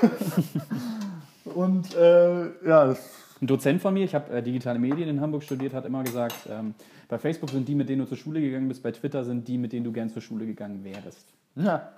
Und 1.56 1.96
äh, 1.96 2.46
ja, 2.68 2.86
das 2.88 3.00
Ein 3.42 3.48
Dozent 3.48 3.82
von 3.82 3.94
mir, 3.94 4.04
ich 4.04 4.16
habe 4.16 4.32
äh, 4.34 4.42
digitale 4.42 4.80
Medien 4.80 5.08
in 5.10 5.22
Hamburg 5.22 5.44
studiert, 5.44 5.74
hat 5.74 5.86
immer 5.86 6.04
gesagt, 6.04 6.48
ähm, 6.50 6.74
bei 7.08 7.18
Facebook 7.20 7.50
sind 7.50 7.68
die, 7.68 7.76
mit 7.76 7.88
denen 7.88 8.02
du 8.02 8.08
zur 8.08 8.18
Schule 8.18 8.42
gegangen 8.42 8.68
bist, 8.68 8.82
bei 8.82 8.92
Twitter 8.92 9.24
sind 9.24 9.48
die, 9.48 9.58
mit 9.58 9.72
denen 9.72 9.84
du 9.84 9.92
gern 9.92 10.10
zur 10.10 10.22
Schule 10.22 10.46
gegangen 10.46 10.84
wärst. 10.84 11.28
ja. 11.56 11.92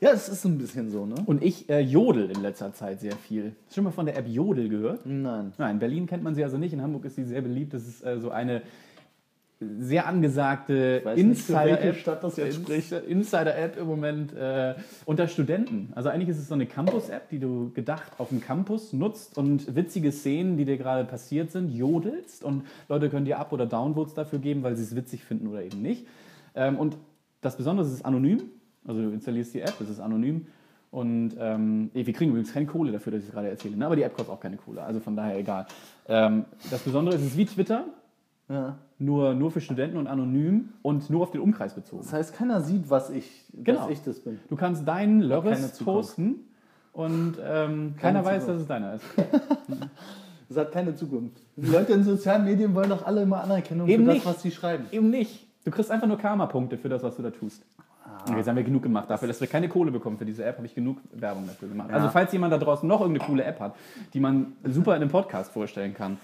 Ja, 0.00 0.10
es 0.10 0.28
ist 0.28 0.44
ein 0.44 0.58
bisschen 0.58 0.90
so, 0.90 1.06
ne? 1.06 1.14
Und 1.24 1.42
ich 1.42 1.70
äh, 1.70 1.80
jodel 1.80 2.28
in 2.28 2.42
letzter 2.42 2.74
Zeit 2.74 3.00
sehr 3.00 3.16
viel. 3.16 3.54
Hast 3.64 3.70
du 3.70 3.74
schon 3.76 3.84
mal 3.84 3.90
von 3.90 4.04
der 4.04 4.18
App 4.18 4.26
Jodel 4.28 4.68
gehört? 4.68 5.06
Nein. 5.06 5.54
Nein, 5.56 5.70
in 5.70 5.78
Berlin 5.78 6.06
kennt 6.06 6.22
man 6.22 6.34
sie 6.34 6.44
also 6.44 6.58
nicht, 6.58 6.74
in 6.74 6.82
Hamburg 6.82 7.06
ist 7.06 7.14
sie 7.14 7.24
sehr 7.24 7.40
beliebt. 7.40 7.72
Das 7.72 7.86
ist 7.86 8.04
äh, 8.04 8.20
so 8.20 8.30
eine 8.30 8.60
sehr 9.78 10.06
angesagte 10.06 11.02
Insider-App. 11.16 11.96
Insider-App 13.08 13.76
im 13.78 13.86
Moment 13.86 14.34
äh, 14.34 14.74
unter 15.04 15.28
Studenten. 15.28 15.92
Also 15.94 16.08
eigentlich 16.08 16.28
ist 16.28 16.38
es 16.38 16.48
so 16.48 16.54
eine 16.54 16.66
Campus-App, 16.66 17.28
die 17.30 17.38
du 17.38 17.70
gedacht 17.72 18.12
auf 18.18 18.28
dem 18.28 18.40
Campus 18.40 18.92
nutzt 18.92 19.38
und 19.38 19.74
witzige 19.74 20.12
Szenen, 20.12 20.56
die 20.56 20.64
dir 20.64 20.76
gerade 20.76 21.04
passiert 21.04 21.50
sind, 21.50 21.70
jodelst 21.70 22.44
und 22.44 22.64
Leute 22.88 23.08
können 23.10 23.24
dir 23.24 23.38
Up- 23.38 23.52
oder 23.52 23.66
Downvotes 23.66 24.14
dafür 24.14 24.38
geben, 24.38 24.62
weil 24.62 24.76
sie 24.76 24.82
es 24.82 24.94
witzig 24.96 25.24
finden 25.24 25.46
oder 25.46 25.62
eben 25.62 25.82
nicht. 25.82 26.06
Ähm, 26.54 26.78
und 26.78 26.96
das 27.40 27.56
Besondere 27.56 27.86
ist, 27.86 27.92
es 27.92 27.98
ist 27.98 28.04
anonym. 28.04 28.42
Also 28.86 29.02
du 29.02 29.10
installierst 29.10 29.54
die 29.54 29.60
App, 29.60 29.74
es 29.80 29.88
ist 29.88 30.00
anonym. 30.00 30.46
Und 30.90 31.32
ähm, 31.40 31.90
wir 31.92 32.12
kriegen 32.12 32.30
übrigens 32.30 32.52
keine 32.52 32.66
Kohle 32.66 32.92
dafür, 32.92 33.14
dass 33.14 33.22
ich 33.22 33.28
es 33.28 33.34
gerade 33.34 33.48
erzähle. 33.48 33.76
Ne? 33.76 33.84
Aber 33.84 33.96
die 33.96 34.02
App 34.02 34.14
kostet 34.14 34.32
auch 34.32 34.38
keine 34.38 34.56
Kohle, 34.56 34.80
also 34.80 35.00
von 35.00 35.16
daher 35.16 35.36
egal. 35.36 35.66
Ähm, 36.06 36.44
das 36.70 36.82
Besondere 36.82 37.16
ist, 37.16 37.22
es 37.22 37.26
ist 37.32 37.36
wie 37.36 37.46
Twitter, 37.46 37.86
Ja. 38.48 38.76
nur, 38.98 39.32
nur 39.34 39.50
für 39.50 39.60
Studenten 39.62 39.96
und 39.96 40.06
anonym 40.06 40.68
und 40.82 41.08
nur 41.08 41.22
auf 41.22 41.30
den 41.30 41.40
Umkreis 41.40 41.74
bezogen. 41.74 42.02
Das 42.02 42.12
heißt, 42.12 42.34
keiner 42.34 42.60
sieht, 42.60 42.90
was 42.90 43.08
ich, 43.10 43.44
Genau. 43.54 43.80
dass 43.80 43.90
ich 43.90 44.02
das 44.02 44.20
bin. 44.20 44.38
Du 44.48 44.56
kannst 44.56 44.86
deinen 44.86 45.20
Lörres 45.22 45.78
posten 45.82 46.40
und 46.92 47.36
ähm, 47.42 47.94
keiner 48.00 48.24
weiß, 48.24 48.46
dass 48.46 48.60
es 48.60 48.66
deiner 48.66 48.94
ist. 48.94 49.04
Das 50.48 50.58
hat 50.58 50.72
keine 50.72 50.94
Zukunft. 50.94 51.38
Die 51.56 51.70
Leute 51.70 51.94
in 51.94 52.04
sozialen 52.04 52.44
Medien 52.44 52.74
wollen 52.74 52.90
doch 52.90 53.06
alle 53.06 53.22
immer 53.22 53.42
Anerkennung 53.42 53.88
Eben 53.88 54.04
für 54.04 54.12
nicht. 54.12 54.26
das, 54.26 54.34
was 54.34 54.42
sie 54.42 54.50
schreiben. 54.50 54.84
Eben 54.92 55.08
nicht. 55.08 55.46
Du 55.64 55.70
kriegst 55.70 55.90
einfach 55.90 56.06
nur 56.06 56.18
Karma-Punkte 56.18 56.76
für 56.76 56.90
das, 56.90 57.02
was 57.02 57.16
du 57.16 57.22
da 57.22 57.30
tust. 57.30 57.62
Und 58.28 58.36
jetzt 58.36 58.46
haben 58.46 58.56
wir 58.56 58.62
genug 58.62 58.82
gemacht. 58.82 59.08
Dafür, 59.08 59.26
dass 59.26 59.40
wir 59.40 59.48
keine 59.48 59.68
Kohle 59.70 59.90
bekommen 59.90 60.18
für 60.18 60.26
diese 60.26 60.44
App, 60.44 60.58
habe 60.58 60.66
ich 60.66 60.74
genug 60.74 60.98
Werbung 61.12 61.46
dafür 61.46 61.68
gemacht. 61.68 61.90
Also 61.90 62.08
falls 62.08 62.30
jemand 62.32 62.52
da 62.52 62.58
draußen 62.58 62.86
noch 62.86 63.00
irgendeine 63.00 63.26
coole 63.26 63.42
App 63.44 63.58
hat, 63.58 63.74
die 64.12 64.20
man 64.20 64.52
super 64.64 64.94
in 64.94 65.02
einem 65.02 65.10
Podcast 65.10 65.50
vorstellen 65.50 65.94
kann, 65.94 66.18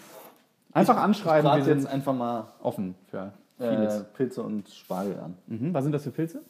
einfach 0.72 0.96
anschreiben. 0.96 1.58
Ich 1.58 1.66
wir 1.66 1.74
jetzt 1.74 1.86
einfach 1.86 2.14
mal 2.14 2.48
offen 2.62 2.94
für 3.10 3.32
äh, 3.58 3.68
vieles. 3.68 4.04
Pilze 4.14 4.42
und 4.42 4.68
Spargel 4.68 5.18
an. 5.18 5.34
Mhm. 5.46 5.74
Was 5.74 5.84
sind 5.84 5.92
das 5.92 6.02
für 6.02 6.10
Pilze? 6.10 6.40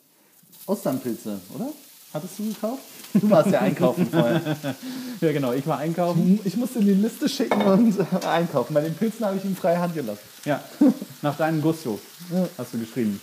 Austernpilze, 0.66 1.40
oder? 1.54 1.68
Hattest 2.12 2.38
du 2.40 2.48
gekauft? 2.48 2.82
Du 3.14 3.30
warst 3.30 3.50
ja 3.50 3.60
einkaufen 3.60 4.06
vorher. 4.06 4.40
Ja, 5.20 5.32
genau. 5.32 5.52
Ich 5.52 5.66
war 5.66 5.76
einkaufen. 5.78 6.40
Ich 6.44 6.56
musste 6.56 6.80
die 6.80 6.94
Liste 6.94 7.28
schicken 7.28 7.60
und 7.60 7.98
äh, 8.00 8.26
einkaufen. 8.26 8.72
Bei 8.72 8.80
den 8.80 8.94
Pilzen 8.94 9.26
habe 9.26 9.36
ich 9.36 9.44
ihm 9.44 9.54
freie 9.54 9.78
Hand 9.78 9.94
gelassen. 9.94 10.22
Ja, 10.46 10.60
nach 11.20 11.36
deinem 11.36 11.60
Gusto 11.60 12.00
hast 12.56 12.72
du 12.72 12.78
geschrieben. 12.78 13.20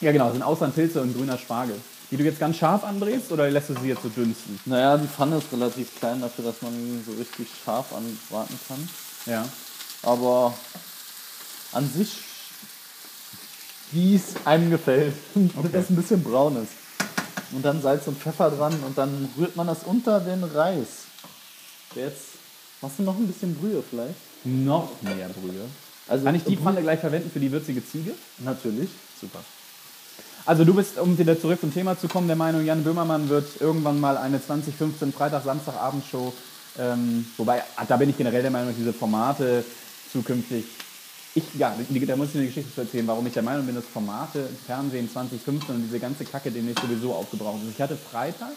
Ja, 0.00 0.10
genau. 0.10 0.32
Sind 0.32 0.42
Auslandpilze 0.42 1.00
und 1.00 1.16
grüner 1.16 1.38
Spargel. 1.38 1.76
Die 2.10 2.16
du 2.16 2.24
jetzt 2.24 2.40
ganz 2.40 2.56
scharf 2.56 2.84
andrehst 2.84 3.30
oder 3.32 3.50
lässt 3.50 3.68
du 3.68 3.74
sie 3.74 3.88
jetzt 3.88 4.02
so 4.02 4.08
dünsten? 4.08 4.58
Naja, 4.64 4.96
die 4.96 5.06
Pfanne 5.06 5.36
ist 5.36 5.52
relativ 5.52 5.96
klein 5.98 6.20
dafür, 6.20 6.46
dass 6.46 6.60
man 6.62 6.72
ihn 6.72 7.04
so 7.06 7.12
richtig 7.12 7.48
scharf 7.64 7.92
anbraten 7.92 8.58
kann. 8.66 8.88
Ja. 9.28 9.46
Aber 10.02 10.54
an 11.72 11.88
sich, 11.88 12.18
wie 13.92 14.16
es 14.16 14.34
einem 14.44 14.70
gefällt. 14.70 15.14
Und 15.34 15.54
das 15.72 15.90
ein 15.90 15.96
bisschen 15.96 16.22
braun 16.22 16.62
ist. 16.62 16.72
Und 17.52 17.64
dann 17.64 17.80
Salz 17.80 18.06
und 18.06 18.18
Pfeffer 18.18 18.50
dran 18.50 18.74
und 18.86 18.98
dann 18.98 19.26
rührt 19.38 19.56
man 19.56 19.66
das 19.66 19.78
unter 19.84 20.20
den 20.20 20.44
Reis. 20.44 21.06
Jetzt 21.94 22.24
machst 22.82 22.98
du 22.98 23.04
noch 23.04 23.16
ein 23.16 23.26
bisschen 23.26 23.54
Brühe 23.54 23.82
vielleicht. 23.88 24.16
Noch 24.44 24.90
mehr 25.00 25.30
Brühe. 25.30 25.64
Also 26.08 26.26
Kann 26.26 26.34
ich 26.34 26.44
die 26.44 26.58
Pfanne 26.58 26.82
gleich 26.82 27.00
verwenden 27.00 27.30
für 27.30 27.40
die 27.40 27.50
würzige 27.50 27.82
Ziege? 27.82 28.12
Natürlich. 28.38 28.90
Super. 29.18 29.38
Also 30.44 30.64
du 30.66 30.74
bist, 30.74 30.98
um 30.98 31.18
wieder 31.18 31.40
zurück 31.40 31.60
zum 31.60 31.72
Thema 31.72 31.98
zu 31.98 32.06
kommen, 32.06 32.26
der 32.26 32.36
Meinung, 32.36 32.66
Jan 32.66 32.84
Böhmermann 32.84 33.30
wird 33.30 33.60
irgendwann 33.60 33.98
mal 33.98 34.18
eine 34.18 34.42
2015 34.42 35.12
Freitag-Samstag-Abendshow, 35.12 36.34
ähm, 36.78 37.26
wobei, 37.36 37.62
da 37.86 37.96
bin 37.96 38.10
ich 38.10 38.16
generell 38.16 38.42
der 38.42 38.50
Meinung, 38.50 38.68
dass 38.68 38.76
diese 38.76 38.92
Formate 38.92 39.64
zukünftig, 40.12 40.64
ich, 41.34 41.44
ja, 41.54 41.74
da 41.78 42.16
muss 42.16 42.30
ich 42.30 42.36
eine 42.36 42.46
Geschichte 42.46 42.74
zu 42.74 42.80
erzählen, 42.80 43.06
warum 43.06 43.26
ich 43.26 43.32
der 43.32 43.42
Meinung 43.42 43.66
bin, 43.66 43.74
dass 43.74 43.84
Formate 43.84 44.40
im 44.40 44.56
Fernsehen 44.66 45.10
2015 45.10 45.74
und 45.74 45.82
diese 45.82 46.00
ganze 46.00 46.24
Kacke 46.24 46.50
demnächst 46.50 46.82
sowieso 46.82 47.12
aufgebraucht 47.14 47.62
ist. 47.64 47.74
Ich 47.74 47.80
hatte 47.80 47.96
Freitag, 47.96 48.52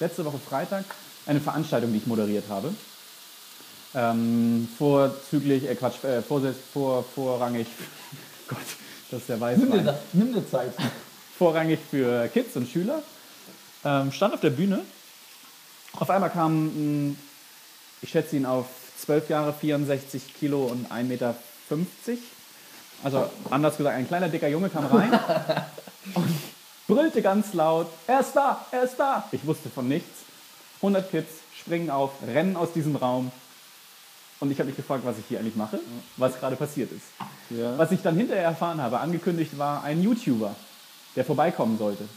letzte 0.00 0.24
Woche 0.24 0.38
Freitag, 0.38 0.84
eine 1.26 1.40
Veranstaltung, 1.40 1.92
die 1.92 1.98
ich 1.98 2.06
moderiert 2.06 2.44
habe. 2.48 2.72
Ähm, 3.94 4.68
vorzüglich, 4.78 5.68
äh 5.68 5.74
Quatsch, 5.74 6.02
äh, 6.04 6.22
vorsätz- 6.22 6.56
vor, 6.72 7.04
vorrangig, 7.14 7.66
Gott, 8.48 8.58
das 9.10 9.20
ist 9.20 9.28
der 9.28 9.40
Weißwein 9.40 9.94
nimm 10.14 10.32
dir 10.32 10.48
Zeit. 10.50 10.72
vorrangig 11.38 11.80
für 11.90 12.28
Kids 12.28 12.56
und 12.56 12.68
Schüler. 12.68 13.02
Ähm, 13.84 14.12
stand 14.12 14.32
auf 14.32 14.40
der 14.40 14.50
Bühne. 14.50 14.80
Auf 15.98 16.08
einmal 16.08 16.30
kam, 16.30 16.66
ein, 16.66 17.18
ich 18.02 18.10
schätze 18.10 18.36
ihn 18.36 18.46
auf 18.46 18.66
12 18.98 19.30
Jahre, 19.30 19.52
64 19.52 20.34
Kilo 20.34 20.64
und 20.64 20.90
1,50 20.90 21.04
Meter. 21.04 21.34
Also 23.02 23.30
anders 23.50 23.76
gesagt, 23.76 23.96
ein 23.96 24.06
kleiner 24.06 24.28
dicker 24.28 24.48
Junge 24.48 24.68
kam 24.68 24.86
rein 24.86 25.10
und 26.14 26.34
brüllte 26.86 27.22
ganz 27.22 27.54
laut, 27.54 27.88
er 28.06 28.20
ist 28.20 28.34
da, 28.34 28.64
er 28.70 28.82
ist 28.82 28.96
da. 28.96 29.26
Ich 29.32 29.46
wusste 29.46 29.70
von 29.70 29.88
nichts. 29.88 30.22
100 30.76 31.10
Kids 31.10 31.30
springen 31.58 31.90
auf, 31.90 32.10
rennen 32.26 32.56
aus 32.56 32.72
diesem 32.72 32.96
Raum. 32.96 33.30
Und 34.40 34.50
ich 34.50 34.58
habe 34.58 34.66
mich 34.66 34.76
gefragt, 34.76 35.04
was 35.04 35.18
ich 35.18 35.24
hier 35.28 35.38
eigentlich 35.38 35.54
mache, 35.54 35.78
was 36.16 36.38
gerade 36.38 36.56
passiert 36.56 36.90
ist. 36.90 37.04
Ja. 37.50 37.78
Was 37.78 37.92
ich 37.92 38.02
dann 38.02 38.16
hinterher 38.16 38.42
erfahren 38.42 38.82
habe, 38.82 38.98
angekündigt 38.98 39.56
war 39.56 39.84
ein 39.84 40.02
YouTuber, 40.02 40.54
der 41.14 41.24
vorbeikommen 41.24 41.78
sollte, 41.78 42.08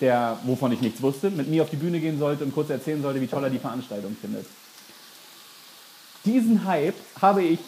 der, 0.00 0.38
wovon 0.44 0.72
ich 0.72 0.82
nichts 0.82 1.00
wusste, 1.00 1.30
mit 1.30 1.48
mir 1.48 1.62
auf 1.62 1.70
die 1.70 1.76
Bühne 1.76 1.98
gehen 2.00 2.18
sollte 2.18 2.44
und 2.44 2.52
kurz 2.52 2.68
erzählen 2.68 3.00
sollte, 3.00 3.20
wie 3.22 3.26
toll 3.26 3.44
er 3.44 3.50
die 3.50 3.58
Veranstaltung 3.58 4.14
findet. 4.20 4.46
Diesen 6.24 6.64
Hype 6.64 6.94
habe 7.20 7.42
ich 7.42 7.58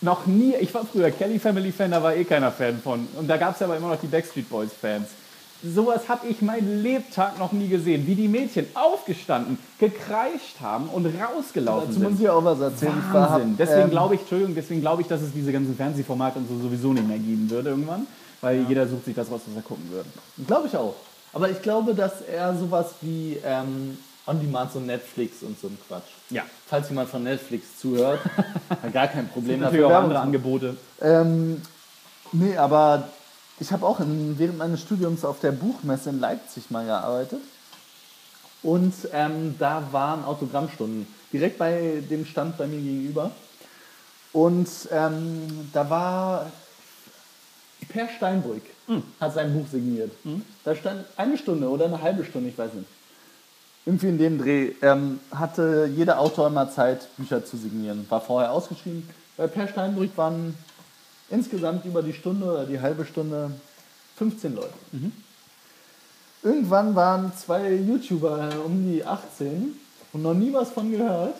noch 0.00 0.26
nie, 0.26 0.54
ich 0.54 0.72
war 0.72 0.84
früher 0.84 1.10
Kelly 1.10 1.38
Family 1.38 1.72
Fan, 1.72 1.90
da 1.90 2.02
war 2.02 2.14
eh 2.14 2.24
keiner 2.24 2.52
Fan 2.52 2.80
von. 2.80 3.06
Und 3.16 3.28
da 3.28 3.36
gab 3.36 3.56
es 3.56 3.62
aber 3.62 3.76
immer 3.76 3.88
noch 3.88 4.00
die 4.00 4.06
Backstreet 4.06 4.48
Boys 4.48 4.70
Fans. 4.80 5.08
Sowas 5.62 6.08
habe 6.08 6.28
ich 6.28 6.40
meinen 6.40 6.84
Lebtag 6.84 7.36
noch 7.40 7.50
nie 7.50 7.66
gesehen, 7.66 8.06
wie 8.06 8.14
die 8.14 8.28
Mädchen 8.28 8.66
aufgestanden, 8.74 9.58
gekreischt 9.80 10.60
haben 10.60 10.88
und 10.88 11.04
rausgelaufen 11.06 11.88
Dazu 11.88 11.98
sind. 12.00 12.10
muss 12.12 12.20
ich 12.20 12.28
auch 12.28 12.44
was 12.44 12.60
erzählen. 12.60 13.02
Wahnsinn. 13.10 13.56
Deswegen 13.58 13.82
ähm, 13.82 13.90
glaube 13.90 14.14
ich, 14.14 14.20
Entschuldigung, 14.20 14.54
deswegen 14.54 14.80
glaube 14.80 15.02
ich, 15.02 15.08
dass 15.08 15.20
es 15.20 15.32
diese 15.32 15.50
ganzen 15.50 15.74
Fernsehformate 15.74 16.38
und 16.38 16.48
so 16.48 16.60
sowieso 16.60 16.92
nicht 16.92 17.08
mehr 17.08 17.18
geben 17.18 17.50
würde 17.50 17.70
irgendwann, 17.70 18.06
weil 18.40 18.66
jeder 18.68 18.86
sucht 18.86 19.04
sich 19.04 19.16
das 19.16 19.28
raus, 19.32 19.40
was 19.46 19.56
er 19.56 19.62
gucken 19.62 19.90
würde. 19.90 20.08
Glaube 20.46 20.68
ich 20.68 20.76
auch. 20.76 20.94
Aber 21.32 21.50
ich 21.50 21.60
glaube, 21.60 21.92
dass 21.92 22.20
er 22.22 22.56
sowas 22.56 22.90
wie 23.00 23.36
ähm, 23.44 23.98
On 24.28 24.38
Demand, 24.40 24.72
so 24.72 24.78
Netflix 24.78 25.42
und 25.42 25.58
so 25.58 25.68
ein 25.68 25.78
Quatsch. 25.86 26.10
Ja. 26.30 26.44
Falls 26.66 26.88
jemand 26.88 27.08
von 27.08 27.22
Netflix 27.22 27.78
zuhört, 27.78 28.20
gar 28.92 29.08
kein 29.08 29.28
Problem. 29.28 29.60
Natürlich 29.60 29.86
auch 29.86 30.02
andere 30.02 30.20
Angebote. 30.20 30.76
Ähm, 31.00 31.62
nee, 32.32 32.56
aber 32.56 33.08
ich 33.58 33.72
habe 33.72 33.86
auch 33.86 34.00
in, 34.00 34.38
während 34.38 34.58
meines 34.58 34.82
Studiums 34.82 35.24
auf 35.24 35.40
der 35.40 35.52
Buchmesse 35.52 36.10
in 36.10 36.20
Leipzig 36.20 36.70
mal 36.70 36.84
gearbeitet. 36.84 37.40
Und 38.62 38.94
ähm, 39.12 39.54
da 39.58 39.88
waren 39.92 40.24
Autogrammstunden. 40.24 41.06
Direkt 41.32 41.58
bei 41.58 42.02
dem 42.08 42.26
Stand 42.26 42.58
bei 42.58 42.66
mir 42.66 42.80
gegenüber. 42.80 43.30
Und 44.32 44.68
ähm, 44.92 45.70
da 45.72 45.88
war 45.88 46.52
Per 47.88 48.08
Steinbrück, 48.08 48.62
hat 49.20 49.34
sein 49.34 49.52
Buch 49.54 49.66
signiert. 49.70 50.12
Da 50.64 50.74
stand 50.74 51.06
eine 51.16 51.38
Stunde 51.38 51.68
oder 51.68 51.86
eine 51.86 52.02
halbe 52.02 52.24
Stunde, 52.24 52.50
ich 52.50 52.58
weiß 52.58 52.74
nicht. 52.74 52.88
Irgendwie 53.88 54.08
in 54.08 54.18
dem 54.18 54.36
Dreh 54.36 54.72
ähm, 54.82 55.18
hatte 55.34 55.90
jeder 55.96 56.20
Autor 56.20 56.48
immer 56.48 56.70
Zeit, 56.70 57.08
Bücher 57.16 57.42
zu 57.42 57.56
signieren. 57.56 58.04
War 58.10 58.20
vorher 58.20 58.52
ausgeschrieben. 58.52 59.08
Bei 59.38 59.46
Per 59.46 59.66
Steinbrück 59.66 60.10
waren 60.14 60.54
insgesamt 61.30 61.86
über 61.86 62.02
die 62.02 62.12
Stunde 62.12 62.44
oder 62.44 62.66
die 62.66 62.78
halbe 62.78 63.06
Stunde 63.06 63.50
15 64.16 64.56
Leute. 64.56 64.74
Irgendwann 66.42 66.94
waren 66.94 67.32
zwei 67.34 67.76
YouTuber 67.76 68.50
um 68.66 68.92
die 68.92 69.02
18 69.02 69.74
und 70.12 70.22
noch 70.22 70.34
nie 70.34 70.52
was 70.52 70.68
von 70.68 70.90
gehört. 70.90 71.36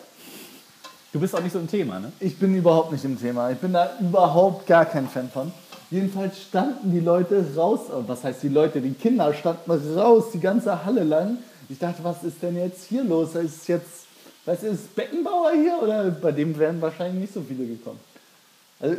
Du 1.13 1.21
bist 1.21 1.37
auch 1.37 1.43
nicht 1.43 1.53
so 1.53 1.59
ein 1.59 1.69
Thema, 1.69 2.01
ne? 2.01 2.13
Ich 2.19 2.39
bin 2.39 2.57
überhaupt 2.57 2.93
nicht 2.93 3.05
im 3.05 3.21
Thema. 3.21 3.51
Ich 3.51 3.59
bin 3.59 3.75
da 3.75 3.91
überhaupt 4.01 4.67
gar 4.67 4.87
kein 4.87 5.07
Fan 5.07 5.29
von. 5.29 5.53
Jedenfalls 5.91 6.41
standen 6.41 6.93
die 6.93 7.01
Leute 7.01 7.45
raus. 7.55 7.81
oh, 7.91 8.05
Was 8.07 8.25
heißt 8.25 8.43
die 8.43 8.49
Leute? 8.49 8.81
Die 8.81 8.95
Kinder 8.95 9.35
standen 9.35 9.71
raus, 9.99 10.31
die 10.33 10.41
ganze 10.41 10.87
Halle 10.87 11.05
lang. 11.05 11.37
Ich 11.69 11.79
dachte, 11.79 12.03
was 12.03 12.23
ist 12.25 12.43
denn 12.43 12.57
jetzt 12.57 12.85
hier 12.85 13.05
los? 13.05 13.35
Ist 13.35 13.69
jetzt, 13.69 14.07
was 14.45 14.63
ist 14.63 14.95
Beckenbauer 14.95 15.53
hier? 15.53 15.79
Oder 15.83 16.11
bei 16.11 16.33
dem 16.33 16.57
wären 16.59 16.81
wahrscheinlich 16.81 17.21
nicht 17.23 17.35
so 17.35 17.43
viele 17.43 17.67
gekommen. 17.67 18.01
Also 18.81 18.97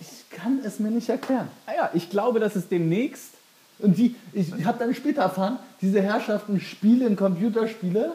ich 0.00 0.28
kann 0.30 0.60
es 0.64 0.78
mir 0.78 0.90
nicht 0.90 1.08
erklären. 1.08 1.48
Ah 1.66 1.72
ja, 1.76 1.90
ich 1.94 2.10
glaube, 2.10 2.40
dass 2.40 2.56
es 2.56 2.68
demnächst. 2.68 3.30
Und 3.78 3.96
die, 3.96 4.14
ich 4.32 4.52
habe 4.64 4.78
dann 4.78 4.94
später 4.94 5.22
erfahren, 5.22 5.58
diese 5.80 6.02
Herrschaften 6.02 6.60
spielen 6.60 7.16
Computerspiele 7.16 8.12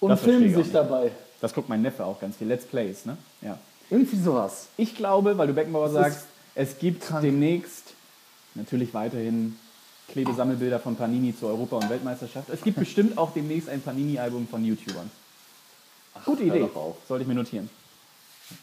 und 0.00 0.08
Das 0.10 0.20
filmen 0.20 0.54
sich 0.54 0.72
dabei. 0.72 1.10
Das 1.40 1.52
guckt 1.52 1.68
mein 1.68 1.82
Neffe 1.82 2.04
auch 2.04 2.18
ganz 2.20 2.36
viel. 2.36 2.46
Let's 2.46 2.64
Plays, 2.64 3.04
ne? 3.04 3.16
Ja. 3.42 3.58
Irgendwie 3.90 4.16
sowas. 4.16 4.68
Ich 4.78 4.96
glaube, 4.96 5.36
weil 5.36 5.48
du 5.48 5.52
Beckenbauer 5.52 5.92
Das 5.92 5.92
sagst, 5.92 6.26
es 6.54 6.78
gibt 6.78 7.02
krank. 7.02 7.22
demnächst 7.22 7.92
natürlich 8.54 8.94
weiterhin 8.94 9.58
Klebesammelbilder 10.12 10.78
von 10.78 10.94
Panini 10.94 11.34
zur 11.36 11.50
Europa- 11.50 11.76
und 11.76 11.90
Weltmeisterschaft. 11.90 12.48
Es 12.50 12.62
gibt 12.62 12.78
bestimmt 12.78 13.18
auch 13.18 13.32
demnächst 13.32 13.68
ein 13.68 13.80
Panini-Album 13.80 14.46
von 14.46 14.64
YouTubern. 14.64 15.10
Gute 16.24 16.44
hör 16.44 16.54
Idee. 16.54 16.68
Sollte 17.08 17.22
ich 17.22 17.28
mir 17.28 17.34
notieren. 17.34 17.68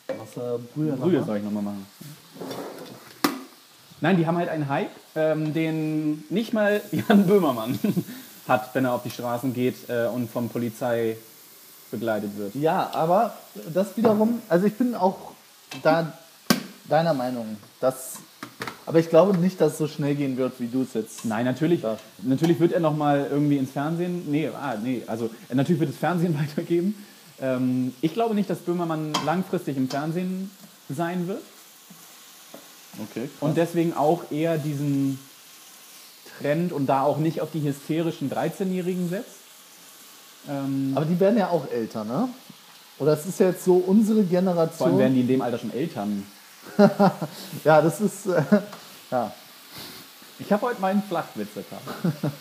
Wasser, 0.07 0.59
Brühe, 0.75 0.93
Brühe 0.93 1.23
soll 1.23 1.37
ich 1.37 1.43
nochmal 1.43 1.63
machen. 1.63 1.85
Nein, 4.01 4.17
die 4.17 4.25
haben 4.25 4.37
halt 4.37 4.49
einen 4.49 4.69
Hype, 4.69 4.91
ähm, 5.15 5.53
den 5.53 6.23
nicht 6.29 6.53
mal 6.53 6.81
Jan 6.91 7.25
Böhmermann 7.25 7.77
hat, 8.47 8.73
wenn 8.73 8.85
er 8.85 8.93
auf 8.93 9.03
die 9.03 9.09
Straßen 9.09 9.53
geht 9.53 9.89
äh, 9.89 10.07
und 10.07 10.29
von 10.29 10.49
Polizei 10.49 11.17
begleitet 11.91 12.37
wird. 12.37 12.55
Ja, 12.55 12.91
aber 12.93 13.35
das 13.73 13.97
wiederum, 13.97 14.41
also 14.47 14.67
ich 14.67 14.75
bin 14.75 14.95
auch 14.95 15.31
da 15.81 16.13
deiner 16.87 17.13
Meinung, 17.13 17.57
dass, 17.79 18.19
aber 18.89 18.97
ich 18.97 19.09
glaube 19.09 19.37
nicht, 19.37 19.61
dass 19.61 19.73
es 19.73 19.77
so 19.77 19.87
schnell 19.87 20.15
gehen 20.15 20.35
wird, 20.35 20.59
wie 20.59 20.65
du 20.65 20.81
es 20.81 20.95
jetzt. 20.95 21.23
Nein, 21.23 21.45
natürlich, 21.45 21.83
Ja. 21.83 21.99
natürlich 22.23 22.59
wird 22.59 22.71
er 22.71 22.79
nochmal 22.79 23.27
irgendwie 23.29 23.57
ins 23.57 23.69
Fernsehen. 23.69 24.23
Nee, 24.31 24.47
ah, 24.47 24.77
nee, 24.83 25.03
also 25.05 25.29
äh, 25.47 25.53
natürlich 25.53 25.79
wird 25.79 25.91
es 25.91 25.97
Fernsehen 25.97 26.35
weitergeben. 26.39 26.95
Ähm, 27.39 27.93
ich 28.01 28.15
glaube 28.15 28.33
nicht, 28.33 28.49
dass 28.49 28.57
Böhmermann 28.57 29.13
langfristig 29.27 29.77
im 29.77 29.89
Fernsehen 29.89 30.49
sein 30.89 31.27
wird 31.27 31.43
Okay. 33.11 33.29
und 33.41 33.57
deswegen 33.57 33.93
auch 33.93 34.31
eher 34.31 34.57
diesen 34.57 35.19
Trend 36.39 36.73
und 36.73 36.87
da 36.87 37.03
auch 37.03 37.19
nicht 37.19 37.41
auf 37.41 37.51
die 37.51 37.61
hysterischen 37.61 38.31
13-Jährigen 38.31 39.07
setzt. 39.07 39.35
Ähm, 40.49 40.93
Aber 40.95 41.05
die 41.05 41.19
werden 41.19 41.37
ja 41.37 41.49
auch 41.49 41.69
älter, 41.71 42.05
ne? 42.05 42.27
Oder 42.97 43.13
es 43.13 43.27
ist 43.27 43.39
jetzt 43.39 43.63
so 43.63 43.75
unsere 43.75 44.23
Generation. 44.23 44.77
Vor 44.77 44.87
allem 44.87 44.97
werden 44.97 45.13
die 45.13 45.21
in 45.21 45.27
dem 45.27 45.41
Alter 45.43 45.59
schon 45.59 45.71
Eltern. 45.71 46.25
ja, 47.63 47.81
das 47.81 48.01
ist. 48.01 48.27
Äh, 48.27 48.43
ja. 49.11 49.33
Ich 50.39 50.51
habe 50.51 50.67
heute 50.67 50.79
meinen 50.79 51.03
Flachwitz 51.03 51.53
gehabt. 51.53 52.31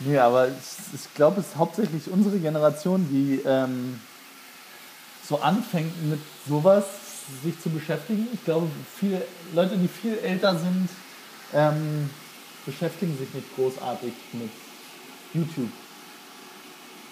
nee, 0.00 0.18
aber 0.18 0.48
ich, 0.48 0.94
ich 0.94 1.14
glaube, 1.14 1.40
es 1.40 1.48
ist 1.48 1.56
hauptsächlich 1.56 2.10
unsere 2.10 2.38
Generation, 2.38 3.06
die 3.10 3.42
ähm, 3.44 4.00
so 5.28 5.40
anfängt 5.40 5.92
mit 6.08 6.20
sowas 6.48 6.84
sich 7.42 7.60
zu 7.60 7.68
beschäftigen. 7.68 8.26
Ich 8.32 8.44
glaube, 8.44 8.68
viele 8.98 9.22
Leute, 9.52 9.76
die 9.76 9.88
viel 9.88 10.18
älter 10.18 10.58
sind, 10.58 10.88
ähm, 11.52 12.10
beschäftigen 12.64 13.16
sich 13.18 13.32
nicht 13.34 13.54
großartig 13.54 14.12
mit 14.32 14.50
YouTube. 15.34 15.70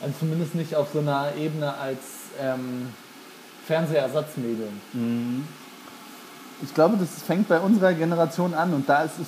Also 0.00 0.14
zumindest 0.20 0.54
nicht 0.54 0.74
auf 0.74 0.88
so 0.92 1.00
einer 1.00 1.34
Ebene 1.36 1.74
als 1.74 1.98
ähm, 2.40 2.92
Fernsehersatzmedium. 3.66 4.80
Mhm. 4.92 5.48
Ich 6.62 6.74
glaube, 6.74 6.96
das 6.96 7.22
fängt 7.22 7.48
bei 7.48 7.60
unserer 7.60 7.92
Generation 7.94 8.54
an 8.54 8.74
und 8.74 8.88
da 8.88 9.02
ist 9.02 9.18
es, 9.20 9.26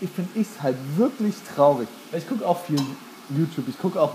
ich 0.00 0.10
finde 0.10 0.30
ich 0.34 0.46
es 0.48 0.62
halt 0.62 0.76
wirklich 0.96 1.34
traurig. 1.54 1.88
Ich 2.12 2.28
gucke 2.28 2.46
auch 2.46 2.60
viel 2.64 2.80
YouTube, 3.30 3.68
ich 3.68 3.78
gucke 3.78 4.00
auch 4.00 4.14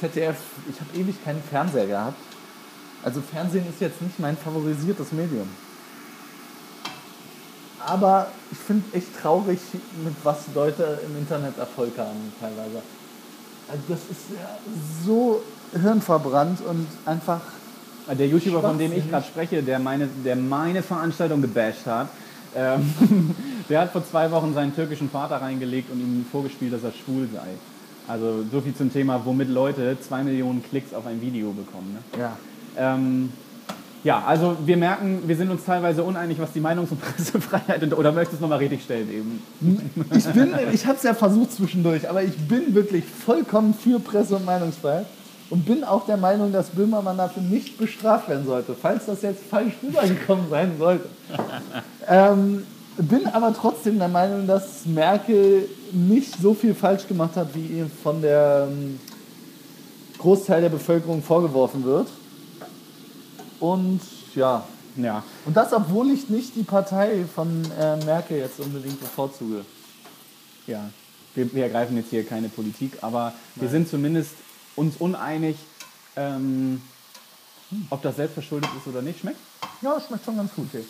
ZDF, 0.00 0.36
ich 0.68 0.80
habe 0.80 0.98
ewig 0.98 1.24
keinen 1.24 1.42
Fernseher 1.42 1.86
gehabt. 1.86 2.18
Also 3.02 3.20
Fernsehen 3.20 3.68
ist 3.68 3.80
jetzt 3.80 4.02
nicht 4.02 4.18
mein 4.20 4.36
favorisiertes 4.36 5.12
Medium. 5.12 5.48
Aber 7.86 8.28
ich 8.50 8.58
finde 8.58 8.96
echt 8.96 9.08
traurig, 9.20 9.58
mit 10.04 10.14
was 10.22 10.38
Leute 10.54 11.00
im 11.06 11.16
Internet 11.16 11.58
Erfolg 11.58 11.98
haben 11.98 12.32
teilweise. 12.38 12.82
Also 13.68 13.82
das 13.88 14.00
ist 14.10 14.30
ja 14.30 14.58
so 15.04 15.42
hirnverbrannt 15.72 16.60
und 16.60 16.86
einfach. 17.06 17.40
Der 18.08 18.26
YouTuber, 18.26 18.60
von 18.60 18.78
dem 18.78 18.92
ich 18.92 19.08
gerade 19.08 19.24
spreche, 19.24 19.62
der 19.62 19.78
meine, 19.78 20.08
der 20.24 20.36
meine 20.36 20.82
Veranstaltung 20.82 21.40
gebasht 21.40 21.86
hat, 21.86 22.08
ähm, 22.54 23.34
der 23.68 23.82
hat 23.82 23.92
vor 23.92 24.04
zwei 24.04 24.30
Wochen 24.30 24.54
seinen 24.54 24.74
türkischen 24.74 25.08
Vater 25.08 25.36
reingelegt 25.36 25.90
und 25.90 26.00
ihm 26.00 26.26
vorgespielt, 26.30 26.72
dass 26.72 26.82
er 26.82 26.92
schwul 26.92 27.28
sei. 27.32 27.48
Also 28.08 28.44
so 28.50 28.60
viel 28.60 28.74
zum 28.74 28.92
Thema, 28.92 29.20
womit 29.24 29.48
Leute 29.48 29.96
zwei 30.00 30.22
Millionen 30.22 30.62
Klicks 30.62 30.92
auf 30.92 31.06
ein 31.06 31.20
Video 31.20 31.52
bekommen. 31.52 31.96
Ne? 31.96 32.20
Ja. 32.20 32.36
Ähm, 32.76 33.32
ja, 34.04 34.24
also 34.26 34.56
wir 34.66 34.76
merken, 34.76 35.22
wir 35.26 35.36
sind 35.36 35.50
uns 35.50 35.64
teilweise 35.64 36.02
uneinig, 36.02 36.40
was 36.40 36.52
die 36.52 36.60
Meinungs- 36.60 36.90
und 36.90 37.00
Pressefreiheit 37.00 37.84
und, 37.84 37.96
oder 37.96 38.10
möchtest 38.10 38.40
du 38.40 38.42
nochmal 38.42 38.58
richtig 38.58 38.82
stellen 38.82 39.08
eben? 39.08 39.42
Ich 40.16 40.26
bin, 40.26 40.52
ich 40.72 40.86
habe 40.86 40.96
es 40.96 41.04
ja 41.04 41.14
versucht 41.14 41.52
zwischendurch, 41.52 42.10
aber 42.10 42.24
ich 42.24 42.36
bin 42.36 42.74
wirklich 42.74 43.04
vollkommen 43.04 43.74
für 43.74 44.00
Presse- 44.00 44.34
und 44.36 44.44
Meinungsfreiheit 44.44 45.06
und 45.50 45.66
bin 45.66 45.84
auch 45.84 46.06
der 46.06 46.16
Meinung, 46.16 46.52
dass 46.52 46.70
Böhmermann 46.70 47.18
dafür 47.18 47.42
nicht 47.42 47.78
bestraft 47.78 48.28
werden 48.28 48.46
sollte, 48.46 48.74
falls 48.74 49.06
das 49.06 49.22
jetzt 49.22 49.42
falsch 49.44 49.74
rübergekommen 49.82 50.48
sein 50.48 50.76
sollte. 50.78 51.08
ähm, 52.08 52.66
bin 52.96 53.26
aber 53.26 53.54
trotzdem 53.54 53.98
der 53.98 54.08
Meinung, 54.08 54.46
dass 54.46 54.84
Merkel 54.86 55.68
nicht 55.92 56.40
so 56.40 56.54
viel 56.54 56.74
falsch 56.74 57.06
gemacht 57.06 57.36
hat, 57.36 57.54
wie 57.54 57.78
ihr 57.78 57.90
von 58.02 58.20
der 58.20 58.68
ähm, 58.70 58.98
Großteil 60.18 60.60
der 60.60 60.68
Bevölkerung 60.68 61.22
vorgeworfen 61.22 61.84
wird. 61.84 62.08
Und 63.60 64.00
ja. 64.34 64.64
ja. 64.96 65.22
Und 65.46 65.56
das, 65.56 65.72
obwohl 65.72 66.10
ich 66.10 66.28
nicht 66.28 66.54
die 66.56 66.64
Partei 66.64 67.24
von 67.34 67.62
äh, 67.78 67.96
Merkel 68.04 68.38
jetzt 68.38 68.60
unbedingt 68.60 69.00
bevorzuge. 69.00 69.64
Ja. 70.66 70.90
Wir, 71.34 71.52
wir 71.54 71.62
ergreifen 71.62 71.96
jetzt 71.96 72.10
hier 72.10 72.26
keine 72.26 72.48
Politik, 72.48 72.98
aber 73.00 73.24
Nein. 73.24 73.34
wir 73.54 73.68
sind 73.70 73.88
zumindest 73.88 74.32
uns 74.76 74.96
uneinig, 74.96 75.56
ähm, 76.16 76.82
ob 77.90 78.02
das 78.02 78.16
selbstverschuldet 78.16 78.70
ist 78.78 78.86
oder 78.86 79.02
nicht. 79.02 79.20
Schmeckt? 79.20 79.38
Ja, 79.80 80.00
schmeckt 80.00 80.24
schon 80.24 80.36
ganz 80.36 80.54
gut. 80.54 80.66
Okay. 80.72 80.84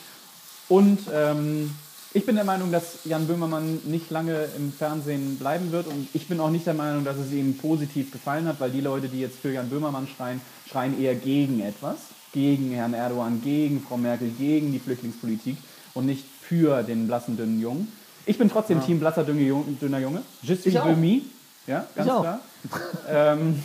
Und 0.68 1.00
ähm, 1.12 1.74
ich 2.14 2.26
bin 2.26 2.34
der 2.34 2.44
Meinung, 2.44 2.72
dass 2.72 3.04
Jan 3.04 3.26
Böhmermann 3.26 3.80
nicht 3.84 4.10
lange 4.10 4.48
im 4.56 4.72
Fernsehen 4.72 5.38
bleiben 5.38 5.72
wird. 5.72 5.86
Und 5.86 6.08
ich 6.12 6.28
bin 6.28 6.40
auch 6.40 6.50
nicht 6.50 6.66
der 6.66 6.74
Meinung, 6.74 7.04
dass 7.04 7.16
es 7.16 7.32
ihm 7.32 7.56
positiv 7.56 8.10
gefallen 8.10 8.46
hat, 8.46 8.60
weil 8.60 8.70
die 8.70 8.80
Leute, 8.80 9.08
die 9.08 9.20
jetzt 9.20 9.38
für 9.38 9.52
Jan 9.52 9.68
Böhmermann 9.68 10.08
schreien, 10.08 10.40
schreien 10.68 11.00
eher 11.00 11.14
gegen 11.14 11.60
etwas 11.60 11.98
gegen 12.32 12.72
Herrn 12.72 12.94
Erdogan, 12.94 13.40
gegen 13.42 13.80
Frau 13.80 13.96
Merkel, 13.96 14.30
gegen 14.30 14.72
die 14.72 14.78
Flüchtlingspolitik 14.78 15.56
und 15.94 16.06
nicht 16.06 16.24
für 16.40 16.82
den 16.82 17.06
blassen, 17.06 17.36
dünnen 17.36 17.60
Jungen. 17.60 17.92
Ich 18.24 18.38
bin 18.38 18.48
trotzdem 18.48 18.78
ja. 18.78 18.84
Team 18.84 18.98
blasser, 19.00 19.24
dünner 19.24 19.98
Junge. 19.98 20.22
Je 20.42 20.54
suis 20.54 20.74
Böhmi. 20.74 21.22
Ja, 21.66 21.86
ganz 21.94 22.08
klar. 22.08 22.40
ähm, 23.08 23.62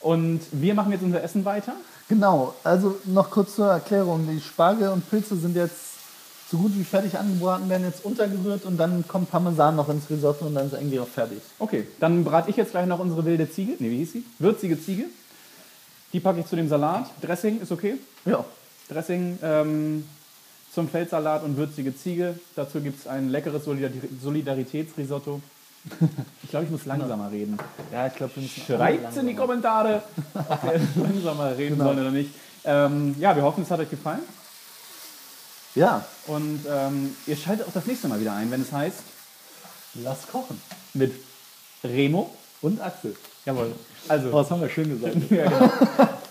und 0.00 0.40
wir 0.52 0.74
machen 0.74 0.92
jetzt 0.92 1.02
unser 1.02 1.22
Essen 1.22 1.44
weiter. 1.44 1.72
Genau, 2.08 2.54
also 2.62 2.96
noch 3.04 3.30
kurz 3.30 3.56
zur 3.56 3.70
Erklärung. 3.70 4.28
Die 4.30 4.40
Spargel 4.40 4.90
und 4.90 5.08
Pilze 5.10 5.36
sind 5.36 5.56
jetzt 5.56 5.86
so 6.48 6.58
gut 6.58 6.72
wie 6.76 6.84
fertig 6.84 7.18
angebraten, 7.18 7.68
werden 7.68 7.84
jetzt 7.84 8.04
untergerührt 8.04 8.64
und 8.64 8.76
dann 8.76 9.06
kommt 9.08 9.30
Parmesan 9.30 9.74
noch 9.74 9.88
ins 9.88 10.08
Risotto 10.08 10.46
und 10.46 10.54
dann 10.54 10.66
ist 10.66 10.74
irgendwie 10.74 11.00
auch 11.00 11.08
fertig. 11.08 11.38
Okay, 11.58 11.88
dann 11.98 12.22
brate 12.22 12.50
ich 12.50 12.56
jetzt 12.56 12.70
gleich 12.70 12.86
noch 12.86 13.00
unsere 13.00 13.24
wilde 13.24 13.50
Ziege. 13.50 13.72
Nee, 13.80 13.90
wie 13.90 13.98
hieß 13.98 14.12
sie? 14.12 14.24
Würzige 14.38 14.80
Ziege. 14.80 15.06
Die 16.12 16.20
packe 16.20 16.40
ich 16.40 16.46
zu 16.46 16.54
dem 16.54 16.68
Salat. 16.68 17.10
Dressing 17.20 17.60
ist 17.60 17.72
okay? 17.72 17.96
Ja. 18.24 18.44
Dressing 18.88 19.38
ähm, 19.42 20.04
zum 20.72 20.88
Feldsalat 20.88 21.42
und 21.42 21.56
würzige 21.56 21.96
Ziege. 21.96 22.38
Dazu 22.54 22.80
gibt 22.80 23.00
es 23.00 23.08
ein 23.08 23.30
leckeres 23.30 23.64
Solidaritätsrisotto. 23.64 25.40
Ich 26.42 26.50
glaube, 26.50 26.66
ich 26.66 26.70
muss 26.70 26.86
langsamer 26.86 27.30
reden. 27.30 27.58
Ja, 27.92 28.06
ich 28.06 28.14
glaube, 28.14 28.36
wir 28.36 28.42
müssen 28.44 28.62
Schreibt 28.62 29.16
in 29.16 29.26
die 29.26 29.34
Kommentare, 29.34 30.00
ob 30.34 30.62
wir 30.62 30.80
langsamer 31.02 31.56
reden 31.56 31.76
genau. 31.76 31.86
sollen 31.86 31.98
oder 31.98 32.10
nicht. 32.12 32.30
Ähm, 32.64 33.16
ja, 33.18 33.34
wir 33.34 33.42
hoffen, 33.42 33.64
es 33.64 33.70
hat 33.70 33.80
euch 33.80 33.90
gefallen. 33.90 34.20
Ja. 35.74 36.04
Und 36.28 36.60
ähm, 36.68 37.16
ihr 37.26 37.36
schaltet 37.36 37.66
auch 37.66 37.72
das 37.72 37.84
nächste 37.86 38.06
Mal 38.06 38.20
wieder 38.20 38.32
ein, 38.34 38.50
wenn 38.50 38.62
es 38.62 38.70
heißt 38.70 38.98
Lass 40.02 40.26
kochen. 40.28 40.60
Mit 40.94 41.14
Remo 41.82 42.30
und 42.62 42.80
Axel. 42.80 43.16
Jawohl. 43.44 43.72
Also, 44.08 44.28
oh, 44.30 44.38
das 44.38 44.50
haben 44.50 44.60
wir 44.60 44.68
schön 44.68 44.88
gesagt. 44.88 45.16
ja, 45.30 45.48
genau. 45.48 45.70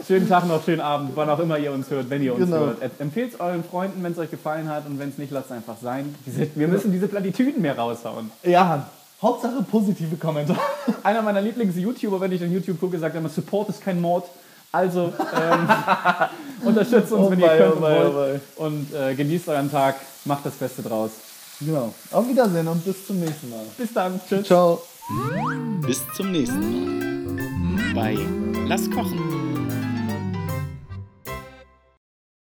Schönen 0.05 0.29
Tag 0.29 0.47
noch, 0.47 0.63
schönen 0.63 0.81
Abend, 0.81 1.11
wann 1.15 1.29
auch 1.29 1.39
immer 1.39 1.57
ihr 1.57 1.71
uns 1.71 1.89
hört, 1.89 2.09
wenn 2.09 2.21
ihr 2.21 2.35
uns 2.35 2.45
genau. 2.45 2.57
hört. 2.57 2.99
Empfehlt 2.99 3.33
es 3.33 3.39
euren 3.39 3.63
Freunden, 3.63 4.03
wenn 4.03 4.11
es 4.11 4.17
euch 4.17 4.29
gefallen 4.29 4.69
hat 4.69 4.85
und 4.85 4.99
wenn 4.99 5.09
es 5.09 5.17
nicht, 5.17 5.31
lasst 5.31 5.47
es 5.47 5.51
einfach 5.53 5.77
sein. 5.81 6.13
wir 6.25 6.67
müssen 6.67 6.91
diese 6.91 7.07
Plattitüden 7.07 7.61
mehr 7.61 7.77
raushauen. 7.77 8.31
Ja, 8.43 8.89
Hauptsache 9.21 9.61
positive 9.69 10.15
Kommentare. 10.17 10.59
Einer 11.03 11.21
meiner 11.21 11.41
Lieblings-YouTuber, 11.41 12.19
wenn 12.19 12.31
ich 12.31 12.41
in 12.41 12.51
YouTube 12.51 12.79
gucke, 12.79 12.97
sagt 12.99 13.15
immer, 13.15 13.29
Support 13.29 13.69
ist 13.69 13.81
kein 13.81 13.99
Mord. 13.99 14.25
Also 14.71 15.13
ähm, 15.33 15.69
unterstützt 16.65 17.11
uns, 17.13 17.27
oh 17.27 17.31
wenn 17.31 17.39
ihr 17.39 17.47
könnt 17.47 17.73
oh 17.73 17.75
und 17.75 17.81
wollt. 17.81 18.41
Oh 18.57 18.63
und 18.65 18.93
äh, 18.93 19.15
genießt 19.15 19.47
euren 19.47 19.71
Tag, 19.71 19.95
macht 20.25 20.45
das 20.45 20.55
Beste 20.55 20.81
draus. 20.81 21.11
Genau. 21.61 21.93
Auf 22.11 22.27
Wiedersehen 22.27 22.67
und 22.67 22.83
bis 22.83 23.07
zum 23.07 23.19
nächsten 23.19 23.49
Mal. 23.49 23.63
Bis 23.77 23.93
dann. 23.93 24.19
Tschüss. 24.27 24.45
Ciao. 24.45 24.81
Bis 25.85 26.01
zum 26.15 26.31
nächsten 26.31 27.93
Mal 27.93 27.93
bei 27.93 28.17
Lass 28.67 28.89
kochen. 28.91 29.44